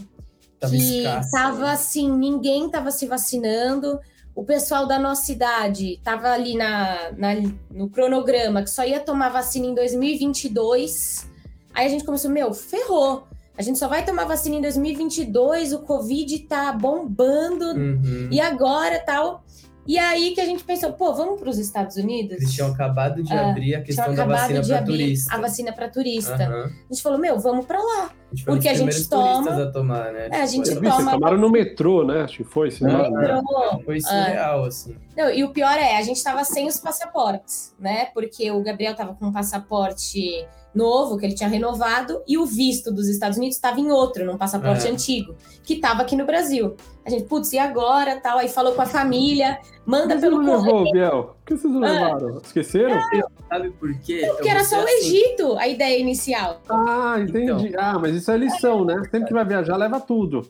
[0.58, 1.72] Tava que escasso, tava né?
[1.72, 4.00] assim, ninguém tava se vacinando.
[4.34, 7.34] O pessoal da nossa idade tava ali na, na,
[7.70, 11.28] no cronograma que só ia tomar vacina em 2022.
[11.74, 13.26] Aí a gente começou, meu, ferrou.
[13.56, 18.28] A gente só vai tomar vacina em 2022, o Covid tá bombando, uhum.
[18.30, 19.44] e agora tal.
[19.88, 22.36] E aí que a gente pensou, pô, vamos para os Estados Unidos?
[22.36, 25.34] Eles tinham acabado de ah, abrir a questão da vacina para turista.
[25.34, 26.50] A vacina para turista.
[26.50, 26.64] Uhum.
[26.64, 28.10] A gente falou, meu, vamos para lá.
[28.10, 29.50] A porque a gente toma.
[29.50, 30.28] A tomar, né?
[30.30, 30.90] É, a gente toma.
[30.90, 32.20] Vocês tomaram no metrô, né?
[32.20, 32.68] Acho que foi.
[32.82, 33.16] No metrô.
[33.16, 33.82] Né?
[33.86, 34.68] Foi surreal, ah.
[34.68, 34.94] assim.
[35.16, 38.08] Não, e o pior é, a gente estava sem os passaportes, né?
[38.12, 42.92] Porque o Gabriel estava com um passaporte novo que ele tinha renovado e o visto
[42.92, 44.90] dos Estados Unidos estava em outro, num passaporte é.
[44.90, 46.76] antigo, que estava aqui no Brasil.
[47.04, 48.20] A gente, putz, e agora?
[48.20, 50.62] Tal, aí falou com a família, manda Mas pelo correio.
[50.62, 51.22] levou, Biel?
[51.24, 51.92] Por que vocês não ah.
[51.92, 52.38] levaram?
[52.44, 52.96] Esqueceram?
[52.96, 53.22] É.
[53.48, 54.26] Sabe por quê?
[54.30, 54.92] Porque era só o assim.
[54.98, 56.60] Egito, a ideia inicial.
[56.68, 57.68] Ah, entendi.
[57.68, 57.80] Então.
[57.80, 59.02] Ah, mas isso é lição, né?
[59.10, 60.46] Sempre que vai viajar, leva tudo.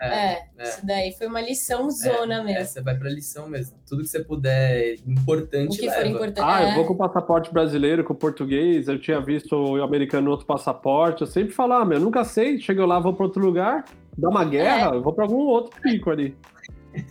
[0.00, 2.58] É, é, é, isso daí foi uma lição zona é, mesmo.
[2.60, 3.76] É, você vai pra lição mesmo.
[3.86, 6.00] Tudo que você puder importante, o que leva.
[6.00, 6.44] for importante.
[6.44, 6.74] Ah, eu é.
[6.74, 11.20] vou com o passaporte brasileiro, com o português, eu tinha visto o americano outro passaporte,
[11.20, 13.84] eu sempre falo, ah, meu, nunca sei, chego lá, vou pra outro lugar,
[14.16, 14.96] dá uma guerra, é.
[14.96, 16.34] eu vou pra algum outro pico ali.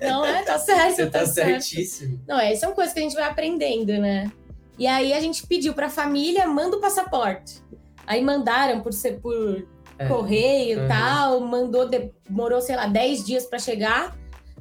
[0.02, 2.20] Não, é, tá certo, Você tá, tá certíssimo.
[2.28, 4.32] Não, é, são coisas que a gente vai aprendendo, né?
[4.78, 7.62] E aí a gente pediu pra família, manda o passaporte.
[8.08, 9.68] Aí mandaram por ser por
[10.00, 10.08] é.
[10.08, 10.88] correio e uhum.
[10.88, 14.18] tal, mandou, demorou, sei lá, 10 dias para chegar.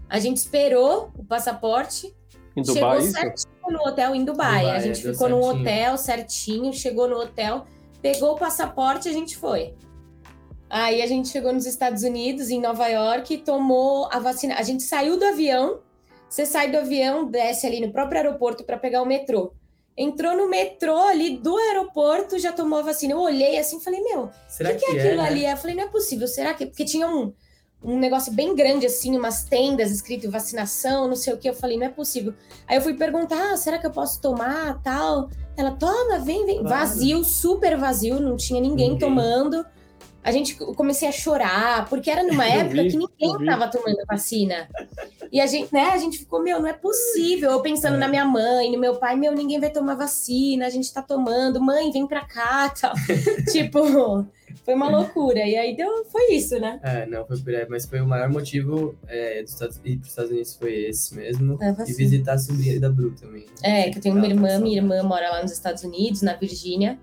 [0.08, 2.14] A gente esperou o passaporte.
[2.56, 4.62] Em Dubai, chegou certinho no hotel em Dubai.
[4.62, 5.38] Dubai a gente ficou certinho.
[5.38, 7.66] no hotel certinho, chegou no hotel,
[8.02, 9.74] pegou o passaporte e a gente foi.
[10.68, 14.56] Aí a gente chegou nos Estados Unidos, em Nova York, e tomou a vacina.
[14.56, 15.80] A gente saiu do avião.
[16.28, 19.54] Você sai do avião, desce ali no próprio aeroporto para pegar o metrô
[19.98, 23.14] entrou no metrô ali do aeroporto, já tomou a vacina.
[23.14, 25.42] Eu olhei assim e falei, meu, será que, que, é aquilo é, ali?
[25.42, 25.52] Né?
[25.52, 26.66] Eu falei, não é possível, será que.
[26.66, 27.32] Porque tinha um,
[27.82, 31.50] um negócio bem grande, assim, umas tendas escrito vacinação, não sei o que.
[31.50, 32.32] Eu falei, não é possível.
[32.68, 35.28] Aí eu fui perguntar, ah, será que eu posso tomar tal?
[35.56, 36.60] Ela, toma, vem, vem.
[36.60, 36.68] Claro.
[36.68, 38.98] Vazio, super vazio, não tinha ninguém uhum.
[38.98, 39.66] tomando
[40.22, 44.68] a gente comecei a chorar, porque era numa época vi, que ninguém estava tomando vacina.
[45.30, 47.50] E a gente, né, a gente ficou, meu, não é possível.
[47.50, 47.98] Eu pensando é.
[47.98, 51.60] na minha mãe, no meu pai, meu, ninguém vai tomar vacina, a gente tá tomando,
[51.60, 52.94] mãe, vem pra cá, tal.
[53.50, 54.26] tipo,
[54.64, 55.40] foi uma loucura.
[55.40, 56.80] E aí deu, foi isso, né?
[56.82, 60.10] É, não, foi por aí, mas foi o maior motivo é, dos Estados, ir pros
[60.10, 61.58] Estados Unidos foi esse mesmo.
[61.62, 63.46] É, e visitar a sobrinha da Bru também.
[63.62, 63.86] Né?
[63.86, 66.98] É, que eu tenho uma irmã, minha irmã mora lá nos Estados Unidos, na Virgínia.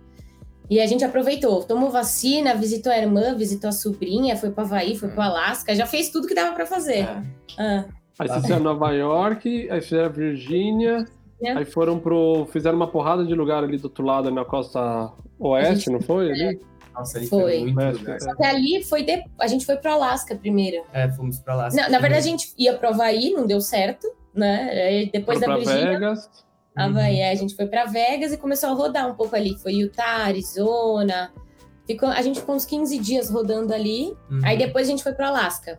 [0.69, 4.95] E a gente aproveitou, tomou vacina, visitou a irmã, visitou a sobrinha, foi para Havaí,
[4.95, 5.27] foi para é.
[5.27, 6.99] Alasca, já fez tudo que dava para fazer.
[6.99, 7.23] É.
[7.57, 7.85] Ah.
[8.17, 11.05] Aí vocês fizeram Nova York, aí fizeram Virgínia,
[11.43, 11.51] é.
[11.51, 12.47] aí foram pro.
[12.51, 15.89] fizeram uma porrada de lugar ali do outro lado, na costa oeste, gente...
[15.91, 16.31] não foi?
[16.31, 16.59] Ali?
[16.93, 18.19] Nossa, ali foi, foi.
[18.19, 19.21] Só que ali foi de...
[19.37, 20.83] a gente foi pro Alasca primeiro.
[20.93, 21.81] É, fomos pro Alasca.
[21.81, 24.69] Não, na verdade, a gente ia pro Havaí, não deu certo, né?
[24.71, 25.91] Aí depois Foi da Virgínia.
[25.91, 26.44] Vegas.
[26.75, 27.21] Havaí.
[27.21, 27.31] Uhum.
[27.31, 29.57] A gente foi para Vegas e começou a rodar um pouco ali.
[29.57, 31.31] Foi Utah, Arizona.
[31.87, 34.13] Ficou, a gente ficou uns 15 dias rodando ali.
[34.29, 34.41] Uhum.
[34.43, 35.77] Aí depois a gente foi para Alasca.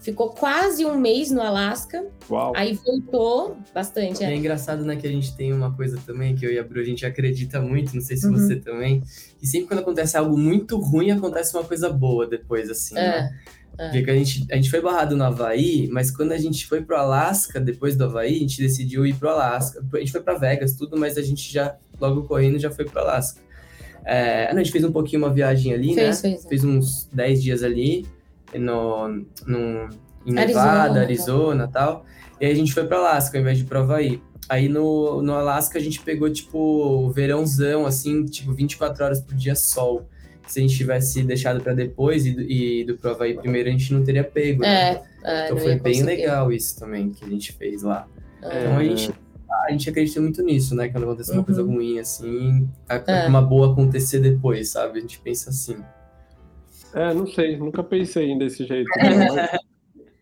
[0.00, 2.06] ficou quase um mês no Alasca.
[2.30, 2.52] Uau.
[2.54, 4.22] Aí voltou bastante.
[4.22, 4.30] É.
[4.30, 4.36] é.
[4.36, 6.84] engraçado, né, que a gente tem uma coisa também que eu e a Bru, a
[6.84, 8.34] gente acredita muito, não sei se uhum.
[8.34, 9.02] você também,
[9.38, 13.22] que sempre quando acontece algo muito ruim, acontece uma coisa boa depois, assim, é.
[13.22, 13.38] né?
[13.78, 13.90] É.
[13.90, 16.96] Porque a gente, a gente foi barrado no Havaí, mas quando a gente foi pro
[16.96, 19.84] Alasca, depois do Havaí, a gente decidiu ir pro Alasca.
[19.94, 23.00] A gente foi para Vegas, tudo, mas a gente já, logo correndo, já foi pro
[23.00, 23.40] Alasca.
[24.04, 26.30] É, a gente fez um pouquinho uma viagem ali, fez, né?
[26.30, 28.04] Fez, fez uns 10 dias ali,
[28.52, 29.08] no,
[29.46, 29.88] no,
[30.26, 32.04] em Nevada, Arizona e tal.
[32.40, 34.20] E aí a gente foi para Alasca ao invés de ir pro Havaí.
[34.48, 39.54] Aí no, no Alasca a gente pegou, tipo, verãozão, assim, tipo, 24 horas por dia
[39.54, 40.08] sol
[40.48, 43.92] se a gente tivesse deixado para depois e, e do Prova aí primeiro, a gente
[43.92, 44.62] não teria pego.
[44.62, 44.92] Né?
[44.92, 48.06] É, é, então foi bem legal isso também que a gente fez lá.
[48.42, 48.60] É.
[48.60, 49.14] Então a gente,
[49.66, 50.88] a gente acredita muito nisso, né?
[50.88, 51.74] Quando acontece uma coisa uhum.
[51.74, 53.26] ruim assim, é.
[53.26, 54.98] uma boa acontecer depois, sabe?
[54.98, 55.76] A gente pensa assim.
[56.94, 58.88] É, não sei, nunca pensei desse jeito.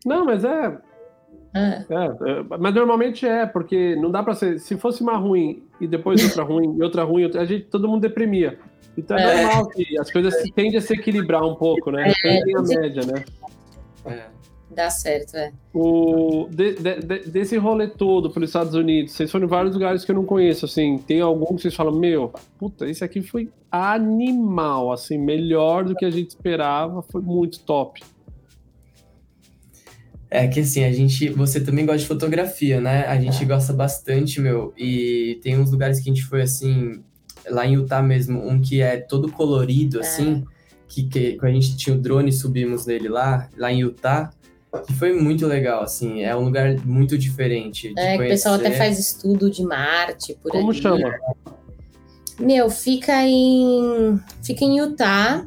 [0.04, 0.78] Não, mas é,
[1.56, 1.84] é.
[1.88, 4.60] É, mas normalmente é, porque não dá para ser.
[4.60, 8.02] Se fosse uma ruim e depois outra ruim e outra ruim, a gente, todo mundo
[8.02, 8.58] deprimia.
[8.96, 12.12] Então é, é, normal que as coisas tendem a se equilibrar um pouco, né?
[12.22, 13.24] Tendem a média, né?
[14.06, 14.36] É.
[14.70, 15.52] Dá certo, é.
[15.72, 20.04] O, de, de, de, desse rolê todo pelos Estados Unidos, vocês foram em vários lugares
[20.04, 23.48] que eu não conheço, assim, tem algum que vocês falam, meu, puta, esse aqui foi
[23.70, 28.02] animal, assim, melhor do que a gente esperava, foi muito top.
[30.28, 31.28] É que assim, a gente.
[31.30, 33.06] Você também gosta de fotografia, né?
[33.06, 34.74] A gente gosta bastante, meu.
[34.76, 37.02] E tem uns lugares que a gente foi assim
[37.48, 40.00] lá em Utah mesmo, um que é todo colorido, é.
[40.00, 40.44] assim,
[40.88, 44.30] que, que a gente tinha o drone, subimos nele lá, lá em Utah,
[44.86, 47.92] que foi muito legal, assim, é um lugar muito diferente.
[47.96, 50.80] é, o pessoal até faz estudo de Marte, por Como ali.
[50.80, 51.14] chama?
[52.38, 54.20] Meu, fica em.
[54.42, 55.46] Fica em Utah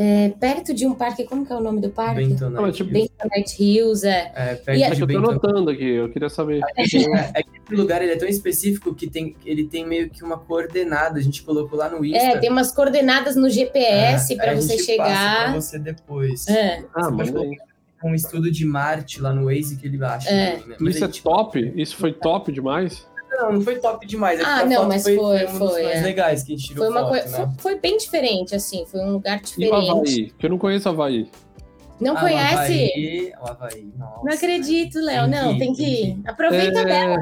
[0.00, 2.24] é, perto de um parque, como que é o nome do parque?
[2.24, 4.32] Bentonite, ah, tipo, Bentonite Hills, é.
[4.32, 6.60] É, perto e, de Eu tô anotando aqui, eu queria saber.
[6.78, 10.22] É, é que esse lugar ele é tão específico que tem, ele tem meio que
[10.22, 12.18] uma coordenada, a gente colocou lá no Insta.
[12.18, 15.50] É, tem umas coordenadas no GPS é, para você chegar.
[15.50, 16.46] Pra você depois.
[16.46, 16.84] É.
[16.94, 17.32] Ah, mas
[18.04, 20.30] um estudo de Marte lá no Waze que ele acha.
[20.30, 20.56] É.
[20.58, 20.90] Também, né?
[20.90, 21.72] Isso é top?
[21.74, 23.04] Isso foi top demais?
[23.38, 24.40] Não, não foi top demais.
[24.40, 26.02] É ah, não, mas foi, foi, foi, foi é.
[26.02, 27.30] legais que a gente tirou foi uma foto, né?
[27.30, 29.70] foi, foi, bem diferente, assim, foi um lugar diferente.
[29.70, 30.30] E o Havaí?
[30.36, 31.30] Que eu não conheço Havaí.
[32.00, 32.52] Não ah, conhece?
[32.52, 34.24] O Havaí, o Havaí, nossa.
[34.24, 35.28] Não acredito, Léo.
[35.28, 36.18] Não, tem que ir.
[36.26, 36.84] Aproveita é...
[36.84, 37.20] dela.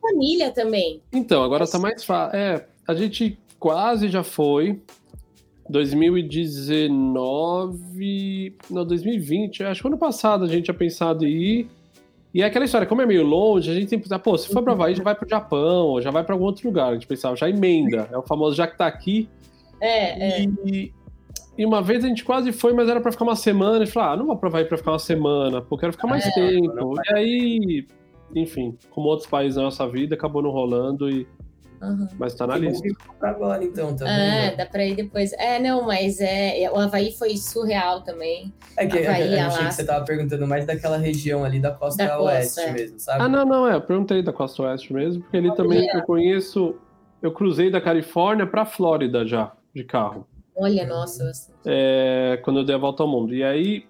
[0.00, 1.02] Família também.
[1.12, 2.38] Então, agora tá mais fácil.
[2.38, 4.80] É, a gente quase já foi.
[5.68, 8.56] 2019.
[8.70, 9.64] Não, 2020.
[9.64, 11.68] Acho que ano passado a gente tinha pensado em ir.
[12.32, 14.52] E é aquela história, como é meio longe, a gente tem que pensar, pô, se
[14.52, 16.90] for pra Havaí, já vai pro Japão, ou já vai pra algum outro lugar.
[16.90, 18.08] A gente pensava, já emenda.
[18.12, 19.28] É o famoso já que tá aqui.
[19.80, 20.98] É, e, é.
[21.56, 23.82] E uma vez a gente quase foi, mas era pra ficar uma semana.
[23.82, 26.24] E falou, ah, não vou pra Havaí pra ficar uma semana, pô, quero ficar mais
[26.26, 26.94] é, tempo.
[27.10, 27.86] E aí,
[28.36, 31.26] enfim, como outros países da nossa vida, acabou não rolando e
[31.80, 32.08] Uhum.
[32.18, 32.86] Mas tá na lista.
[33.20, 34.12] agora, então, também.
[34.12, 34.56] É, né?
[34.56, 35.32] dá pra ir depois.
[35.34, 38.52] É, não, mas é, o Havaí foi surreal também.
[38.76, 42.04] É que Havaí, eu achei que você tava perguntando mais daquela região ali da costa
[42.04, 42.72] da oeste costa, é.
[42.72, 43.22] mesmo, sabe?
[43.22, 43.74] Ah, não, não, é.
[43.74, 46.76] Eu perguntei da costa oeste mesmo, porque ele também eu conheço.
[47.22, 50.26] Eu cruzei da Califórnia pra Flórida já, de carro.
[50.54, 51.30] Olha, nossa.
[51.64, 53.32] É, quando eu dei a volta ao mundo.
[53.32, 53.86] E aí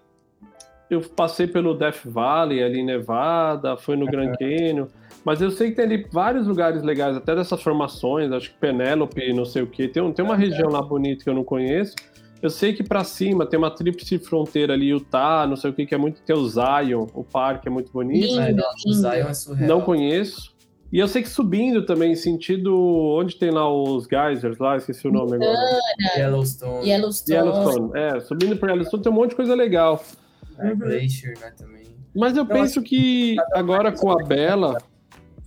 [0.90, 4.86] eu passei pelo Death Valley ali em Nevada, fui no Grand Canyon.
[5.28, 9.30] Mas eu sei que tem ali vários lugares legais, até dessas formações, acho que Penélope,
[9.34, 9.86] não sei o que.
[9.86, 11.94] Tem, tem uma região lá bonita que eu não conheço.
[12.40, 15.84] Eu sei que para cima tem uma tríplice fronteira ali, Utah, não sei o que,
[15.84, 16.22] que é muito.
[16.22, 18.26] Tem o Zion, o parque é muito bonito.
[18.26, 19.68] Lindo, é, o Zion é surreal.
[19.68, 20.56] Não conheço.
[20.90, 22.74] E eu sei que subindo também, sentido.
[22.74, 25.58] Onde tem lá os geysers lá, esqueci o nome agora.
[26.16, 26.88] Yellowstone.
[26.88, 27.36] Yellowstone.
[27.36, 27.90] Yellowstone.
[27.94, 30.02] É, subindo por Yellowstone tem um monte de coisa legal.
[30.58, 31.82] É, Glacier, né, também.
[32.16, 34.78] Mas eu penso que agora com a Bela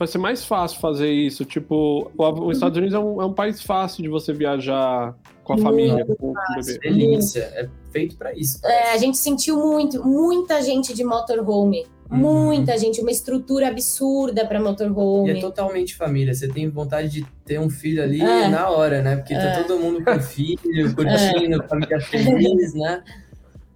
[0.02, 1.46] vai ser mais fácil fazer isso.
[1.46, 5.56] Tipo, os Estados Unidos é um, é um país fácil de você viajar com a
[5.58, 6.80] muito família, com o bebê.
[6.80, 8.66] Delícia, é feito para isso.
[8.66, 11.86] É, a gente sentiu muito, muita gente de motorhome.
[12.10, 12.18] Uhum.
[12.18, 15.34] Muita gente, uma estrutura absurda para motorhome.
[15.34, 16.34] E é totalmente família.
[16.34, 18.48] Você tem vontade de ter um filho ali é.
[18.48, 19.18] na hora, né?
[19.18, 19.52] Porque tá é.
[19.54, 21.68] tá todo mundo com filho, curtindo, é.
[21.68, 23.04] família feliz, né?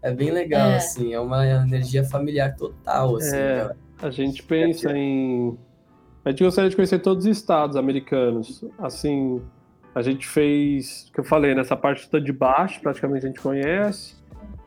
[0.02, 0.78] É bem legal, é.
[0.78, 1.14] assim.
[1.14, 3.36] É uma energia familiar total, assim.
[3.36, 3.70] É,
[4.02, 5.56] a gente pensa em
[6.26, 8.66] a gente gostaria de conhecer todos os estados americanos.
[8.80, 9.40] Assim,
[9.94, 14.16] a gente fez, que eu falei, nessa parte toda de baixo, praticamente a gente conhece.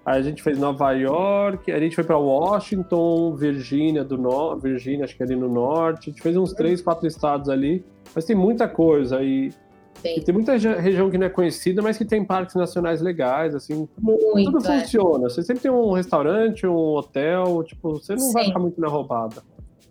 [0.06, 5.05] Aí a gente fez Nova York, a gente foi para Washington, Virgínia do norte, Virgínia,
[5.05, 6.09] acho que ali no norte.
[6.09, 7.85] A gente fez uns três, quatro estados ali.
[8.14, 9.20] Mas tem muita coisa.
[9.22, 9.52] E
[10.01, 10.18] Tem.
[10.22, 13.86] tem muita região que não é conhecida, mas que tem parques nacionais legais, assim.
[14.01, 14.80] Muito, tudo é.
[14.80, 15.28] funciona.
[15.28, 18.32] Você sempre tem um restaurante, um hotel, tipo, você não Sim.
[18.32, 19.43] vai ficar muito na roubada.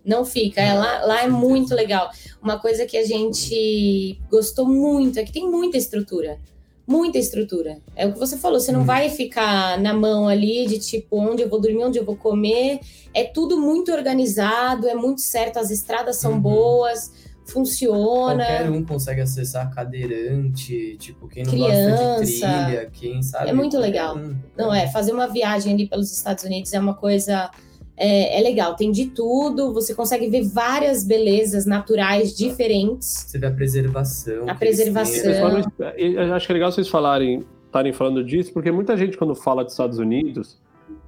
[0.08, 2.10] Não fica, é, lá, lá é muito legal.
[2.42, 6.40] Uma coisa que a gente gostou muito é que tem muita estrutura
[6.88, 7.80] muita estrutura.
[7.96, 8.86] É o que você falou, você não hum.
[8.86, 12.80] vai ficar na mão ali de tipo onde eu vou dormir, onde eu vou comer.
[13.14, 16.40] É tudo muito organizado, é muito certo, as estradas são uhum.
[16.40, 17.12] boas,
[17.46, 18.46] funciona.
[18.46, 22.04] Qualquer um consegue acessar cadeirante, tipo, quem não Criança.
[22.04, 23.50] gosta de trilha, quem sabe.
[23.50, 24.18] É muito legal.
[24.18, 24.36] Um.
[24.56, 27.52] Não é, fazer uma viagem ali pelos Estados Unidos é uma coisa
[27.98, 33.26] é, é, legal, tem de tudo, você consegue ver várias belezas naturais diferentes.
[33.28, 34.48] Você vê a preservação.
[34.48, 35.64] A preservação.
[35.98, 39.64] Eu acho que é legal vocês falarem, estarem falando disso, porque muita gente, quando fala
[39.64, 40.60] dos Estados Unidos,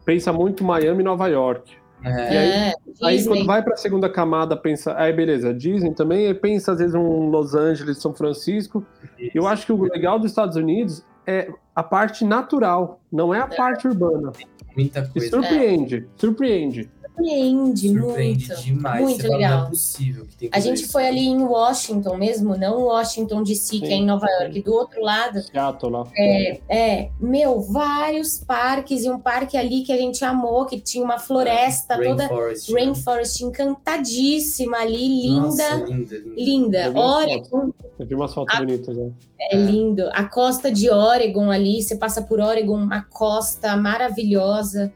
[0.04, 1.74] pensa muito Miami e Nova York.
[2.04, 2.10] É.
[2.10, 6.34] E aí, é, aí quando vai para a segunda camada, pensa, aí beleza, Disney também,
[6.34, 8.84] pensa às vezes um Los Angeles, São Francisco.
[9.20, 9.32] Isso.
[9.38, 13.50] Eu acho que o legal dos Estados Unidos é a parte natural, não é a
[13.52, 13.56] é.
[13.56, 14.32] parte urbana.
[14.76, 15.28] Muita coisa.
[15.28, 16.20] E surpreende, é.
[16.20, 16.90] surpreende.
[17.20, 18.62] Surpreende, surpreende muito.
[18.64, 19.02] demais.
[19.02, 19.52] Muito Você legal.
[19.52, 23.80] Fala, é possível que tem A gente foi ali em Washington mesmo, não Washington DC,
[23.80, 25.42] que é em Nova York, do outro lado.
[25.42, 26.08] Seattle lá.
[26.16, 31.04] É, é, meu, vários parques e um parque ali que a gente amou, que tinha
[31.04, 35.42] uma floresta é, toda Rainforest, Rainforest encantadíssima ali, linda.
[35.42, 36.88] Nossa, linda, linda.
[36.88, 37.00] linda.
[37.00, 37.74] Oregon.
[38.00, 39.12] Eu vi umas fotos bonitas, né?
[39.40, 40.10] É lindo.
[40.14, 44.92] A costa de Oregon ali, você passa por Oregon, uma costa maravilhosa.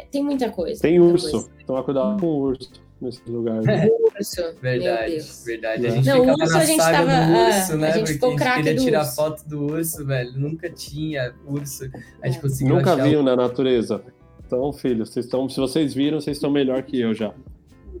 [0.00, 0.80] É, tem muita coisa.
[0.80, 1.30] Tem muita urso.
[1.30, 1.50] Coisa.
[1.66, 2.70] Toma cuidado com o urso
[3.00, 3.62] nesse lugar.
[3.62, 3.88] Né?
[4.20, 4.42] Urso.
[4.60, 5.86] Verdade, verdade.
[5.86, 7.88] A gente Não, ficava urso, na a gente saga tava, do urso, ah, né?
[7.88, 9.14] A gente Porque a gente queria tirar urso.
[9.16, 10.32] foto do urso, velho.
[10.36, 11.90] Nunca tinha urso.
[12.22, 14.02] A gente conseguiu Nunca achar viu na natureza.
[14.46, 17.32] Então, filho, vocês estão, se vocês viram, vocês estão melhor que eu já.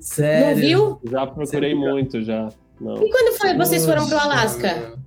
[0.00, 0.48] Sério?
[0.48, 1.00] Não viu?
[1.10, 2.50] Já procurei muito, já.
[2.80, 3.02] Não.
[3.02, 4.98] E quando foi vocês foram pro Alasca?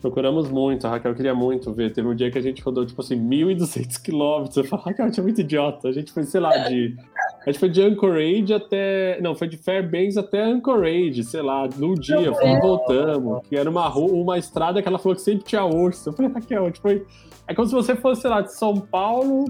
[0.00, 1.92] Procuramos muito, a Raquel queria muito ver.
[1.92, 4.56] Teve um dia que a gente rodou, tipo assim, 1.200 quilômetros.
[4.56, 5.88] Eu falei, Raquel, tinha muito idiota.
[5.88, 6.96] A gente foi, sei lá, de.
[7.42, 9.20] A gente foi de Anchorage até.
[9.20, 12.32] Não, foi de Fairbanks até Anchorage, sei lá, num dia.
[12.34, 13.40] Fomos voltamos.
[13.48, 16.10] Que era uma rua, uma estrada que ela falou que sempre tinha urso.
[16.10, 19.46] Eu falei, Raquel, tipo, é como se você fosse, sei lá, de São Paulo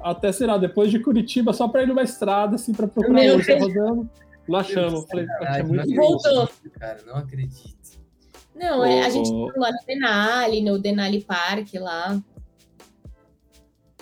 [0.00, 3.36] até, sei lá, depois de Curitiba, só pra ir numa estrada, assim, pra procurar Meu
[3.36, 4.08] urso rodando.
[4.46, 5.06] Lá achamos.
[5.06, 6.42] Falei, é muito não Voltou.
[6.42, 7.73] acredito, Cara, não acredito.
[8.54, 12.20] Não, é, a gente O- foi lá no Denali, no Denali Park lá.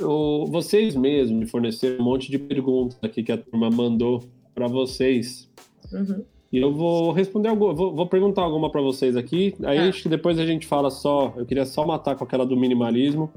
[0.01, 4.23] O- vocês mesmos me forneceram um monte de perguntas aqui que a turma mandou
[4.55, 5.49] para vocês.
[5.93, 6.24] Uhum.
[6.53, 9.55] E eu vou responder alguma, vou, vou perguntar alguma para vocês aqui.
[9.65, 9.85] Aí Tá.
[9.89, 11.33] acho que depois a gente fala só.
[11.37, 13.31] Eu queria só matar com aquela do minimalismo.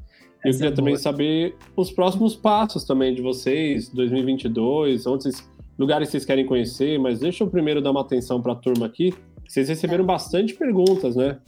[0.44, 1.02] E eu Essa queria é também boa.
[1.02, 7.00] saber os próximos passos também de vocês, 2022, onde vocês, lugares que vocês querem conhecer.
[7.00, 9.14] Mas deixa eu primeiro dar uma atenção para a turma aqui.
[9.48, 11.40] Vocês receberam bastante perguntas, né?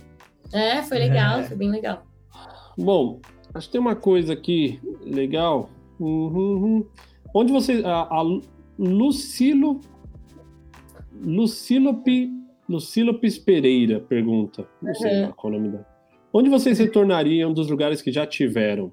[0.54, 1.44] É, foi legal, É.
[1.44, 2.06] foi bem legal.
[2.78, 3.20] Bom,
[3.54, 5.70] acho que tem uma coisa aqui legal.
[6.00, 6.88] Uhum, uhum.
[7.34, 7.82] Onde você.
[7.86, 8.22] A, a
[8.78, 9.82] Lucilo.
[11.14, 12.32] Lucilope.
[12.70, 14.68] Lucilopes Pereira pergunta.
[14.82, 15.32] Não sei Uhum.
[15.32, 15.88] qual é o nome dela.
[16.34, 18.92] Onde vocês retornariam dos lugares que já tiveram?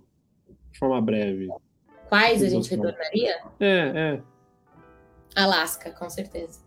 [0.72, 1.48] De forma breve.
[2.08, 3.36] Quais a gente retornaria?
[3.60, 4.22] É, é.
[5.34, 6.60] Alasca, com certeza.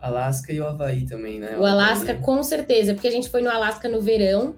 [0.00, 1.56] Alasca e o Havaí também, né?
[1.58, 2.24] O Alasca, Havaí.
[2.24, 4.54] com certeza, porque a gente foi no Alasca no verão.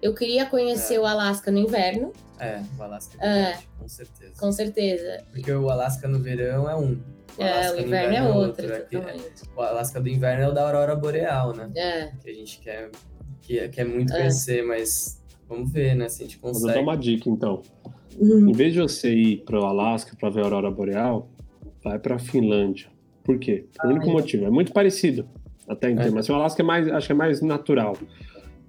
[0.00, 1.00] Eu queria conhecer É.
[1.00, 3.32] o Alasca no inverno, É, o Alasca É.
[3.44, 4.32] verdade, com certeza.
[4.38, 5.24] com certeza.
[5.32, 6.98] Porque o Alasca no verão é um.
[7.38, 9.42] O É, o no inverno é outro, É que- totalmente.
[9.56, 11.70] O Alasca do inverno é o da Aurora Boreal, né?
[11.74, 12.12] É.
[12.22, 12.90] Que a gente quer,
[13.42, 14.18] que, quer muito É.
[14.18, 16.08] conhecer, mas vamos ver, né?
[16.10, 16.78] Se a gente Vou dar consegue.
[16.80, 17.62] uma dica então.
[18.18, 21.28] Hum, Em vez de você ir para o Alasca para ver a aurora boreal,
[21.84, 22.88] vai para a Finlândia.
[23.26, 23.66] Por quê?
[23.84, 25.26] O único motivo é muito parecido
[25.68, 26.02] até em É.
[26.02, 26.20] termos.
[26.20, 27.96] Assim, o Alasca é mais, acho que é mais natural.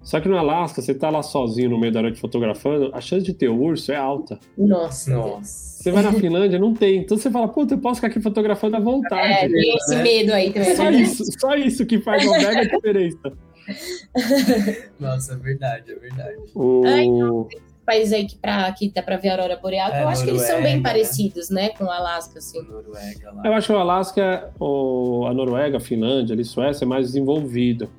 [0.02, 3.26] Só que no Alasca, você tá lá sozinho no meio da noite fotografando, a chance
[3.26, 4.40] de ter urso é alta.
[4.58, 5.12] Nossa.
[5.14, 5.84] Nossa.
[5.84, 6.98] Você vai na Finlândia, não tem.
[7.00, 9.52] Então você fala, puta, eu posso ficar aqui fotografando à É, vontade.
[9.54, 10.04] tem esse né?
[10.04, 10.76] medo aí também.
[10.76, 13.34] Só isso, só isso que faz uma mega diferença.
[15.00, 16.38] Nossa, é verdade, é verdade.
[16.56, 16.84] O...
[16.86, 17.06] Ai,
[17.88, 20.24] Países aí que, pra, que dá pra ver a Aurora Boreal, que É, eu acho
[20.26, 20.84] que eles são bem Noruega, né?
[20.84, 22.62] parecidos, né, com o Alasca, assim.
[22.62, 23.42] Noruega lá.
[23.46, 27.90] Eu acho que o Alasca, o, a Noruega, a Finlândia, ali, Suécia é mais desenvolvido.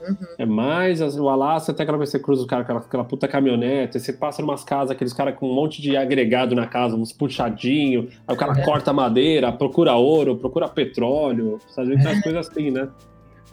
[0.00, 0.16] Uhum.
[0.38, 2.84] É mais as- o Alasca, até aquela vez que você cruza o cara com aquela,
[2.86, 6.66] aquela puta caminhonete, você passa umas casas, aqueles caras com um monte de agregado na
[6.66, 8.64] casa, uns puxadinho, aí o cara É.
[8.64, 12.88] corta madeira, procura ouro, procura petróleo, às vezes tem umas coisas assim, né?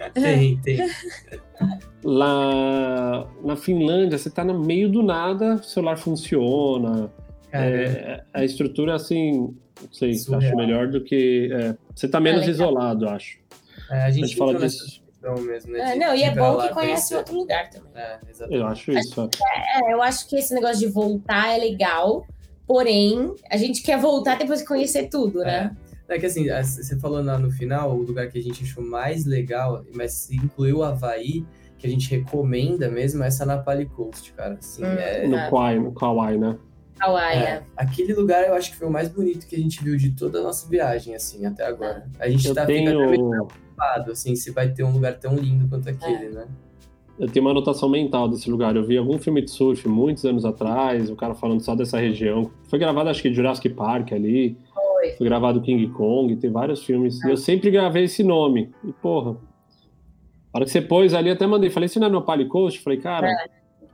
[0.13, 0.79] Tem, tem.
[2.03, 7.11] Lá na Finlândia, você tá no meio do nada, o celular funciona,
[7.51, 10.41] é, a estrutura assim, não sei, Surreal.
[10.41, 11.49] acho melhor do que.
[11.51, 12.53] é, você tá menos legal.
[12.53, 13.37] isolado, acho.
[13.91, 15.01] é, a A gente gente fala disso.
[15.41, 15.93] mesmo, né?
[15.93, 17.91] É, não, e é bom que conhece outro lugar também.
[17.95, 18.17] É,
[18.49, 19.29] eu acho isso.
[19.83, 22.25] É, eu acho que esse negócio de voltar é legal,
[22.65, 25.75] porém, a gente quer voltar depois de conhecer tudo, né?
[26.09, 26.15] É.
[26.15, 29.85] é que assim, você falou no final, o lugar que a gente achou mais legal,
[29.93, 31.45] mas incluiu o Havaí,
[31.77, 34.55] que a gente recomenda mesmo, é essa na Pali Coast, cara.
[34.59, 35.27] Assim, hum, é...
[35.27, 36.57] No Kauai, no Kauai, né?
[36.99, 37.49] Kauai, é.
[37.49, 37.63] é.
[37.77, 40.39] Aquele lugar eu acho que foi o mais bonito que a gente viu de toda
[40.39, 42.05] a nossa viagem, assim, até agora.
[42.19, 42.91] A gente eu tá tenho...
[42.91, 46.29] ficando preocupado, assim, se vai ter um lugar tão lindo quanto aquele, é.
[46.29, 46.47] né?
[47.17, 48.75] Eu tenho uma anotação mental desse lugar.
[48.75, 52.49] Eu vi algum filme de surf muitos anos atrás, o cara falando só dessa região.
[52.69, 54.57] Foi gravado, acho que Jurassic Park ali.
[54.99, 55.11] Foi.
[55.13, 57.23] Foi gravado King Kong, tem vários filmes.
[57.23, 58.71] E eu sempre gravei esse nome.
[58.83, 59.37] E, porra,
[60.53, 61.69] a hora que você pôs ali, até mandei.
[61.69, 62.81] Falei, isso não é no Pali Coast?
[62.81, 63.45] Falei, cara, é.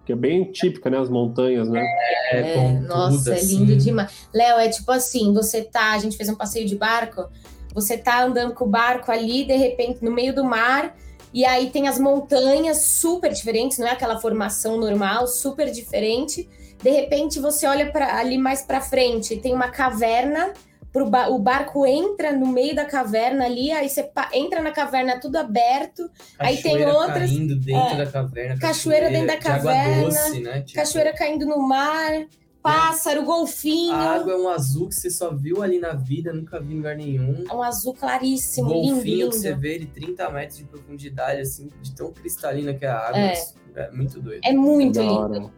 [0.06, 0.98] que é bem típica, né?
[0.98, 1.86] As montanhas, né?
[2.32, 3.86] É, é nossa, é lindo assim.
[3.86, 4.28] demais.
[4.34, 7.30] Léo, é tipo assim, você tá, a gente fez um passeio de barco,
[7.74, 10.96] você tá andando com o barco ali, de repente, no meio do mar,
[11.34, 16.50] e aí tem as montanhas super diferentes, não é aquela formação normal, super diferente.
[16.82, 20.54] De repente, você olha para ali mais para frente, tem uma caverna
[20.96, 25.20] pro ba o barco entra no meio da caverna ali, aí você entra na caverna
[25.20, 29.38] tudo aberto, cachoeira aí tem outras caindo dentro é, da caverna, cachoeira, cachoeira dentro da
[29.38, 30.62] caverna, doce, né?
[30.62, 30.80] tipo...
[30.80, 32.26] cachoeira caindo no mar,
[32.64, 33.26] pássaro, é.
[33.26, 33.92] golfinho.
[33.92, 36.78] A água é um azul que você só viu ali na vida, nunca vi em
[36.78, 37.44] lugar nenhum.
[37.50, 39.30] É um azul claríssimo, golfinho lindo, lindo.
[39.32, 43.00] que você vê de 30 metros de profundidade, assim, de tão cristalina que é a
[43.00, 43.20] água.
[43.20, 43.44] É,
[43.76, 44.40] é muito doido.
[44.46, 45.52] É muito lindo.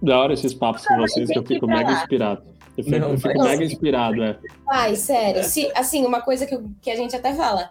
[0.00, 2.42] Da hora esses papos com vocês, que eu fico mega inspirado.
[2.78, 4.38] Eu fico, não, eu fico mega inspirado, é.
[4.70, 5.42] Ai, sério.
[5.42, 7.70] Se, assim, uma coisa que, que a gente até fala.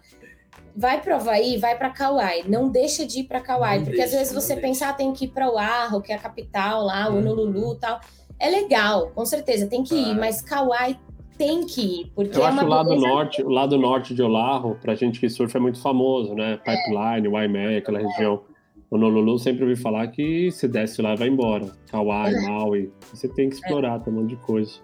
[0.75, 2.43] Vai pro Havaí, vai para Kauai.
[2.45, 3.77] Não deixa de ir para Kauai.
[3.77, 6.15] Não porque deixa, às vezes você pensar, ah, tem que ir para Oahu, que é
[6.15, 7.19] a capital lá, uhum.
[7.19, 8.01] Honolulu e tal.
[8.37, 10.13] É legal, com certeza, tem que ir.
[10.13, 10.99] Mas Kauai
[11.37, 14.75] tem que ir, porque eu é acho o lado norte, o lado norte de Oahu,
[14.81, 16.57] pra gente que surfa é muito famoso, né?
[16.57, 18.41] Pipeline, Waimea, aquela região.
[18.89, 21.65] Honolulu sempre ouvi falar que se desce lá vai embora.
[21.91, 22.41] Kauai, é.
[22.41, 22.91] Maui.
[23.13, 23.99] Você tem que explorar, é.
[23.99, 24.79] tem um monte de coisa.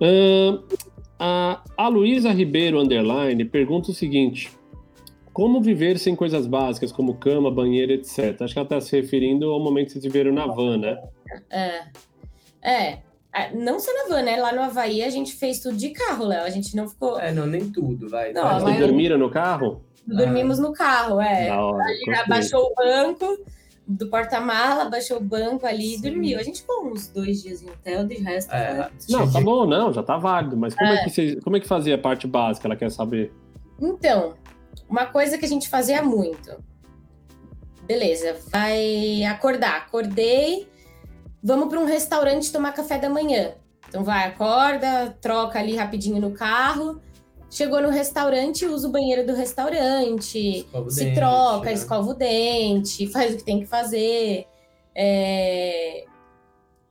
[0.00, 0.62] Uh,
[1.18, 4.50] a, a Luísa Ribeiro Underline pergunta o seguinte:
[5.32, 8.40] Como viver sem coisas básicas como cama, banheiro, etc?
[8.40, 10.98] Acho que ela está se referindo ao momento que vocês viveram na van, né?
[11.50, 11.82] É.
[12.62, 12.98] É.
[13.34, 14.38] é não só na van, né?
[14.38, 16.44] Lá no Havaí a gente fez tudo de carro, Léo.
[16.44, 17.20] A gente não ficou.
[17.20, 18.32] É, não, nem tudo, vai.
[18.32, 19.82] Não, Vocês dormiram no carro?
[20.06, 21.50] Dormimos no carro, é.
[21.50, 21.84] Hora,
[22.24, 23.38] abaixou o banco
[23.86, 26.38] do porta-mala, baixou o banco ali e dormiu.
[26.38, 28.52] A gente ficou uns dois dias em hotel, de resto.
[28.52, 30.56] É, Não, tá bom, não, já tá válido.
[30.56, 32.68] Mas como é, é que você, como é que fazia a parte básica?
[32.68, 33.32] Ela quer saber.
[33.80, 34.34] Então,
[34.88, 36.50] uma coisa que a gente fazia muito.
[37.86, 39.78] Beleza, vai acordar.
[39.78, 40.68] Acordei,
[41.42, 43.54] vamos para um restaurante tomar café da manhã.
[43.88, 47.00] Então vai, acorda, troca ali rapidinho no carro
[47.50, 51.72] Chegou no restaurante, usa o banheiro do restaurante, escova se dente, troca, né?
[51.72, 54.46] escova o dente, faz o que tem que fazer.
[54.94, 56.04] É...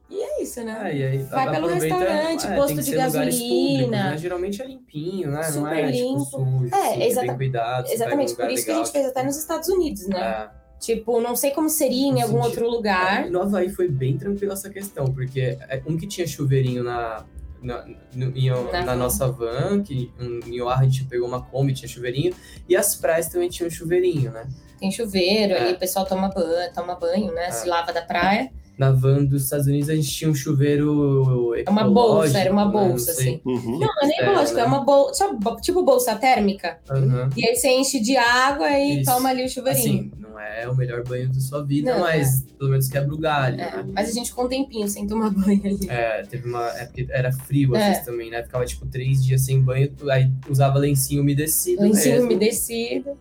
[0.10, 0.78] E é isso, né?
[0.78, 4.12] Ah, aí, Vai pelo restaurante, é, posto de gasolina.
[4.12, 4.18] né?
[4.18, 5.44] Geralmente é limpinho, né?
[5.44, 6.26] Super não é tipo, limpo.
[6.26, 8.36] Tipo, sujo, é, exata cuidado, exatamente.
[8.36, 10.20] Por isso legal, que a gente fez até nos Estados Unidos, né?
[10.20, 10.50] É.
[10.80, 13.28] Tipo, não sei como seria em algum outro lugar.
[13.28, 17.24] É, no Havaí foi bem tranquilo essa questão, porque é, um que tinha chuveirinho na,
[17.62, 21.74] na, no, em, na, na nossa van, que em Oahu a gente pegou uma Kombi,
[21.74, 22.34] tinha chuveirinho,
[22.68, 24.48] e as praias também tinham chuveirinho, né?
[24.80, 25.62] Tem chuveiro, é.
[25.62, 27.48] aí o pessoal toma banho, toma banho, né?
[27.48, 27.52] É.
[27.52, 31.70] Se lava da praia na van dos Estados Unidos a gente tinha um chuveiro É
[31.70, 32.72] uma bolsa, era uma né?
[32.72, 33.12] bolsa, né?
[33.12, 33.42] assim.
[33.44, 33.72] Uhum.
[33.72, 34.62] Não, não é nem ecológico, né?
[34.62, 36.80] é uma bolsa, tipo bolsa térmica.
[36.90, 37.30] Uhum.
[37.36, 39.12] E aí você enche de água e Isso.
[39.12, 40.10] toma ali o chuveirinho.
[40.10, 42.58] Assim, não é o melhor banho da sua vida, não, mas é.
[42.58, 43.60] pelo menos quebra o galho.
[43.60, 43.84] É.
[43.84, 43.92] Né?
[43.94, 45.90] Mas a gente ficou um tempinho sem tomar banho ali.
[45.90, 46.66] É, teve uma.
[46.70, 47.90] É porque era frio às é.
[47.90, 48.42] vezes também, né?
[48.44, 51.82] Ficava tipo três dias sem banho, aí usava lencinho umedecido.
[51.82, 52.28] Lencinho mesmo.
[52.28, 53.18] umedecido.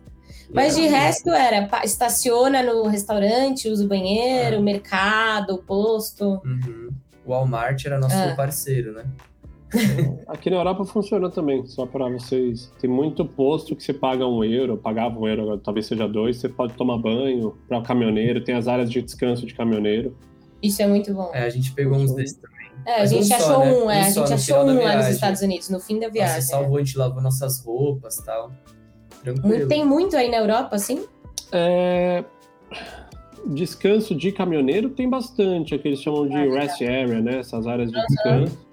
[0.53, 4.59] Mas de resto era, estaciona no restaurante, usa o banheiro, é.
[4.59, 6.41] mercado, posto.
[6.43, 6.89] Uhum.
[7.25, 8.35] O Walmart era nosso é.
[8.35, 9.05] parceiro, né?
[10.27, 12.71] Aqui na Europa funciona também, só para vocês.
[12.81, 16.49] Tem muito posto que você paga um euro, pagava um euro, talvez seja dois, você
[16.49, 20.17] pode tomar banho para o caminhoneiro, tem as áreas de descanso de caminhoneiro.
[20.61, 21.29] Isso é muito bom.
[21.33, 22.59] É, a gente pegou uns desses também.
[22.85, 23.71] É, a gente, um achou só, né?
[23.71, 26.41] um, é, um a gente achou um lá nos Estados Unidos, no fim da viagem.
[26.41, 28.51] Você salvou, a gente lavou nossas roupas e tal.
[29.23, 29.67] Tranquilo.
[29.67, 31.05] Tem muito aí na Europa, assim?
[31.51, 32.23] É...
[33.45, 37.39] Descanso de caminhoneiro tem bastante, é que eles chamam de ah, rest area, né?
[37.39, 38.69] Essas áreas de descanso.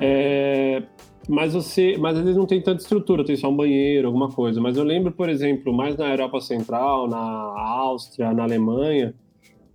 [0.00, 0.82] É,
[1.28, 4.60] mas você, mas às vezes não tem tanta estrutura, tem só um banheiro, alguma coisa.
[4.60, 9.14] Mas eu lembro, por exemplo, mais na Europa Central, na Áustria, na Alemanha,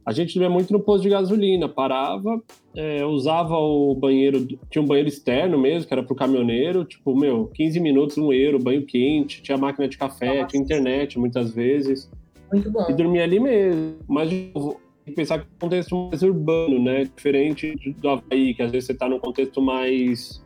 [0.07, 2.41] a gente dormia muito no posto de gasolina, parava,
[2.73, 7.47] é, usava o banheiro, tinha um banheiro externo mesmo, que era pro caminhoneiro, tipo, meu,
[7.47, 10.47] 15 minutos no euro, banho quente, tinha máquina de café, Nossa.
[10.47, 12.09] tinha internet muitas vezes.
[12.53, 12.85] Muito bom.
[12.89, 13.97] E dormia ali mesmo.
[14.07, 14.79] Mas, de novo,
[15.13, 17.03] pensar que é um contexto mais urbano, né?
[17.03, 20.41] Diferente do Havaí, que às vezes você tá num contexto mais.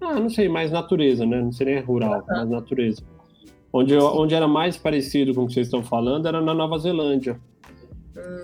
[0.00, 1.40] Ah, não sei, mais natureza, né?
[1.40, 2.26] Não seria rural, uhum.
[2.26, 3.00] mais natureza.
[3.72, 7.38] Onde, onde era mais parecido com o que vocês estão falando era na Nova Zelândia.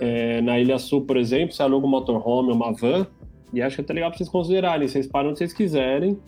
[0.01, 3.07] É, na Ilha Sul, por exemplo, você aluga um motorhome, uma van,
[3.53, 4.87] e acho que é até legal para vocês considerarem.
[4.87, 6.19] Vocês param onde vocês quiserem.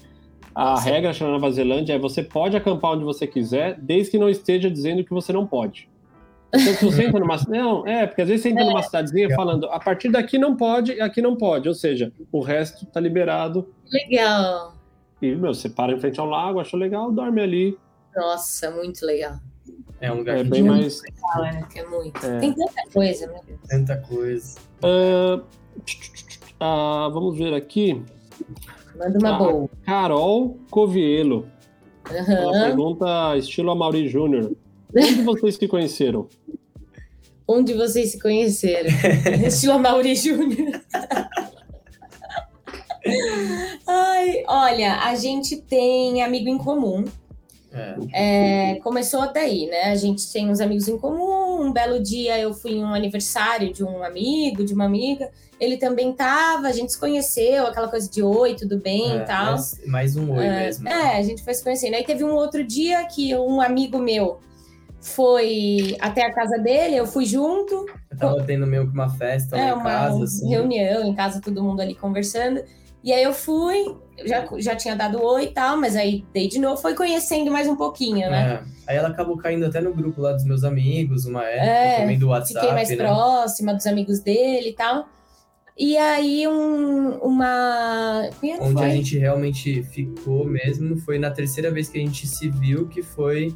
[0.55, 0.89] A Sim.
[0.89, 4.71] regra na Nova Zelândia é você pode acampar onde você quiser, desde que não esteja
[4.71, 5.89] dizendo que você não pode.
[6.53, 7.35] Então, se você entra numa.
[7.47, 10.93] Não, é, porque às vezes você entra numa cidadezinha falando a partir daqui não pode
[10.93, 11.67] e aqui não pode.
[11.67, 13.67] Ou seja, o resto tá liberado.
[13.91, 14.73] Legal.
[15.21, 17.77] E, meu, você para em frente ao lago, achou legal, dorme ali.
[18.15, 19.35] Nossa, muito legal.
[19.99, 21.01] É um lugar é bem mais.
[21.01, 22.25] Legal, é, é muito.
[22.25, 22.39] É.
[22.39, 23.59] Tem tanta coisa, Deus.
[23.67, 24.59] Tanta coisa.
[24.83, 25.41] Uh,
[26.61, 28.03] uh, vamos ver aqui.
[28.95, 29.69] Manda uma boa.
[29.83, 31.47] Carol Covielo.
[32.09, 32.33] Uhum.
[32.33, 34.55] Ela pergunta estilo Amaury Júnior.
[34.95, 36.27] Onde vocês se conheceram?
[37.47, 38.89] Onde vocês se conheceram?
[39.45, 40.79] estilo Amaury Júnior.
[43.87, 47.05] Ai, olha, a gente tem amigo em comum
[48.13, 48.73] é.
[48.73, 49.91] É, começou daí, né?
[49.91, 51.61] A gente tem uns amigos em comum.
[51.61, 55.29] Um belo dia eu fui em um aniversário de um amigo, de uma amiga.
[55.59, 59.25] Ele também tava, a gente se conheceu, aquela coisa de oi, tudo bem é, e
[59.25, 59.51] tal.
[59.51, 60.87] Mais, mais um oi é, mesmo.
[60.87, 61.95] É, a gente foi se conhecendo.
[61.95, 64.39] Aí teve um outro dia que um amigo meu
[65.01, 67.85] foi até a casa dele, eu fui junto.
[68.11, 70.49] Eu tava tendo meio que uma festa é, lá em uma casa, assim.
[70.49, 72.61] reunião em casa, todo mundo ali conversando.
[73.03, 73.95] E aí eu fui,
[74.25, 77.67] já, já tinha dado oi e tal, mas aí dei de novo, foi conhecendo mais
[77.67, 78.63] um pouquinho, né?
[78.63, 78.91] É.
[78.91, 82.17] Aí ela acabou caindo até no grupo lá dos meus amigos, uma época, é, também
[82.17, 82.59] do WhatsApp.
[82.59, 82.95] Fiquei mais né?
[82.95, 85.07] próxima dos amigos dele e tal.
[85.77, 88.29] E aí um, uma.
[88.61, 88.85] Onde foi?
[88.85, 93.03] a gente realmente ficou mesmo foi na terceira vez que a gente se viu, que
[93.03, 93.55] foi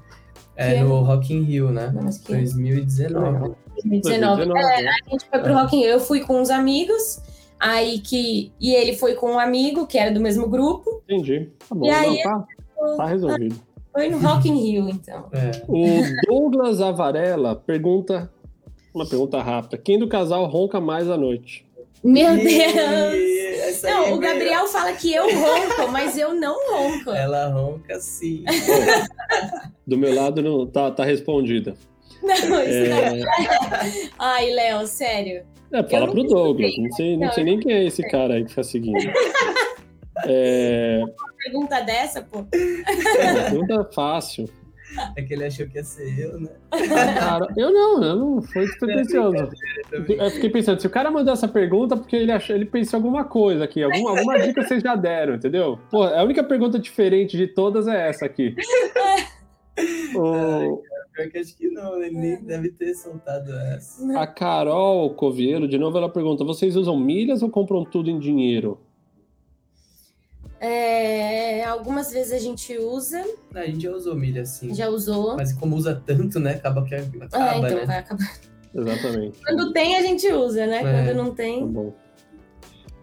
[0.55, 1.91] é, no Rock in Rio, né?
[1.93, 2.33] Não, que...
[2.33, 3.55] 2019.
[3.83, 4.45] 2019.
[4.45, 4.59] 2019.
[4.59, 5.89] É, a gente foi pro Rock in Rio.
[5.89, 7.19] Eu fui com uns amigos.
[7.61, 8.51] Aí que.
[8.59, 11.03] E ele foi com um amigo que era do mesmo grupo.
[11.07, 11.47] Entendi.
[11.69, 12.47] Tá bom, e aí, tá,
[12.97, 13.55] tá resolvido.
[13.93, 15.27] Foi no Rock in Rio, então.
[15.31, 15.51] É.
[15.67, 18.31] O Douglas Avarela pergunta.
[18.93, 19.77] Uma pergunta rápida.
[19.77, 21.65] Quem do casal ronca mais à noite?
[22.03, 23.81] Meu Deus!
[23.83, 27.11] Não, é o Gabriel fala que eu ronco, mas eu não ronco.
[27.11, 28.43] Ela ronca sim.
[29.85, 31.75] do meu lado não tá, tá respondida.
[32.21, 33.15] Não, isso é...
[33.15, 33.27] não.
[34.19, 35.43] Ai, Léo, sério.
[35.73, 36.71] É, fala pro Douglas.
[36.77, 38.97] Não sei, não, não sei nem quem é esse cara aí que fica seguindo.
[40.25, 40.99] É...
[41.01, 42.45] Uma pergunta dessa, pô.
[42.53, 44.47] É, pergunta fácil.
[45.15, 46.49] É que ele achou que ia ser eu, né?
[47.17, 49.49] Cara, eu não, eu não foi despretensioso.
[49.91, 53.23] Eu fiquei pensando, se o cara mandou essa pergunta, porque ele achou, ele pensou alguma
[53.23, 55.79] coisa aqui, alguma, alguma dica vocês já deram, entendeu?
[55.89, 58.53] Pô, a única pergunta diferente de todas é essa aqui.
[60.13, 60.81] o...
[61.13, 64.19] Pior que acho que não, ele nem deve ter soltado essa.
[64.19, 68.79] A Carol Covielo, de novo, ela pergunta: vocês usam milhas ou compram tudo em dinheiro?
[70.59, 73.25] É, algumas vezes a gente usa.
[73.53, 74.73] A gente já usou milha, sim.
[74.73, 75.35] Já usou.
[75.35, 76.51] Mas como usa tanto, né?
[76.51, 77.85] Acaba que acaba, é, então né?
[77.85, 78.39] vai acabar.
[78.73, 79.39] Exatamente.
[79.43, 80.77] Quando tem, a gente usa, né?
[80.77, 80.81] É.
[81.05, 81.61] Quando não tem.
[81.61, 81.93] Tá bom.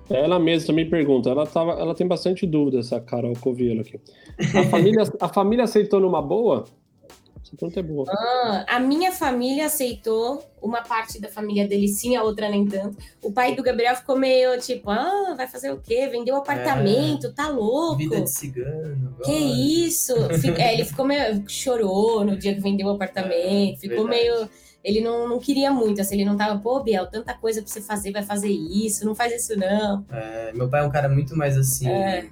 [0.09, 4.01] Ela mesma também pergunta, ela, tava, ela tem bastante dúvida, essa Carol Covielo aqui.
[4.57, 6.65] A família, a família aceitou numa boa?
[7.43, 8.05] Essa pergunta é boa.
[8.09, 12.97] Ah, a minha família aceitou, uma parte da família dele sim, a outra nem tanto.
[13.23, 16.09] O pai do Gabriel ficou meio tipo, ah, vai fazer o quê?
[16.09, 17.97] Vendeu o apartamento, é, tá louco.
[17.97, 19.17] Vida de cigano.
[19.25, 20.15] Que isso?
[20.57, 21.45] é, ele ficou meio.
[21.49, 24.09] chorou no dia que vendeu o apartamento, é, ficou verdade.
[24.09, 24.51] meio.
[24.83, 27.81] Ele não, não queria muito, assim, ele não tava, pô, Biel, tanta coisa pra você
[27.81, 30.07] fazer, vai fazer isso, não faz isso não.
[30.11, 32.29] É, meu pai é um cara muito mais assim, é.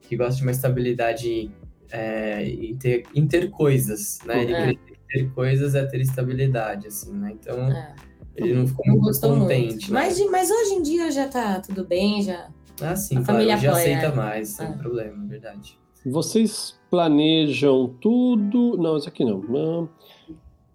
[0.00, 1.50] que gosta de uma estabilidade
[1.90, 4.42] é, em, ter, em ter coisas, né?
[4.42, 4.74] Ele é.
[5.08, 7.32] ter coisas é ter estabilidade, assim, né?
[7.32, 7.94] Então, é.
[8.36, 9.90] ele não ficou não muito contente.
[9.90, 9.92] Muito.
[9.92, 10.00] Né?
[10.00, 12.48] Mas, mas hoje em dia já tá tudo bem, já.
[12.80, 14.72] Ah, sim, a claro, família já apoia, aceita mais, sem é.
[14.72, 15.78] problema, verdade.
[16.06, 18.76] Vocês planejam tudo.
[18.78, 19.88] Não, isso aqui não.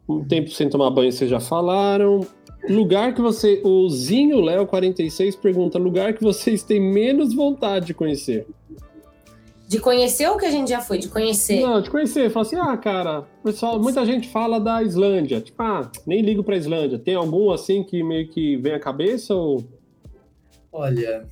[0.07, 2.21] Um tempo sem tomar banho, vocês já falaram.
[2.69, 3.61] Lugar que você.
[3.63, 8.47] O Zinho Léo 46 pergunta: lugar que vocês têm menos vontade de conhecer.
[9.67, 11.61] De conhecer o que a gente já foi, de conhecer.
[11.61, 12.29] Não, de conhecer.
[12.29, 15.41] Fala assim, ah, cara, pessoal, muita gente fala da Islândia.
[15.41, 16.99] Tipo, ah, nem ligo pra Islândia.
[16.99, 19.63] Tem algum assim que meio que vem à cabeça ou.
[20.71, 21.27] Olha.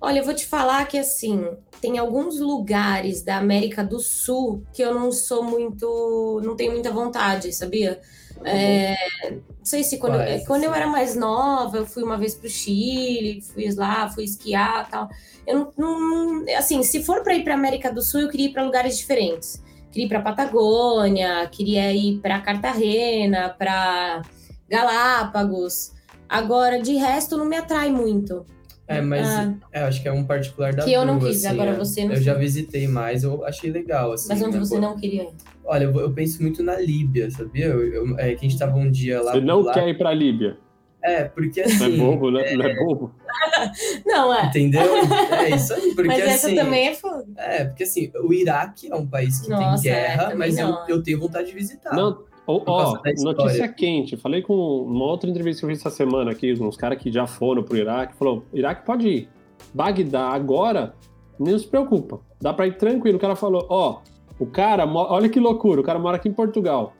[0.00, 1.46] Olha, eu vou te falar que assim,
[1.80, 6.40] tem alguns lugares da América do Sul que eu não sou muito.
[6.44, 8.00] não tenho muita vontade, sabia?
[8.44, 8.94] É,
[9.30, 12.46] não sei se quando, Parece, quando eu era mais nova, eu fui uma vez para
[12.46, 15.08] o Chile, fui lá, fui esquiar tal.
[15.46, 18.52] Eu não, não assim, se for para ir para América do Sul, eu queria ir
[18.52, 19.62] para lugares diferentes.
[19.90, 24.22] Queria ir para Patagônia, queria ir para Cartagena, para
[24.68, 25.92] Galápagos.
[26.28, 28.44] Agora, de resto, não me atrai muito.
[28.88, 31.48] É, mas ah, é, acho que é um particular da Que eu não quis, assim,
[31.48, 31.74] agora é.
[31.74, 34.28] você não Eu já visitei mais, eu achei legal, assim.
[34.28, 34.64] Mas onde né?
[34.64, 35.34] você não queria ir?
[35.64, 37.66] Olha, eu, eu, penso muito na Líbia, sabia?
[37.66, 39.32] Eu, eu, é, que a gente tava um dia lá...
[39.32, 39.72] Você não lá...
[39.72, 40.56] quer ir pra Líbia?
[41.02, 41.78] É, porque assim...
[41.78, 42.52] Não é assim, bobo, né?
[42.52, 42.56] É...
[42.56, 43.14] Não é bobo?
[44.06, 44.46] não, é.
[44.46, 44.82] Entendeu?
[45.32, 47.26] É isso aí, porque mas essa assim, também é foda.
[47.36, 50.58] É, porque assim, o Iraque é um país que Nossa, tem é, guerra, é, mas
[50.58, 51.94] eu, eu tenho vontade de visitar.
[51.94, 54.16] Não, Ó, oh, notícia quente.
[54.16, 57.26] Falei com uma outra entrevista que eu fiz essa semana aqui, uns caras que já
[57.26, 59.28] foram pro Iraque, falou: Iraque pode ir.
[59.74, 60.94] Bagdá agora,
[61.38, 62.20] não se preocupa.
[62.40, 63.16] Dá pra ir tranquilo.
[63.16, 66.32] O cara falou: Ó, oh, o cara, olha que loucura, o cara mora aqui em
[66.32, 66.92] Portugal.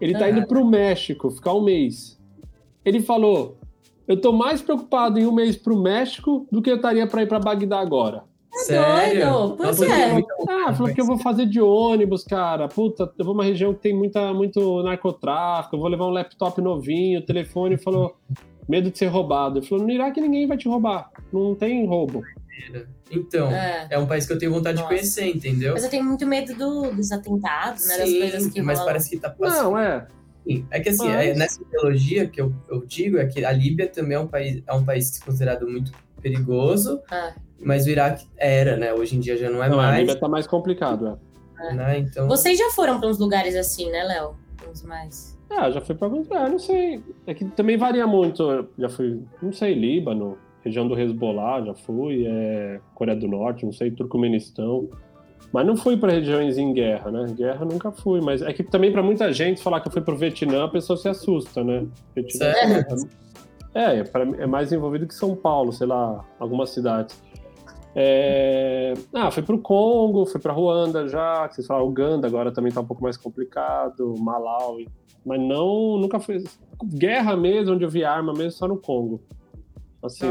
[0.00, 2.18] Ele tá indo pro México ficar um mês.
[2.84, 3.58] Ele falou:
[4.08, 7.28] Eu tô mais preocupado em um mês pro México do que eu estaria pra ir
[7.28, 8.24] pra Bagdá agora.
[8.56, 9.30] Tá Sério?
[9.30, 9.56] Doido?
[9.56, 10.24] Pois é.
[10.48, 12.68] Ah, falou que eu vou fazer de ônibus, cara.
[12.68, 16.60] Puta, eu vou uma região que tem muita, muito narcotráfico, eu vou levar um laptop
[16.62, 17.76] novinho, telefone.
[17.76, 18.16] Falou,
[18.66, 19.58] medo de ser roubado.
[19.58, 21.10] Ele falou, no Iraque ninguém vai te roubar.
[21.30, 22.22] Não tem roubo.
[23.10, 23.86] Então, é.
[23.90, 24.88] é, um país que eu tenho vontade Nossa.
[24.88, 25.74] de conhecer, entendeu?
[25.74, 27.94] Mas eu tenho muito medo do, dos atentados, né?
[27.94, 28.92] Sim, das coisas que mas rolam.
[28.92, 29.64] parece que tá passando.
[29.64, 30.06] Não, é.
[30.70, 31.26] É que assim, mas...
[31.26, 34.62] é, nessa ideologia que eu, eu digo é que a Líbia também é um país,
[34.66, 37.34] é um país considerado muito perigoso, ah.
[37.60, 38.92] mas o Iraque era, né?
[38.92, 39.94] Hoje em dia já não é não, mais.
[39.94, 41.18] A Líbia tá mais complicado,
[41.60, 41.68] é.
[41.68, 41.74] é.
[41.74, 41.98] Né?
[41.98, 42.28] Então...
[42.28, 44.36] Vocês já foram para uns lugares assim, né, Léo?
[44.68, 45.36] Uns mais.
[45.48, 47.02] Ah, já fui para alguns lugares, não sei.
[47.26, 48.68] É que também varia muito.
[48.78, 53.72] Já fui, não sei, Líbano, região do Hezbollah, já fui, é, Coreia do Norte, não
[53.72, 54.88] sei, Turcomenistão.
[55.52, 57.26] Mas não fui para regiões em guerra, né?
[57.32, 60.16] Guerra nunca fui, mas é que também para muita gente falar que eu fui pro
[60.16, 61.86] Vietnã, a pessoa se assusta, né?
[62.14, 62.52] Vietnã,
[63.76, 67.20] é, é, é mais envolvido que São Paulo, sei lá, algumas cidades.
[67.94, 68.92] É...
[69.14, 72.80] Ah, fui pro Congo, fui pra Ruanda já, que vocês falaram, Uganda agora também tá
[72.80, 74.88] um pouco mais complicado, Malawi.
[75.24, 76.44] Mas não, nunca fui.
[76.84, 79.20] Guerra mesmo, onde eu vi arma mesmo, só no Congo.
[80.02, 80.26] Assim.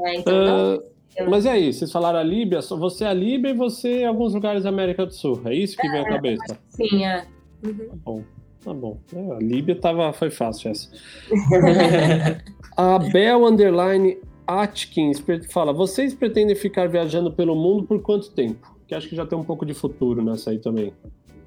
[0.00, 3.54] É, então, uh, mas é isso, vocês falaram a Líbia, você é a Líbia e
[3.54, 5.40] você em alguns lugares da América do Sul.
[5.44, 6.58] É isso que é, vem à cabeça?
[6.68, 7.26] Sim, é.
[7.64, 7.88] Uhum.
[7.88, 8.22] Tá bom.
[8.64, 8.98] Tá bom.
[9.12, 10.88] É, a Líbia tava, foi fácil essa.
[12.76, 18.76] a Bel Underline Atkins fala: vocês pretendem ficar viajando pelo mundo por quanto tempo?
[18.86, 20.92] Que acho que já tem um pouco de futuro nessa aí também.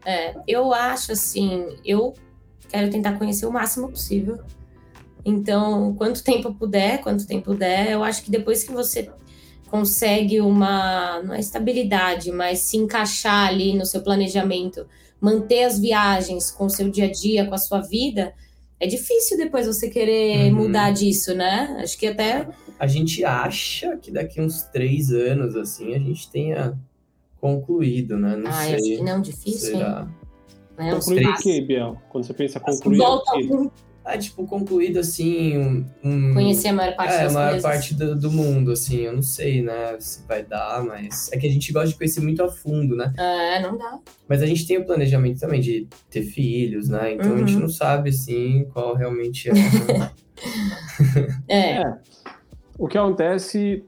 [0.06, 2.14] É, eu acho assim, eu
[2.70, 4.40] quero tentar conhecer o máximo possível.
[5.24, 9.10] Então, quanto tempo puder, quanto tempo puder, eu acho que depois que você
[9.68, 14.86] consegue uma, uma estabilidade, mas se encaixar ali no seu planejamento
[15.20, 18.34] manter as viagens com o seu dia a dia, com a sua vida,
[18.80, 20.64] é difícil depois você querer uhum.
[20.64, 21.78] mudar disso, né?
[21.82, 22.48] Acho que até.
[22.78, 26.78] A gente acha que daqui uns três anos, assim, a gente tenha
[27.40, 28.36] concluído, né?
[28.36, 28.76] Não ah, sei.
[28.76, 30.08] acho que não, difícil, Será?
[30.80, 30.92] hein?
[30.92, 31.98] Concluído o quê, Biel?
[32.10, 32.98] Quando você pensa concluir.
[32.98, 33.32] Volta,
[34.06, 35.58] ah, tipo, concluído assim.
[36.04, 37.64] Um, Conhecer a maior parte é, das a maior coisas.
[37.64, 38.98] parte do, do, mundo, assim.
[38.98, 41.32] Eu não sei, né, se vai dar, mas.
[41.34, 43.12] É que a gente gosta de conhecer muito a fundo, né?
[43.18, 44.00] É, não dá.
[44.28, 47.14] Mas a gente tem o planejamento também de ter filhos, né?
[47.14, 47.36] Então uhum.
[47.36, 47.62] a gente uhum.
[47.62, 49.54] não sabe, assim, qual realmente é.
[51.48, 51.82] É.
[51.82, 51.98] é.
[52.78, 53.84] O que acontece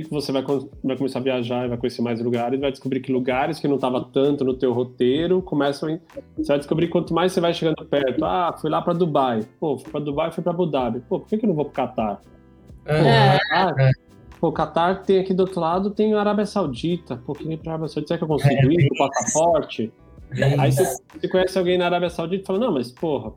[0.00, 0.42] que você vai,
[0.82, 3.74] vai começar a viajar e vai conhecer mais lugares, vai descobrir que lugares que não
[3.74, 5.98] estavam tanto no teu roteiro começam a,
[6.36, 8.24] você vai descobrir quanto mais você vai chegando perto.
[8.24, 9.46] Ah, fui lá para Dubai.
[9.60, 11.00] Pô, fui para Dubai, fui para Abu Dhabi.
[11.00, 12.20] Pô, por que, que eu não vou para Catar?
[12.86, 13.38] É.
[13.52, 13.74] Ah,
[14.40, 17.16] pô, Catar tem aqui do outro lado, tem a Arábia Saudita.
[17.26, 19.92] Pô, quem ir para Arábia Saudita, será que eu consigo ir com o passaporte?
[20.58, 23.32] Aí você, você, conhece alguém na Arábia Saudita e fala, não, mas porra,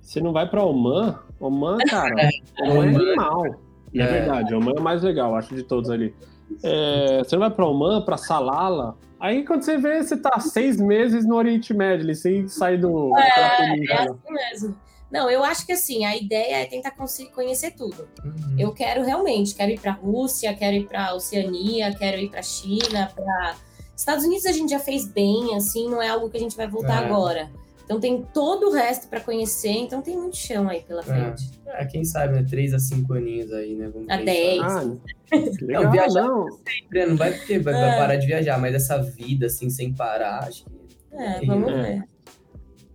[0.00, 1.18] você não vai para Oman?
[1.38, 2.28] Oman, cara,
[2.62, 3.69] Oman é animal.
[3.92, 6.14] E é, é verdade, Oman é o mais legal, acho, de todos ali.
[6.62, 8.96] É, você não vai para Oman, para Salala.
[9.18, 13.16] Aí quando você vê, você tá seis meses no Oriente Médio, sem sair do.
[13.16, 14.76] É, é assim mesmo.
[15.10, 16.92] Não, eu acho que assim, a ideia é tentar
[17.34, 18.08] conhecer tudo.
[18.24, 18.56] Uhum.
[18.56, 23.10] Eu quero realmente, quero ir para Rússia, quero ir para Oceania, quero ir para China,
[23.14, 23.56] para
[23.96, 26.68] Estados Unidos a gente já fez bem, assim, não é algo que a gente vai
[26.68, 27.04] voltar é.
[27.04, 27.50] agora.
[27.90, 31.02] Então tem todo o resto para conhecer, então tem muito chão aí pela é.
[31.02, 31.50] frente.
[31.66, 32.46] É, quem sabe, né?
[32.48, 33.90] Três a cinco aninhos aí, né?
[33.92, 34.62] Vamos a dez.
[34.62, 34.96] Ah,
[35.60, 36.46] legal, não, viajar não.
[36.52, 37.06] sempre, né?
[37.06, 37.98] não vai porque vai, é.
[37.98, 40.70] parar de viajar, mas essa vida assim, sem parar, acho que.
[41.10, 41.82] É, vamos é.
[41.82, 42.04] ver.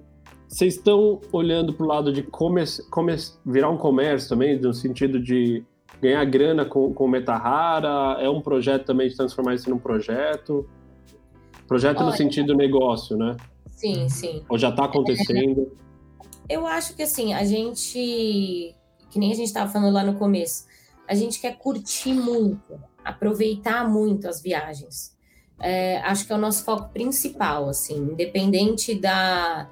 [0.50, 2.84] vocês estão olhando para o lado de comércio,
[3.46, 5.64] virar um comércio também, no sentido de
[6.02, 8.20] ganhar grana com, com meta rara?
[8.20, 10.68] É um projeto também de transformar isso num projeto?
[11.68, 13.38] Projeto Olha, no sentido negócio, né?
[13.68, 14.44] Sim, sim.
[14.50, 15.72] Ou já está acontecendo?
[16.50, 18.74] Eu acho que assim, a gente,
[19.12, 20.66] que nem a gente estava falando lá no começo,
[21.08, 25.16] a gente quer curtir muito, aproveitar muito as viagens.
[25.62, 29.70] É, acho que é o nosso foco principal, assim, independente da,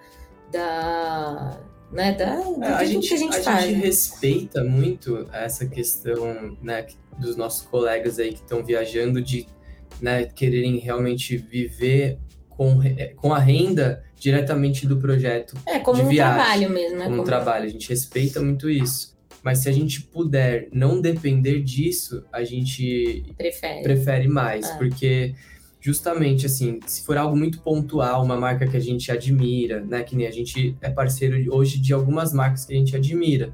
[0.52, 1.60] da,
[1.91, 2.26] né, da,
[2.61, 3.65] é, a gente, que a gente a faz.
[3.65, 6.86] gente respeita muito essa questão, né,
[7.18, 9.48] dos nossos colegas aí que estão viajando de,
[10.02, 12.19] né, quererem realmente viver
[12.49, 12.80] com,
[13.15, 15.56] com a renda diretamente do projeto.
[15.65, 17.03] É, como de um viagem, trabalho mesmo, né?
[17.03, 19.15] Como, como um trabalho, a gente respeita muito isso.
[19.44, 24.76] Mas se a gente puder não depender disso, a gente prefere, prefere mais, ah.
[24.76, 25.36] porque
[25.88, 30.18] justamente assim, se for algo muito pontual, uma marca que a gente admira, né, que
[30.18, 33.54] nem a gente é parceiro hoje de algumas marcas que a gente admira,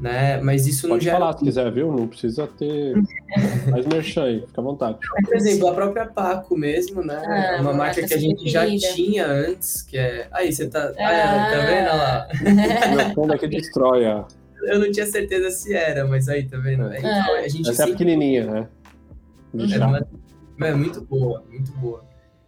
[0.00, 1.18] né, mas isso Pode não gera...
[1.18, 1.92] falar se quiser, viu?
[1.92, 2.94] Não precisa ter
[3.70, 4.96] mais merchan aí, fica à vontade.
[5.26, 8.64] Por exemplo, a própria Paco mesmo, né, ah, é uma marca que a gente já
[8.66, 10.26] tinha antes, que é...
[10.32, 10.90] Aí, você tá...
[10.98, 11.50] Ah.
[11.50, 12.28] tá vendo lá?
[12.96, 14.26] Meu fundo aqui destrói a...
[14.62, 16.90] Eu não tinha certeza se era, mas aí, tá vendo?
[16.90, 16.98] É.
[16.98, 18.68] Então, a gente Essa é pequenininha, né?
[19.70, 20.06] Era uma
[20.66, 22.04] é muito boa, muito boa.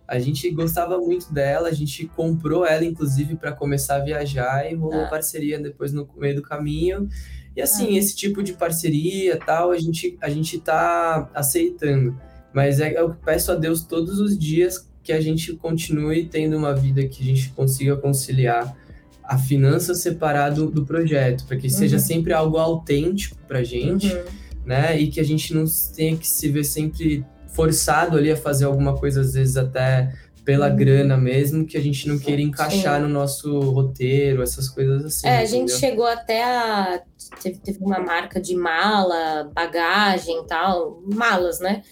[0.06, 4.74] A gente gostava muito dela, a gente comprou ela, inclusive, para começar a viajar e
[4.74, 5.08] rolou ah.
[5.08, 7.08] parceria depois no meio do caminho.
[7.54, 7.98] E assim, ah.
[7.98, 12.18] esse tipo de parceria tal, a gente, a gente tá aceitando.
[12.52, 16.74] Mas é, eu peço a Deus todos os dias que a gente continue tendo uma
[16.74, 18.76] vida que a gente consiga conciliar
[19.22, 21.72] a finança separado do projeto, para que uhum.
[21.72, 24.24] seja sempre algo autêntico pra gente, uhum.
[24.66, 25.00] né?
[25.00, 25.64] E que a gente não
[25.94, 30.12] tenha que se ver sempre forçado ali a fazer alguma coisa, às vezes até
[30.44, 30.76] pela uhum.
[30.76, 33.06] grana mesmo, que a gente não queira encaixar Sim.
[33.06, 35.28] no nosso roteiro, essas coisas assim.
[35.28, 37.02] É, a gente chegou até a.
[37.42, 41.82] Teve, teve uma marca de mala, bagagem e tal, malas, né?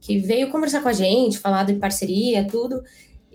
[0.00, 2.82] Que veio conversar com a gente, falar de parceria, tudo.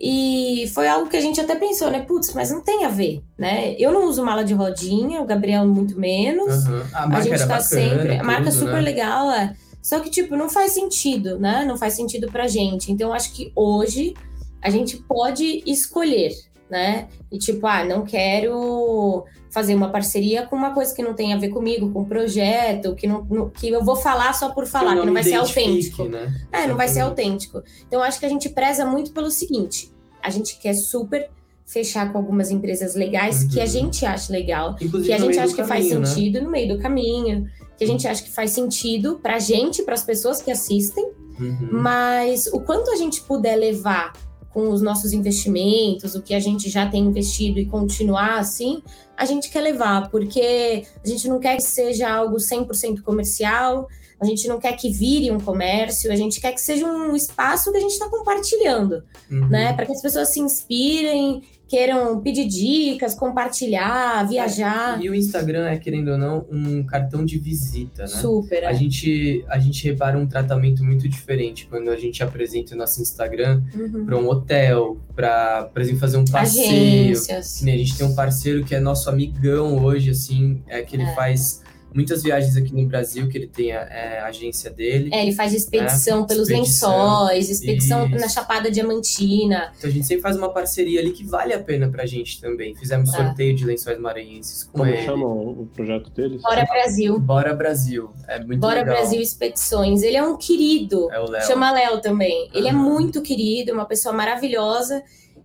[0.00, 2.02] E foi algo que a gente até pensou, né?
[2.02, 3.74] Putz, mas não tem a ver, né?
[3.78, 6.66] Eu não uso mala de rodinha, o Gabriel muito menos.
[6.66, 6.82] Uhum.
[6.92, 8.08] A, a gente tá bacana, sempre.
[8.10, 8.50] Tudo, a marca né?
[8.52, 9.56] super legal, é.
[9.82, 11.64] Só que, tipo, não faz sentido, né?
[11.64, 12.92] Não faz sentido pra gente.
[12.92, 14.14] Então, acho que hoje
[14.60, 16.32] a gente pode escolher,
[16.68, 17.08] né?
[17.30, 21.36] E tipo, ah, não quero fazer uma parceria com uma coisa que não tem a
[21.36, 24.94] ver comigo, com um projeto, que, não, que eu vou falar só por falar, que
[24.96, 26.04] não, que não vai ser autêntico.
[26.04, 26.34] Né?
[26.52, 27.62] É, não vai ser autêntico.
[27.86, 29.90] Então, acho que a gente preza muito pelo seguinte:
[30.22, 31.30] a gente quer super
[31.64, 33.48] fechar com algumas empresas legais uhum.
[33.50, 33.68] que a uhum.
[33.68, 36.06] gente acha legal, Inclusive, que a gente acha que caminho, faz né?
[36.06, 37.46] sentido no meio do caminho
[37.78, 41.08] que a gente acha que faz sentido para a gente, para as pessoas que assistem,
[41.38, 41.68] uhum.
[41.70, 44.12] mas o quanto a gente puder levar
[44.50, 48.82] com os nossos investimentos, o que a gente já tem investido e continuar assim,
[49.16, 53.86] a gente quer levar, porque a gente não quer que seja algo 100% comercial,
[54.20, 57.70] a gente não quer que vire um comércio, a gente quer que seja um espaço
[57.70, 59.46] que a gente está compartilhando, uhum.
[59.48, 59.72] né?
[59.74, 65.00] Para que as pessoas se inspirem queiram pedir dicas, compartilhar, viajar.
[65.02, 68.08] E o Instagram é, querendo ou não, um cartão de visita, né?
[68.08, 68.62] Super.
[68.62, 68.66] É.
[68.66, 73.02] A, gente, a gente repara um tratamento muito diferente quando a gente apresenta o nosso
[73.02, 74.06] Instagram uhum.
[74.06, 77.12] para um hotel, para, por exemplo, fazer um passeio.
[77.12, 77.62] Agências.
[77.62, 81.14] A gente tem um parceiro que é nosso amigão hoje, assim, é que ele é.
[81.14, 81.62] faz
[81.94, 85.10] muitas viagens aqui no Brasil, que ele tem a, é, a agência dele.
[85.12, 86.26] É, ele faz expedição né?
[86.26, 88.16] pelos expedição, lençóis, expedição isso.
[88.16, 89.72] na Chapada Diamantina.
[89.76, 92.74] Então a gente sempre faz uma parceria ali que vale a pena pra gente também.
[92.74, 93.24] Fizemos ah.
[93.24, 95.02] sorteio de lençóis maranhenses com Como ele.
[95.02, 96.42] chama o projeto deles?
[96.42, 97.18] Bora Brasil.
[97.18, 98.10] Bora Brasil.
[98.26, 98.96] É muito Bora legal.
[98.96, 100.02] Brasil Expedições.
[100.02, 101.10] Ele é um querido.
[101.10, 101.46] É o Léo.
[101.46, 102.48] Chama Léo também.
[102.52, 105.02] Ele é muito querido, uma pessoa maravilhosa.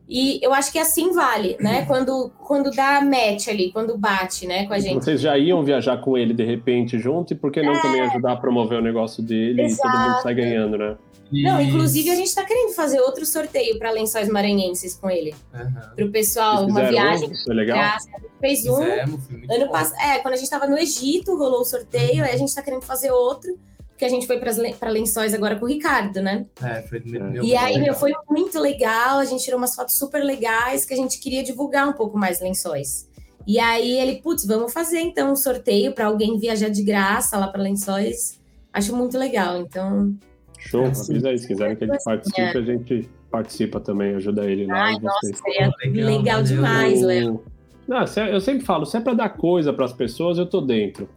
[0.07, 1.85] E eu acho que assim vale, né?
[1.87, 5.03] Quando, quando dá match ali, quando bate, né, com a gente.
[5.03, 7.81] Vocês já iam viajar com ele de repente junto, e por que não é...
[7.81, 9.87] também ajudar a promover o negócio dele Exato.
[9.87, 10.95] e todo mundo sai ganhando, né?
[11.41, 15.33] Não, inclusive a gente está querendo fazer outro sorteio para lençóis maranhenses com ele.
[15.53, 15.95] Uhum.
[15.95, 17.31] Para o pessoal, uma viagem.
[17.31, 17.35] Um?
[17.43, 17.77] Foi legal.
[17.77, 18.09] Graça.
[18.39, 18.75] Fez um.
[18.75, 19.99] ano passado.
[19.99, 22.23] É, quando a gente estava no Egito, rolou o sorteio, uhum.
[22.23, 23.57] aí a gente está querendo fazer outro
[24.03, 26.45] que a gente foi para Lençóis agora com o Ricardo, né?
[26.61, 30.21] É, foi meu E aí, meu, foi muito legal, a gente tirou umas fotos super
[30.21, 33.09] legais que a gente queria divulgar um pouco mais Lençóis.
[33.47, 37.47] E aí ele, putz, vamos fazer então um sorteio para alguém viajar de graça lá
[37.47, 38.41] para Lençóis.
[38.73, 40.13] Acho muito legal, então.
[40.59, 42.57] Show, assim, avisa aí, se quiserem que a gente participe, é.
[42.57, 44.83] a gente participa também, ajuda ele lá.
[44.83, 47.41] Ai, nossa, seria legal, legal demais, Léo.
[47.87, 51.07] Não, eu sempre falo, se é para dar coisa para as pessoas, eu tô dentro.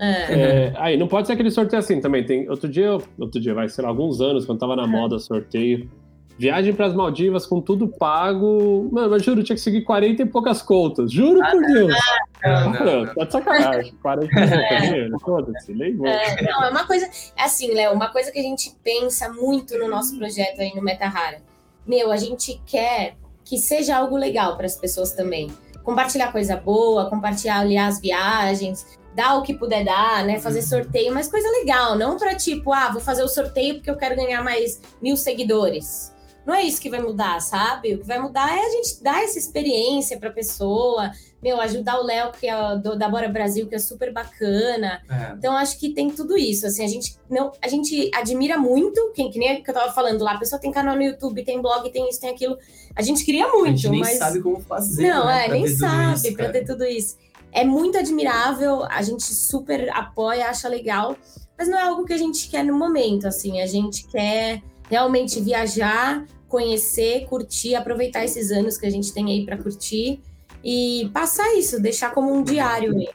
[0.00, 0.32] É.
[0.32, 2.24] É, aí, não pode ser aquele sorteio assim também.
[2.24, 5.90] Tem, outro dia, outro dia, vai ser alguns anos, quando tava na moda sorteio.
[6.38, 8.88] Viagem para as Maldivas com tudo pago.
[8.90, 11.12] Mano, mas juro, tinha que seguir 40 e poucas contas.
[11.12, 11.94] Juro ah, por Deus.
[12.42, 13.94] Não, não, não, Tá de sacanagem.
[14.00, 16.06] 40 e poucas, foda-se, nem vou.
[16.06, 17.06] É, não, é uma coisa.
[17.36, 20.80] É assim, Léo, uma coisa que a gente pensa muito no nosso projeto aí no
[20.80, 21.42] Metahara.
[21.86, 25.50] Meu, a gente quer que seja algo legal para as pessoas também
[25.82, 30.38] compartilhar coisa boa, compartilhar ali as viagens, dar o que puder dar, né?
[30.38, 30.66] Fazer uhum.
[30.66, 34.16] sorteio, mas coisa legal, não para tipo, ah, vou fazer o sorteio porque eu quero
[34.16, 36.12] ganhar mais mil seguidores.
[36.46, 37.94] Não é isso que vai mudar, sabe?
[37.94, 41.12] O que vai mudar é a gente dar essa experiência para a pessoa,
[41.42, 45.02] meu, ajudar o Léo, que é do, da Bora Brasil, que é super bacana.
[45.08, 45.34] É.
[45.36, 46.66] Então, acho que tem tudo isso.
[46.66, 50.24] Assim, a gente não, a gente admira muito, quem, que nem que eu tava falando
[50.24, 52.58] lá, a pessoa tem canal no YouTube, tem blog, tem isso, tem aquilo.
[52.96, 54.18] A gente queria muito, a gente nem mas.
[54.18, 55.08] sabe como fazer.
[55.08, 57.16] Não, né, é, nem sabe para ter tudo isso
[57.52, 61.16] é muito admirável, a gente super apoia, acha legal,
[61.58, 65.40] mas não é algo que a gente quer no momento, assim, a gente quer realmente
[65.40, 70.20] viajar, conhecer, curtir, aproveitar esses anos que a gente tem aí para curtir
[70.64, 73.08] e passar isso, deixar como um diário aí.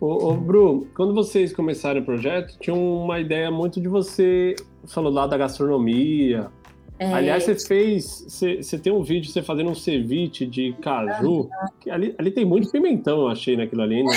[0.00, 4.54] Ô, ô, Bru, quando vocês começaram o projeto, tinha uma ideia muito de você,
[4.86, 6.50] falou lá da gastronomia,
[6.98, 7.12] é...
[7.12, 8.24] Aliás, você fez.
[8.28, 11.48] Você, você, tem um vídeo você fazendo um ceviche de caju.
[11.80, 14.12] Que ali, ali tem muito pimentão, eu achei naquilo ali, né?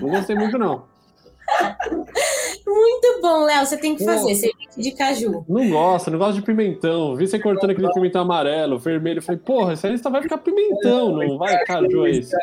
[0.00, 0.84] Não gostei muito, não.
[2.64, 3.66] Muito bom, Léo.
[3.66, 5.44] Você tem que fazer ceviche de caju.
[5.48, 7.16] Não gosto, não gosto de pimentão.
[7.16, 9.20] Vi você cortando aquele pimentão amarelo, vermelho.
[9.20, 12.36] Falei, porra, essa lista vai ficar pimentão, não vai caju é isso.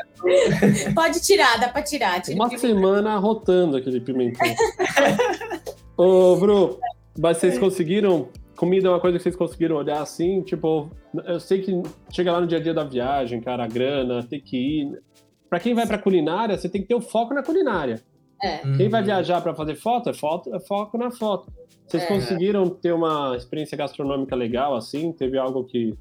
[0.93, 2.21] Pode tirar, dá pra tirar.
[2.21, 4.47] Tira Uma semana rotando aquele pimentão.
[5.97, 6.79] Ô, Bru,
[7.17, 8.29] mas vocês conseguiram
[8.59, 10.91] comida é uma coisa que vocês conseguiram olhar assim, tipo,
[11.25, 11.81] eu sei que
[12.11, 15.01] chega lá no dia a dia da viagem, cara, a grana, tem que ir.
[15.49, 18.03] Para quem vai para culinária, você tem que ter o foco na culinária.
[18.43, 18.57] É.
[18.75, 19.05] Quem vai uhum.
[19.05, 21.49] viajar para fazer foto é, foto, é foco na foto.
[21.87, 22.05] Vocês é.
[22.05, 25.13] conseguiram ter uma experiência gastronômica legal assim?
[25.13, 25.97] Teve algo que,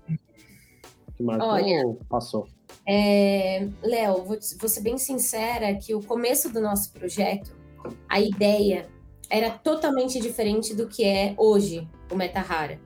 [1.17, 2.49] que marcou Olha, ou passou?
[2.87, 7.53] É, Léo, vou, vou ser bem sincera que o começo do nosso projeto,
[8.09, 8.89] a ideia
[9.31, 12.81] era totalmente diferente do que é hoje o Meta Rara.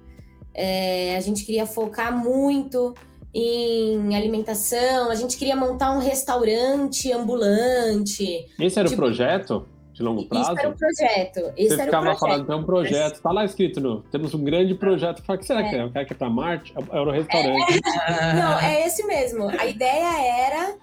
[0.55, 2.95] É, a gente queria focar muito
[3.35, 8.47] em alimentação, a gente queria montar um restaurante ambulante.
[8.61, 9.67] Esse era tipo, o projeto?
[9.93, 10.53] De longo prazo?
[10.53, 11.53] Esse era o projeto.
[11.57, 12.21] Esse Você era ficava o projeto.
[12.21, 15.23] falando, tem um projeto, tá lá escrito, no, temos um grande projeto.
[15.23, 15.69] Fala, o que será é.
[15.69, 15.89] que é?
[15.91, 16.75] Quer que é para Marte?
[16.91, 17.81] É o restaurante.
[18.09, 18.33] É.
[18.35, 19.49] Não, é esse mesmo.
[19.49, 20.77] A ideia era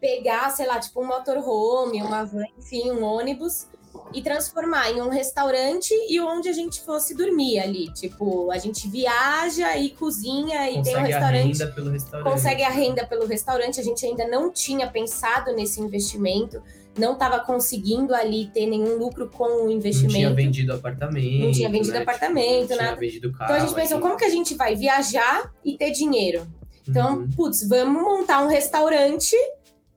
[0.00, 3.68] pegar, sei lá, tipo um motorhome, uma van, enfim, um ônibus,
[4.12, 7.92] e transformar em um restaurante e onde a gente fosse dormir ali.
[7.92, 12.30] Tipo, a gente viaja e cozinha e consegue tem um restaurante, a renda pelo restaurante.
[12.32, 13.80] Consegue a renda pelo restaurante.
[13.80, 16.62] A gente ainda não tinha pensado nesse investimento,
[16.98, 20.12] não estava conseguindo ali ter nenhum lucro com o investimento.
[20.12, 21.44] Não tinha vendido apartamento.
[21.44, 22.02] Não tinha vendido né?
[22.02, 22.96] apartamento, tipo, nada.
[22.96, 26.46] Vendido carro, então a gente pensou, como que a gente vai viajar e ter dinheiro?
[26.88, 27.30] Então, uhum.
[27.30, 29.36] putz, vamos montar um restaurante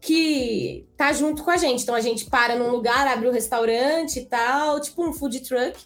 [0.04, 1.84] que tá junto com a gente.
[1.84, 5.40] Então a gente para num lugar, abre o um restaurante e tal, tipo um food
[5.40, 5.80] truck,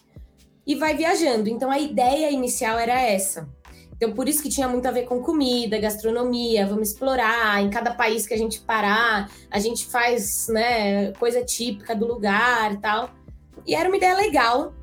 [0.66, 1.48] e vai viajando.
[1.48, 3.48] Então a ideia inicial era essa.
[3.96, 7.62] Então por isso que tinha muito a ver com comida, gastronomia, vamos explorar.
[7.62, 12.72] Em cada país que a gente parar, a gente faz, né, coisa típica do lugar
[12.72, 13.10] e tal.
[13.64, 14.74] E era uma ideia legal,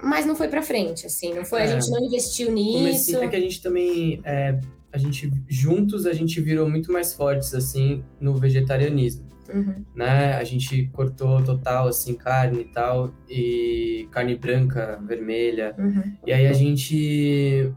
[0.00, 1.64] mas não foi para frente, assim, não foi, é.
[1.64, 2.78] a gente não investiu nisso.
[2.78, 4.60] Comecei, é que a gente também é,
[4.92, 9.28] a gente juntos a gente virou muito mais fortes assim no vegetarianismo.
[9.52, 9.84] Uhum.
[9.94, 10.34] Né?
[10.34, 15.74] A gente cortou total assim carne e tal e carne branca, vermelha.
[15.78, 16.14] Uhum.
[16.26, 17.72] E aí a gente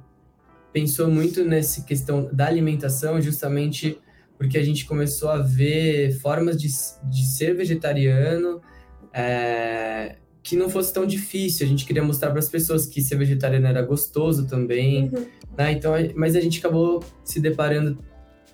[0.72, 4.00] pensou muito nessa questão da alimentação, justamente
[4.38, 6.68] porque a gente começou a ver formas de,
[7.10, 8.62] de ser vegetariano
[9.14, 11.66] é, que não fosse tão difícil.
[11.66, 15.26] A gente queria mostrar para as pessoas que ser vegetariano era gostoso também, uhum.
[15.58, 15.72] Né?
[15.72, 17.98] Então, mas a gente acabou se deparando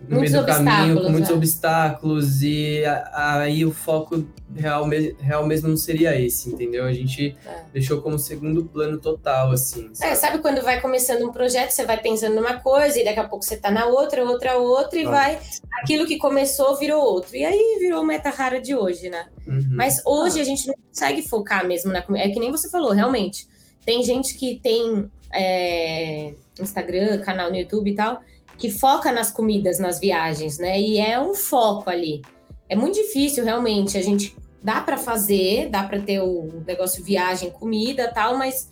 [0.07, 1.33] no muitos meio do caminho com muitos é.
[1.33, 4.87] obstáculos e aí o foco real,
[5.19, 6.85] real mesmo não seria esse, entendeu?
[6.85, 7.63] A gente é.
[7.73, 9.89] deixou como segundo plano total, assim.
[9.93, 10.11] Sabe?
[10.11, 13.27] É, sabe quando vai começando um projeto, você vai pensando numa coisa e daqui a
[13.27, 15.09] pouco você tá na outra, outra, outra e ah.
[15.09, 15.39] vai...
[15.83, 17.35] Aquilo que começou virou outro.
[17.35, 19.27] E aí virou meta rara de hoje, né?
[19.47, 19.69] Uhum.
[19.71, 20.41] Mas hoje ah.
[20.41, 22.03] a gente não consegue focar mesmo na.
[22.15, 23.47] É que nem você falou, realmente.
[23.85, 28.21] Tem gente que tem é, Instagram, canal no YouTube e tal
[28.59, 30.79] que foca nas comidas nas viagens, né?
[30.79, 32.21] E é um foco ali.
[32.67, 33.97] É muito difícil realmente.
[33.97, 38.69] A gente dá para fazer, dá para ter o negócio viagem, comida, tal, mas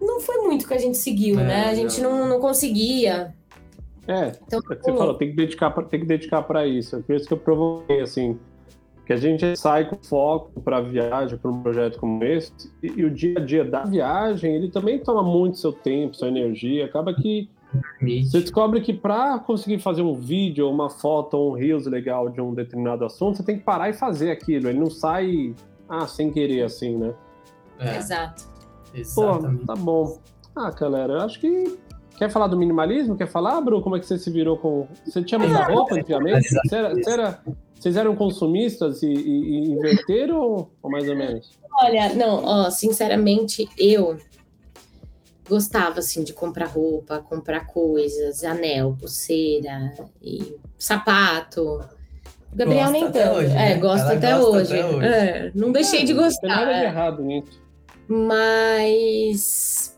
[0.00, 1.64] não foi muito que a gente seguiu, é, né?
[1.68, 3.34] A gente não, não conseguia.
[4.06, 6.96] É, então, é você falou, tem que dedicar para tem que dedicar para isso.
[6.96, 8.38] É por isso que eu provoquei assim,
[9.12, 12.52] que a gente sai com foco para viagem, para um projeto como esse,
[12.82, 16.28] e, e, o dia a dia da viagem, ele também toma muito seu tempo, sua
[16.28, 17.50] energia, acaba que
[18.00, 22.40] você descobre que para conseguir fazer um vídeo, uma foto ou um reels legal de
[22.40, 24.68] um determinado assunto, você tem que parar e fazer aquilo.
[24.68, 25.54] Ele não sai
[25.88, 27.14] ah, sem querer assim, né?
[27.78, 27.96] É.
[27.96, 28.44] Exato.
[28.94, 29.60] Exatamente.
[29.60, 30.18] Pô, tá bom.
[30.54, 31.78] Ah, galera, eu acho que
[32.22, 33.16] Quer falar do minimalismo?
[33.16, 33.82] Quer falar, Bru?
[33.82, 34.86] Como é que você se virou com.
[35.04, 36.48] Você tinha muita roupa antigamente?
[36.48, 37.40] Você era, você era...
[37.74, 41.50] Vocês eram consumistas e, e, e inverteram ou mais ou menos?
[41.80, 44.16] Olha, não, ó, sinceramente, eu
[45.48, 49.92] gostava assim de comprar roupa, comprar coisas, anel, pulseira
[50.22, 51.80] e sapato.
[52.52, 53.36] O Gabriel gosta nem tanto.
[53.36, 53.72] Hoje, né?
[53.72, 54.78] É, gosta até hoje.
[54.78, 55.06] até hoje.
[55.06, 56.46] É, não deixei de gostar.
[56.46, 57.60] Não tem nada de errado nisso.
[58.06, 59.92] Mas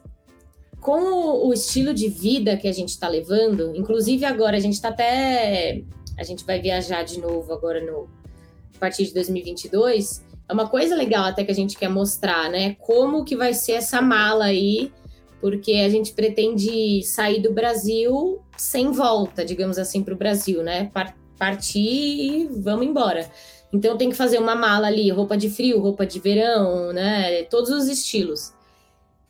[0.85, 4.91] com o estilo de vida que a gente está levando, inclusive agora a gente está
[4.91, 5.83] até
[6.15, 8.07] a gente vai viajar de novo agora no
[8.77, 10.23] a partir de 2022.
[10.47, 12.77] É uma coisa legal até que a gente quer mostrar, né?
[12.79, 14.93] Como que vai ser essa mala aí
[15.41, 20.91] porque a gente pretende sair do Brasil sem volta, digamos assim, para o Brasil, né?
[21.39, 23.31] Partir e vamos embora.
[23.73, 27.43] Então tem que fazer uma mala ali, roupa de frio, roupa de verão, né?
[27.45, 28.53] Todos os estilos.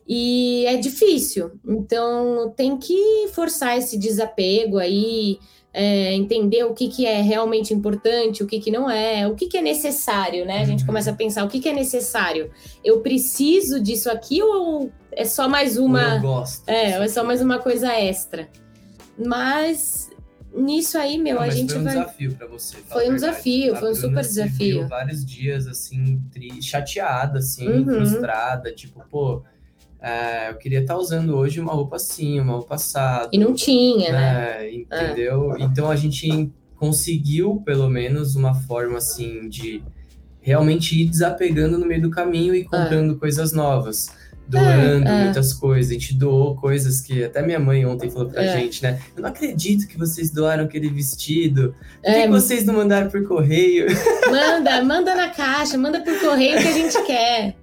[0.07, 1.53] E é difícil.
[1.67, 5.39] Então tem que forçar esse desapego aí,
[5.73, 9.47] é, entender o que, que é realmente importante, o que, que não é, o que,
[9.47, 10.61] que é necessário, né?
[10.61, 10.87] A gente uhum.
[10.87, 12.51] começa a pensar o que, que é necessário.
[12.85, 16.17] Eu preciso disso aqui ou é só mais uma.
[16.17, 16.69] Eu gosto.
[16.69, 18.49] É, ou é só mais uma coisa extra.
[19.19, 20.11] Mas
[20.55, 21.95] nisso aí, meu, não, a gente foi um vai...
[21.95, 22.77] desafio para você.
[22.89, 24.87] Foi um desafio, foi um super desafio.
[24.87, 26.63] vários dias assim, tri...
[26.63, 27.85] chateada, assim, uhum.
[27.85, 29.43] frustrada, tipo, pô
[30.05, 33.31] é, eu queria estar tá usando hoje uma roupa assim, uma roupa passada.
[33.33, 34.67] E não tinha, né?
[34.67, 35.57] É, entendeu?
[35.57, 35.63] É.
[35.63, 39.83] Então a gente conseguiu, pelo menos, uma forma assim de
[40.43, 43.19] realmente ir desapegando no meio do caminho e comprando é.
[43.19, 44.11] coisas novas.
[44.47, 45.91] Doando é, muitas coisas.
[45.91, 49.01] A gente doou coisas que até minha mãe ontem falou pra gente, né?
[49.17, 51.75] Eu não acredito que vocês doaram aquele vestido.
[52.03, 53.87] Por que, que vocês não mandaram por correio?
[54.31, 57.57] Manda, manda na caixa, manda por correio que a gente quer.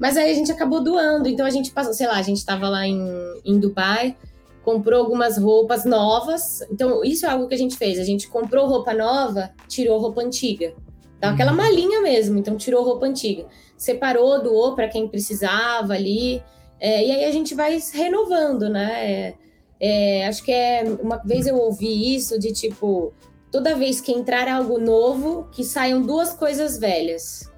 [0.00, 1.28] Mas aí a gente acabou doando.
[1.28, 3.06] Então a gente passou, sei lá, a gente estava lá em,
[3.44, 4.16] em Dubai,
[4.64, 6.62] comprou algumas roupas novas.
[6.72, 7.98] Então isso é algo que a gente fez.
[7.98, 10.72] A gente comprou roupa nova, tirou roupa antiga.
[11.18, 12.38] Então, aquela malinha mesmo.
[12.38, 13.46] Então tirou roupa antiga.
[13.76, 16.42] Separou, doou para quem precisava ali.
[16.80, 19.12] É, e aí a gente vai renovando, né?
[19.12, 19.34] É,
[19.78, 23.12] é, acho que é uma vez eu ouvi isso de tipo
[23.52, 27.49] toda vez que entrar algo novo, que saiam duas coisas velhas.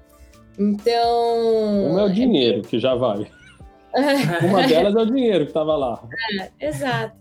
[0.57, 1.91] Então.
[1.91, 3.27] Uma é o dinheiro, que já vai.
[4.43, 6.03] Uma delas é o dinheiro que estava lá.
[6.59, 7.15] É, exato.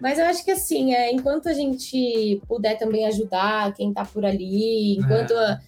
[0.00, 4.24] Mas eu acho que assim, é, enquanto a gente puder também ajudar quem está por
[4.24, 5.32] ali, enquanto.
[5.32, 5.60] É.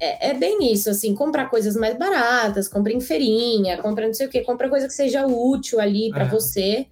[0.00, 0.34] É, é.
[0.34, 4.42] bem isso, assim, comprar coisas mais baratas, compra em feirinha, compra não sei o que,
[4.42, 6.28] compra coisa que seja útil ali para é.
[6.28, 6.86] você.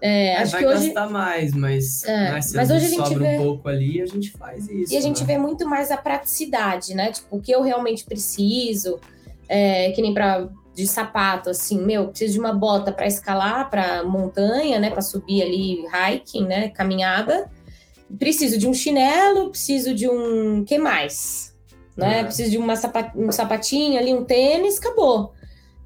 [0.00, 0.86] É, é, acho vai que hoje...
[0.86, 3.38] gastar mais, mas, é, mas, mas hoje a gente sobra vê...
[3.38, 4.92] um pouco ali, a gente faz isso.
[4.92, 5.26] E a gente né?
[5.26, 7.12] vê muito mais a praticidade, né?
[7.12, 8.98] Tipo, o que eu realmente preciso,
[9.48, 14.04] é, que nem para de sapato, assim, meu, preciso de uma bota para escalar, para
[14.04, 14.90] montanha, né?
[14.90, 16.68] Para subir ali hiking, né?
[16.68, 17.50] Caminhada.
[18.18, 20.62] Preciso de um chinelo, preciso de um.
[20.64, 21.56] que mais?
[21.96, 22.20] Né?
[22.20, 22.24] É.
[22.24, 23.16] Preciso de uma sapat...
[23.16, 25.32] um sapatinho ali, um tênis, acabou.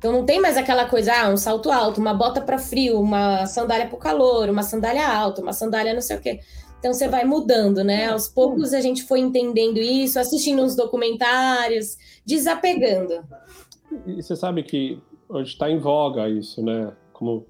[0.01, 3.45] Então não tem mais aquela coisa, ah, um salto alto, uma bota para frio, uma
[3.45, 6.41] sandália para o calor, uma sandália alta, uma sandália não sei o quê.
[6.79, 8.09] Então você vai mudando, né?
[8.09, 13.23] Aos poucos a gente foi entendendo isso, assistindo uns documentários, desapegando.
[14.07, 14.99] E você sabe que
[15.29, 16.93] hoje está em voga isso, né?
[17.13, 17.47] Como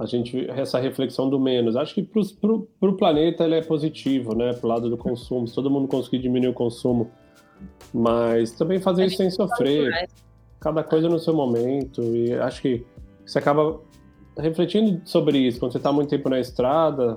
[0.00, 1.76] a gente essa reflexão do menos.
[1.76, 4.52] Acho que para o planeta ele é positivo, né?
[4.52, 7.08] Para o lado do consumo, se todo mundo conseguir diminuir o consumo,
[7.94, 10.08] mas também fazer isso sem sofrer.
[10.60, 12.84] Cada coisa no seu momento e acho que
[13.24, 13.80] você acaba
[14.36, 17.14] refletindo sobre isso quando você está muito tempo na estrada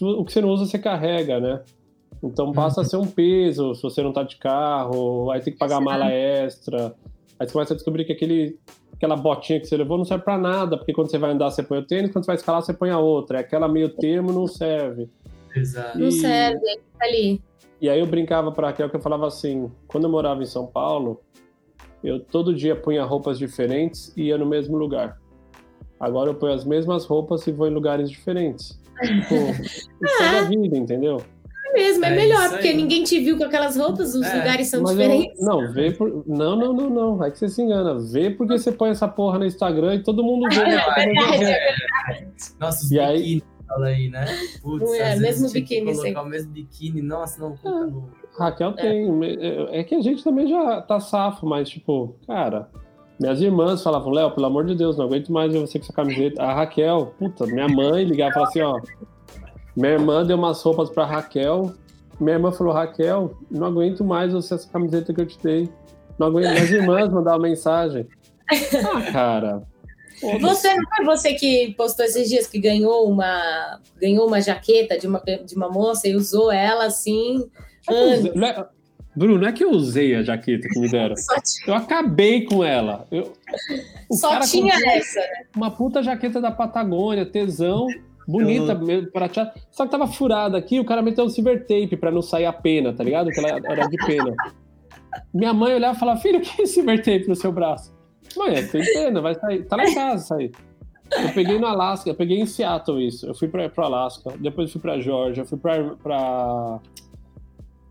[0.00, 1.60] o que você não usa, você carrega, né?
[2.22, 5.58] Então passa a ser um peso se você não tá de carro, aí tem que
[5.58, 6.94] pagar mala extra.
[7.38, 8.58] Aí você começa a descobrir que aquele,
[8.92, 11.62] aquela botinha que você levou não serve para nada, porque quando você vai andar você
[11.62, 13.38] põe o tênis, quando você vai escalar você põe a outra.
[13.38, 15.08] É aquela meio termo não serve.
[15.54, 15.98] Exato.
[15.98, 16.02] E...
[16.02, 17.42] Não serve, tá ali.
[17.80, 20.66] E aí eu brincava para aquela que eu falava assim, quando eu morava em São
[20.66, 21.22] Paulo,
[22.02, 25.18] eu todo dia punha roupas diferentes e ia no mesmo lugar.
[25.98, 28.80] Agora eu ponho as mesmas roupas e vou em lugares diferentes.
[29.02, 31.22] Tipo, isso é da vida, entendeu?
[31.66, 34.36] É mesmo, é, é melhor, porque ninguém te viu com aquelas roupas, os é.
[34.36, 35.38] lugares são Mas diferentes.
[35.38, 36.24] Eu, não, vê por.
[36.26, 37.16] Não, não, não, não.
[37.16, 37.98] Vai que você se engana.
[37.98, 40.60] Vê porque você põe essa porra no Instagram e todo mundo vê.
[40.60, 41.74] Ah, é verdade, é
[42.58, 44.24] Nossa, os e aí, fala aí, né?
[44.62, 45.94] Putz, é, mesmo biquíni.
[45.94, 48.10] Colocar o mesmo biquíni, nossa, não, ah, no...
[48.38, 49.08] Raquel tem.
[49.70, 52.68] É que a gente também já tá safo, mas, tipo, cara,
[53.20, 55.92] minhas irmãs falavam, Léo, pelo amor de Deus, não aguento mais ver você com essa
[55.92, 56.42] camiseta.
[56.42, 58.80] A Raquel, puta, minha mãe ligava e falava assim, ó.
[59.76, 61.72] Minha irmã deu umas roupas pra Raquel.
[62.18, 65.68] Minha irmã falou, Raquel, não aguento mais você essa camiseta que eu te dei.
[66.18, 66.50] Não aguento.
[66.50, 68.06] Minhas irmãs mandavam mensagem.
[68.50, 69.62] Ah, cara.
[70.40, 75.06] Você não foi você que postou esses dias que ganhou uma ganhou uma jaqueta de
[75.06, 77.48] uma, de uma moça e usou ela assim.
[79.14, 81.14] Bruno, não é que eu usei a jaqueta que me deram.
[81.66, 83.06] eu acabei com ela.
[83.10, 83.32] Eu,
[84.12, 85.20] Só tinha essa.
[85.56, 87.86] Uma puta jaqueta da Patagônia, tesão,
[88.26, 89.10] bonita, eu...
[89.10, 89.52] prateada.
[89.70, 92.52] Só que tava furada aqui, o cara meteu um silver tape pra não sair a
[92.52, 93.30] pena, tá ligado?
[93.30, 94.34] Que ela era de pena.
[95.34, 97.92] Minha mãe olhava e falava, filho, o que é silver tape no seu braço?
[98.36, 99.64] Mãe, é, tem pena, vai sair.
[99.64, 100.52] Tá lá em casa, sair.
[101.12, 103.26] Eu peguei no Alasca, eu peguei em Seattle isso.
[103.26, 106.80] Eu fui pra, pro Alasca, depois fui pra Georgia, fui pra, pra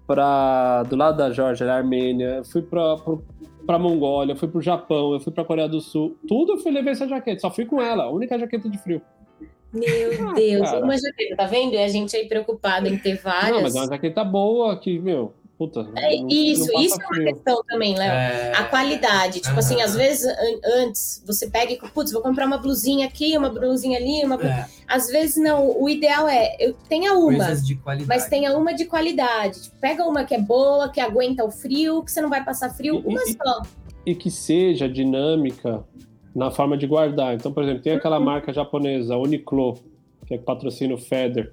[0.10, 2.95] para do lado da Geórgia, da Armênia, fui para
[3.64, 6.72] para Mongólia, fui para o Japão, eu fui para Coreia do Sul, tudo eu fui
[6.72, 8.99] levar essa jaqueta, só fui com ela, a única jaqueta de frio.
[9.72, 10.84] Meu ah, Deus, cara.
[10.84, 11.76] uma jaqueta, tá vendo?
[11.76, 13.52] E a gente aí preocupado em ter várias.
[13.52, 17.06] Não, mas é uma jaqueta boa que, meu, Puta, é, não, isso, não isso é
[17.06, 18.10] uma questão também, Léo.
[18.10, 18.53] É...
[18.56, 19.41] A qualidade.
[19.41, 20.26] Tipo assim, às vezes
[20.64, 24.36] antes você pega e, putz, vou comprar uma blusinha aqui, uma blusinha ali, uma.
[24.41, 24.65] É.
[24.88, 25.77] Às vezes não.
[25.77, 27.45] O ideal é, eu tenha uma,
[28.07, 29.64] mas tenha uma de qualidade.
[29.64, 32.69] Tipo, pega uma que é boa, que aguenta o frio, que você não vai passar
[32.69, 33.61] frio, e, uma e, só.
[34.06, 35.84] E que seja dinâmica
[36.34, 37.36] na forma de guardar.
[37.36, 38.23] Então, por exemplo, tem aquela uhum.
[38.23, 39.77] marca japonesa, Uniqlo,
[40.26, 41.52] que é que patrocina o Feder.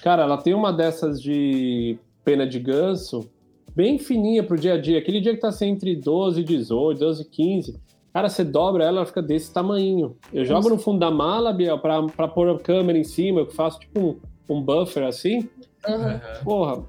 [0.00, 3.30] Cara, ela tem uma dessas de pena de ganso
[3.74, 4.98] bem fininha pro dia a dia.
[4.98, 7.80] Aquele dia que tá assim, entre 12 e 18, 12 e 15.
[8.12, 10.16] Cara, você dobra ela, ela fica desse tamanho.
[10.32, 13.50] Eu jogo no fundo da mala, Biel, pra, pra pôr a câmera em cima, eu
[13.50, 14.20] faço tipo um,
[14.54, 15.48] um buffer assim.
[15.88, 16.44] Uhum.
[16.44, 16.84] Porra,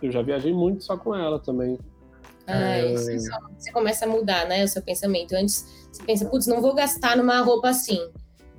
[0.00, 1.78] eu já viajei muito só com ela também.
[2.46, 2.92] Ah, é...
[2.94, 5.34] isso, isso, você começa a mudar, né, o seu pensamento.
[5.34, 7.98] Antes, você pensa, putz, não vou gastar numa roupa assim.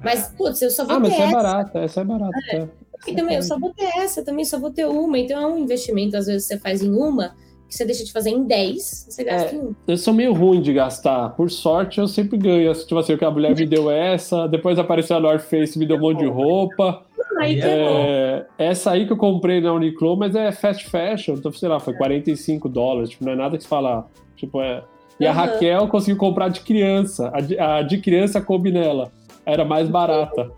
[0.03, 1.23] Mas, putz, eu só vou ah, ter mas essa.
[1.23, 2.37] é barata, essa é barata.
[2.51, 2.65] É.
[2.65, 2.71] Tá.
[3.07, 5.17] E também, eu só vou ter essa, também só vou ter uma.
[5.17, 7.35] Então é um investimento, às vezes, você faz em uma,
[7.67, 9.75] que você deixa de fazer em 10, você gasta é, em um.
[9.87, 11.29] Eu sou meio ruim de gastar.
[11.29, 12.73] Por sorte, eu sempre ganho.
[12.73, 15.97] Tipo assim, que a mulher me deu essa, depois apareceu a North Face, me deu
[15.97, 17.05] um monte de roupa.
[17.39, 21.69] Aí é, essa aí que eu comprei na Uniqlo, mas é fast fashion, então, sei
[21.69, 23.11] lá, foi 45 dólares.
[23.11, 24.07] Tipo, não é nada que se fala.
[24.35, 24.83] Tipo, é.
[25.19, 25.29] E uhum.
[25.29, 27.29] a Raquel conseguiu comprar de criança.
[27.33, 29.11] A de, a de criança coube nela.
[29.45, 30.51] Era mais barata.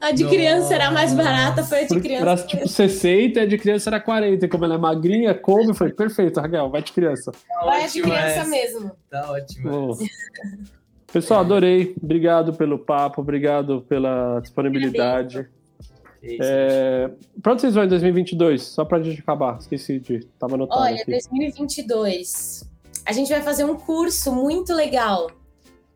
[0.00, 2.22] A de criança era mais barata, foi a de criança.
[2.22, 4.44] Era tipo 60 e a de criança era 40.
[4.44, 7.32] E como ela é magrinha, come, foi perfeito, Raquel, vai de criança.
[7.32, 8.48] Tá vai de criança essa.
[8.48, 8.92] mesmo.
[9.10, 9.98] Tá ótimo.
[11.12, 11.94] Pessoal, adorei.
[12.02, 15.48] Obrigado pelo papo, obrigado pela disponibilidade.
[16.22, 17.10] É,
[17.42, 18.62] pra onde vocês vão em 2022?
[18.62, 20.20] Só pra gente acabar, esqueci de.
[20.38, 20.82] Tava anotado.
[20.82, 21.12] Olha, aqui.
[21.12, 22.68] 2022.
[23.06, 25.30] A gente vai fazer um curso muito legal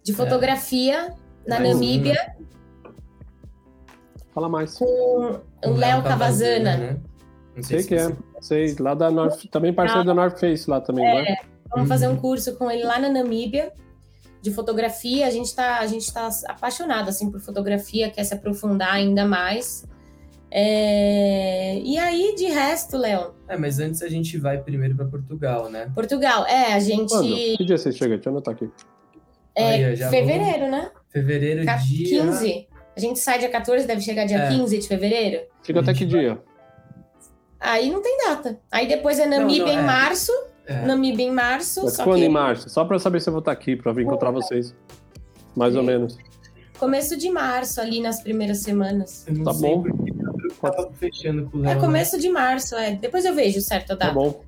[0.03, 1.15] de fotografia
[1.47, 1.49] é.
[1.49, 2.37] na Namíbia.
[4.35, 4.79] Fala mais.
[4.79, 6.77] Com o Léo Cavazana.
[6.77, 6.97] Né?
[7.61, 8.17] sei, sei que é.
[8.41, 11.37] Sei, lá da North, também parceiro da North Face lá também, é, né?
[11.71, 13.73] Vamos fazer um curso com ele lá na Namíbia
[14.41, 15.27] de fotografia.
[15.27, 19.87] A gente está a gente tá apaixonado assim por fotografia, quer se aprofundar ainda mais.
[20.51, 21.79] É...
[21.79, 23.35] E aí, de resto, Léo.
[23.49, 25.91] É, mas antes a gente vai primeiro para Portugal, né?
[25.95, 27.09] Portugal, é, a gente.
[27.09, 27.35] Quando?
[27.35, 28.17] Que dia você chega?
[28.17, 28.71] Deixa eu anotar aqui.
[29.55, 30.71] É, Aí, fevereiro, vamos...
[30.71, 30.91] né?
[31.11, 32.23] Fevereiro, dia...
[32.23, 32.69] 15.
[32.97, 34.49] A gente sai dia 14, deve chegar dia é.
[34.49, 35.43] 15 de fevereiro.
[35.63, 36.39] Fica até que dia?
[37.59, 38.59] Aí não tem data.
[38.71, 39.83] Aí depois é Namíbia não, não, é.
[39.83, 40.33] em março.
[40.67, 40.85] É.
[40.85, 41.85] Namíbia em março.
[41.85, 42.25] Mas quando que...
[42.25, 42.69] em março?
[42.69, 44.75] Só para saber se eu vou estar aqui, para vir encontrar vocês.
[45.55, 46.19] Mais ou menos.
[46.79, 49.25] Começo de março, ali nas primeiras semanas.
[49.45, 49.85] Tá bom.
[50.61, 52.23] Tava fechando com o Léo, É começo né?
[52.23, 52.97] de março, é.
[52.97, 54.07] Depois eu vejo certo a data.
[54.07, 54.43] Tá bom.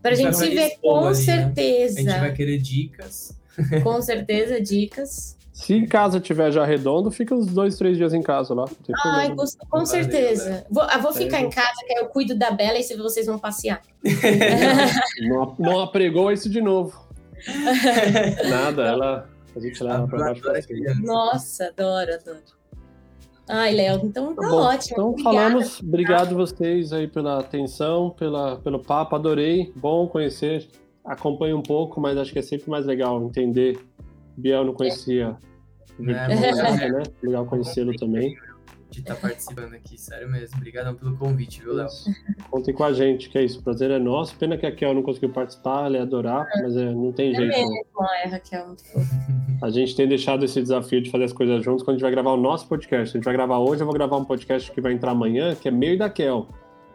[0.00, 2.02] Pra gente se ver com ali, certeza.
[2.02, 2.10] Né?
[2.10, 3.38] A gente vai querer dicas.
[3.82, 5.33] Com certeza, dicas.
[5.54, 8.64] Se em casa tiver já redondo, fica uns dois, três dias em casa lá.
[9.04, 10.66] Ai, com, com certeza.
[10.68, 11.42] Vou, vou ficar é.
[11.42, 13.80] em casa, que eu cuido da Bela e se vocês vão passear.
[15.28, 17.06] não, não apregou isso de novo.
[18.50, 19.30] Nada, ela.
[19.54, 20.92] A gente leva pra baixo pra cima.
[21.00, 22.42] Nossa, adoro, adoro.
[23.48, 24.94] Ai, Léo, então tá, tá ótimo.
[24.94, 25.36] Então Obrigada.
[25.36, 30.68] falamos, obrigado vocês aí pela atenção, pela, pelo papo, adorei, bom conhecer.
[31.04, 33.78] Acompanhe um pouco, mas acho que é sempre mais legal entender
[34.36, 35.36] Biel não conhecia.
[36.00, 37.02] É, é, né?
[37.22, 38.36] Legal conhecê-lo também.
[38.90, 40.56] De estar tá participando aqui, sério mesmo.
[40.56, 41.88] Obrigadão pelo convite, viu, Léo?
[42.50, 43.58] Contem com a gente, que é isso.
[43.58, 44.36] O prazer é nosso.
[44.36, 47.34] Pena que a Kel não conseguiu participar, ela ia adorar, mas é, não tem é
[47.34, 47.48] jeito.
[47.50, 47.84] Mesmo,
[48.22, 48.76] é, Raquel,
[49.62, 52.12] a gente tem deixado esse desafio de fazer as coisas juntos quando a gente vai
[52.12, 53.16] gravar o nosso podcast.
[53.16, 55.66] A gente vai gravar hoje, eu vou gravar um podcast que vai entrar amanhã, que
[55.66, 56.48] é meio da Kel.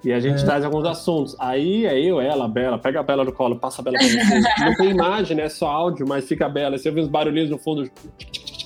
[0.03, 0.45] E a gente é.
[0.45, 1.35] traz alguns assuntos.
[1.39, 4.07] Aí é eu, ela, a Bela, pega a Bela no colo, passa a Bela pra
[4.07, 4.39] você.
[4.63, 5.43] Não tem imagem, né?
[5.43, 6.77] É só áudio, mas fica a Bela.
[6.77, 7.89] Você ouve uns barulhinhos no fundo,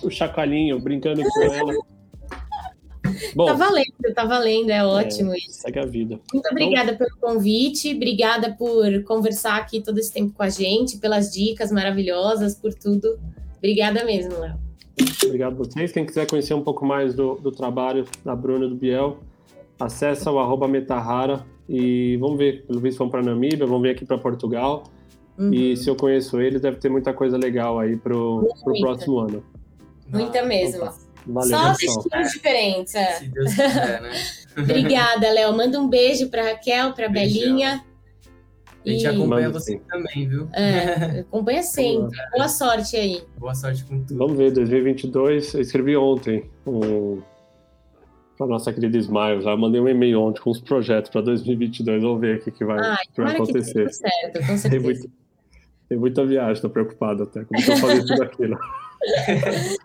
[0.04, 1.74] o chacoalhinho, brincando com ela.
[3.36, 5.62] Bom, tá valendo, tá valendo, é ótimo é, isso.
[5.62, 6.20] Segue a vida.
[6.34, 10.98] Muito obrigada então, pelo convite, obrigada por conversar aqui todo esse tempo com a gente,
[10.98, 13.20] pelas dicas maravilhosas, por tudo.
[13.58, 14.56] Obrigada mesmo, Léo.
[15.26, 15.92] Obrigado a vocês.
[15.92, 19.20] Quem quiser conhecer um pouco mais do, do trabalho da Bruna e do Biel,
[19.80, 24.06] acessa o arroba Metahara e vamos ver, pelo visto vão para Namíbia, vamos ver aqui
[24.06, 24.84] para Portugal.
[25.38, 25.54] Uhum.
[25.54, 29.44] E se eu conheço eles, deve ter muita coisa legal aí pro, pro próximo ano.
[30.08, 30.84] Muita ah, mesmo.
[30.84, 30.96] Opa.
[31.26, 32.96] Valeu, Só destinos diferentes.
[32.96, 33.14] É.
[33.14, 34.12] Se Deus quiser, né?
[34.58, 35.56] Obrigada, Léo.
[35.56, 37.84] Manda um beijo para Raquel, para Belinha.
[38.86, 39.08] A gente e...
[39.08, 40.50] acompanha você também, viu?
[40.54, 42.18] É, acompanha sempre.
[42.36, 43.24] Boa sorte aí.
[43.38, 44.18] Boa sorte com tudo.
[44.18, 45.54] Vamos ver, 2022.
[45.54, 47.22] Eu escrevi ontem um,
[48.44, 49.46] para nossa querida Smiles.
[49.46, 52.02] Eu mandei um e-mail ontem com os projetos para 2022.
[52.02, 53.86] Vamos ver o que, que vai, Ai, que vai acontecer.
[53.88, 54.70] Que certo, com certeza.
[54.70, 55.12] Tem, muito,
[55.90, 57.44] tem muita viagem, estou preocupado até.
[57.44, 58.58] Como eu fazer tudo aquilo.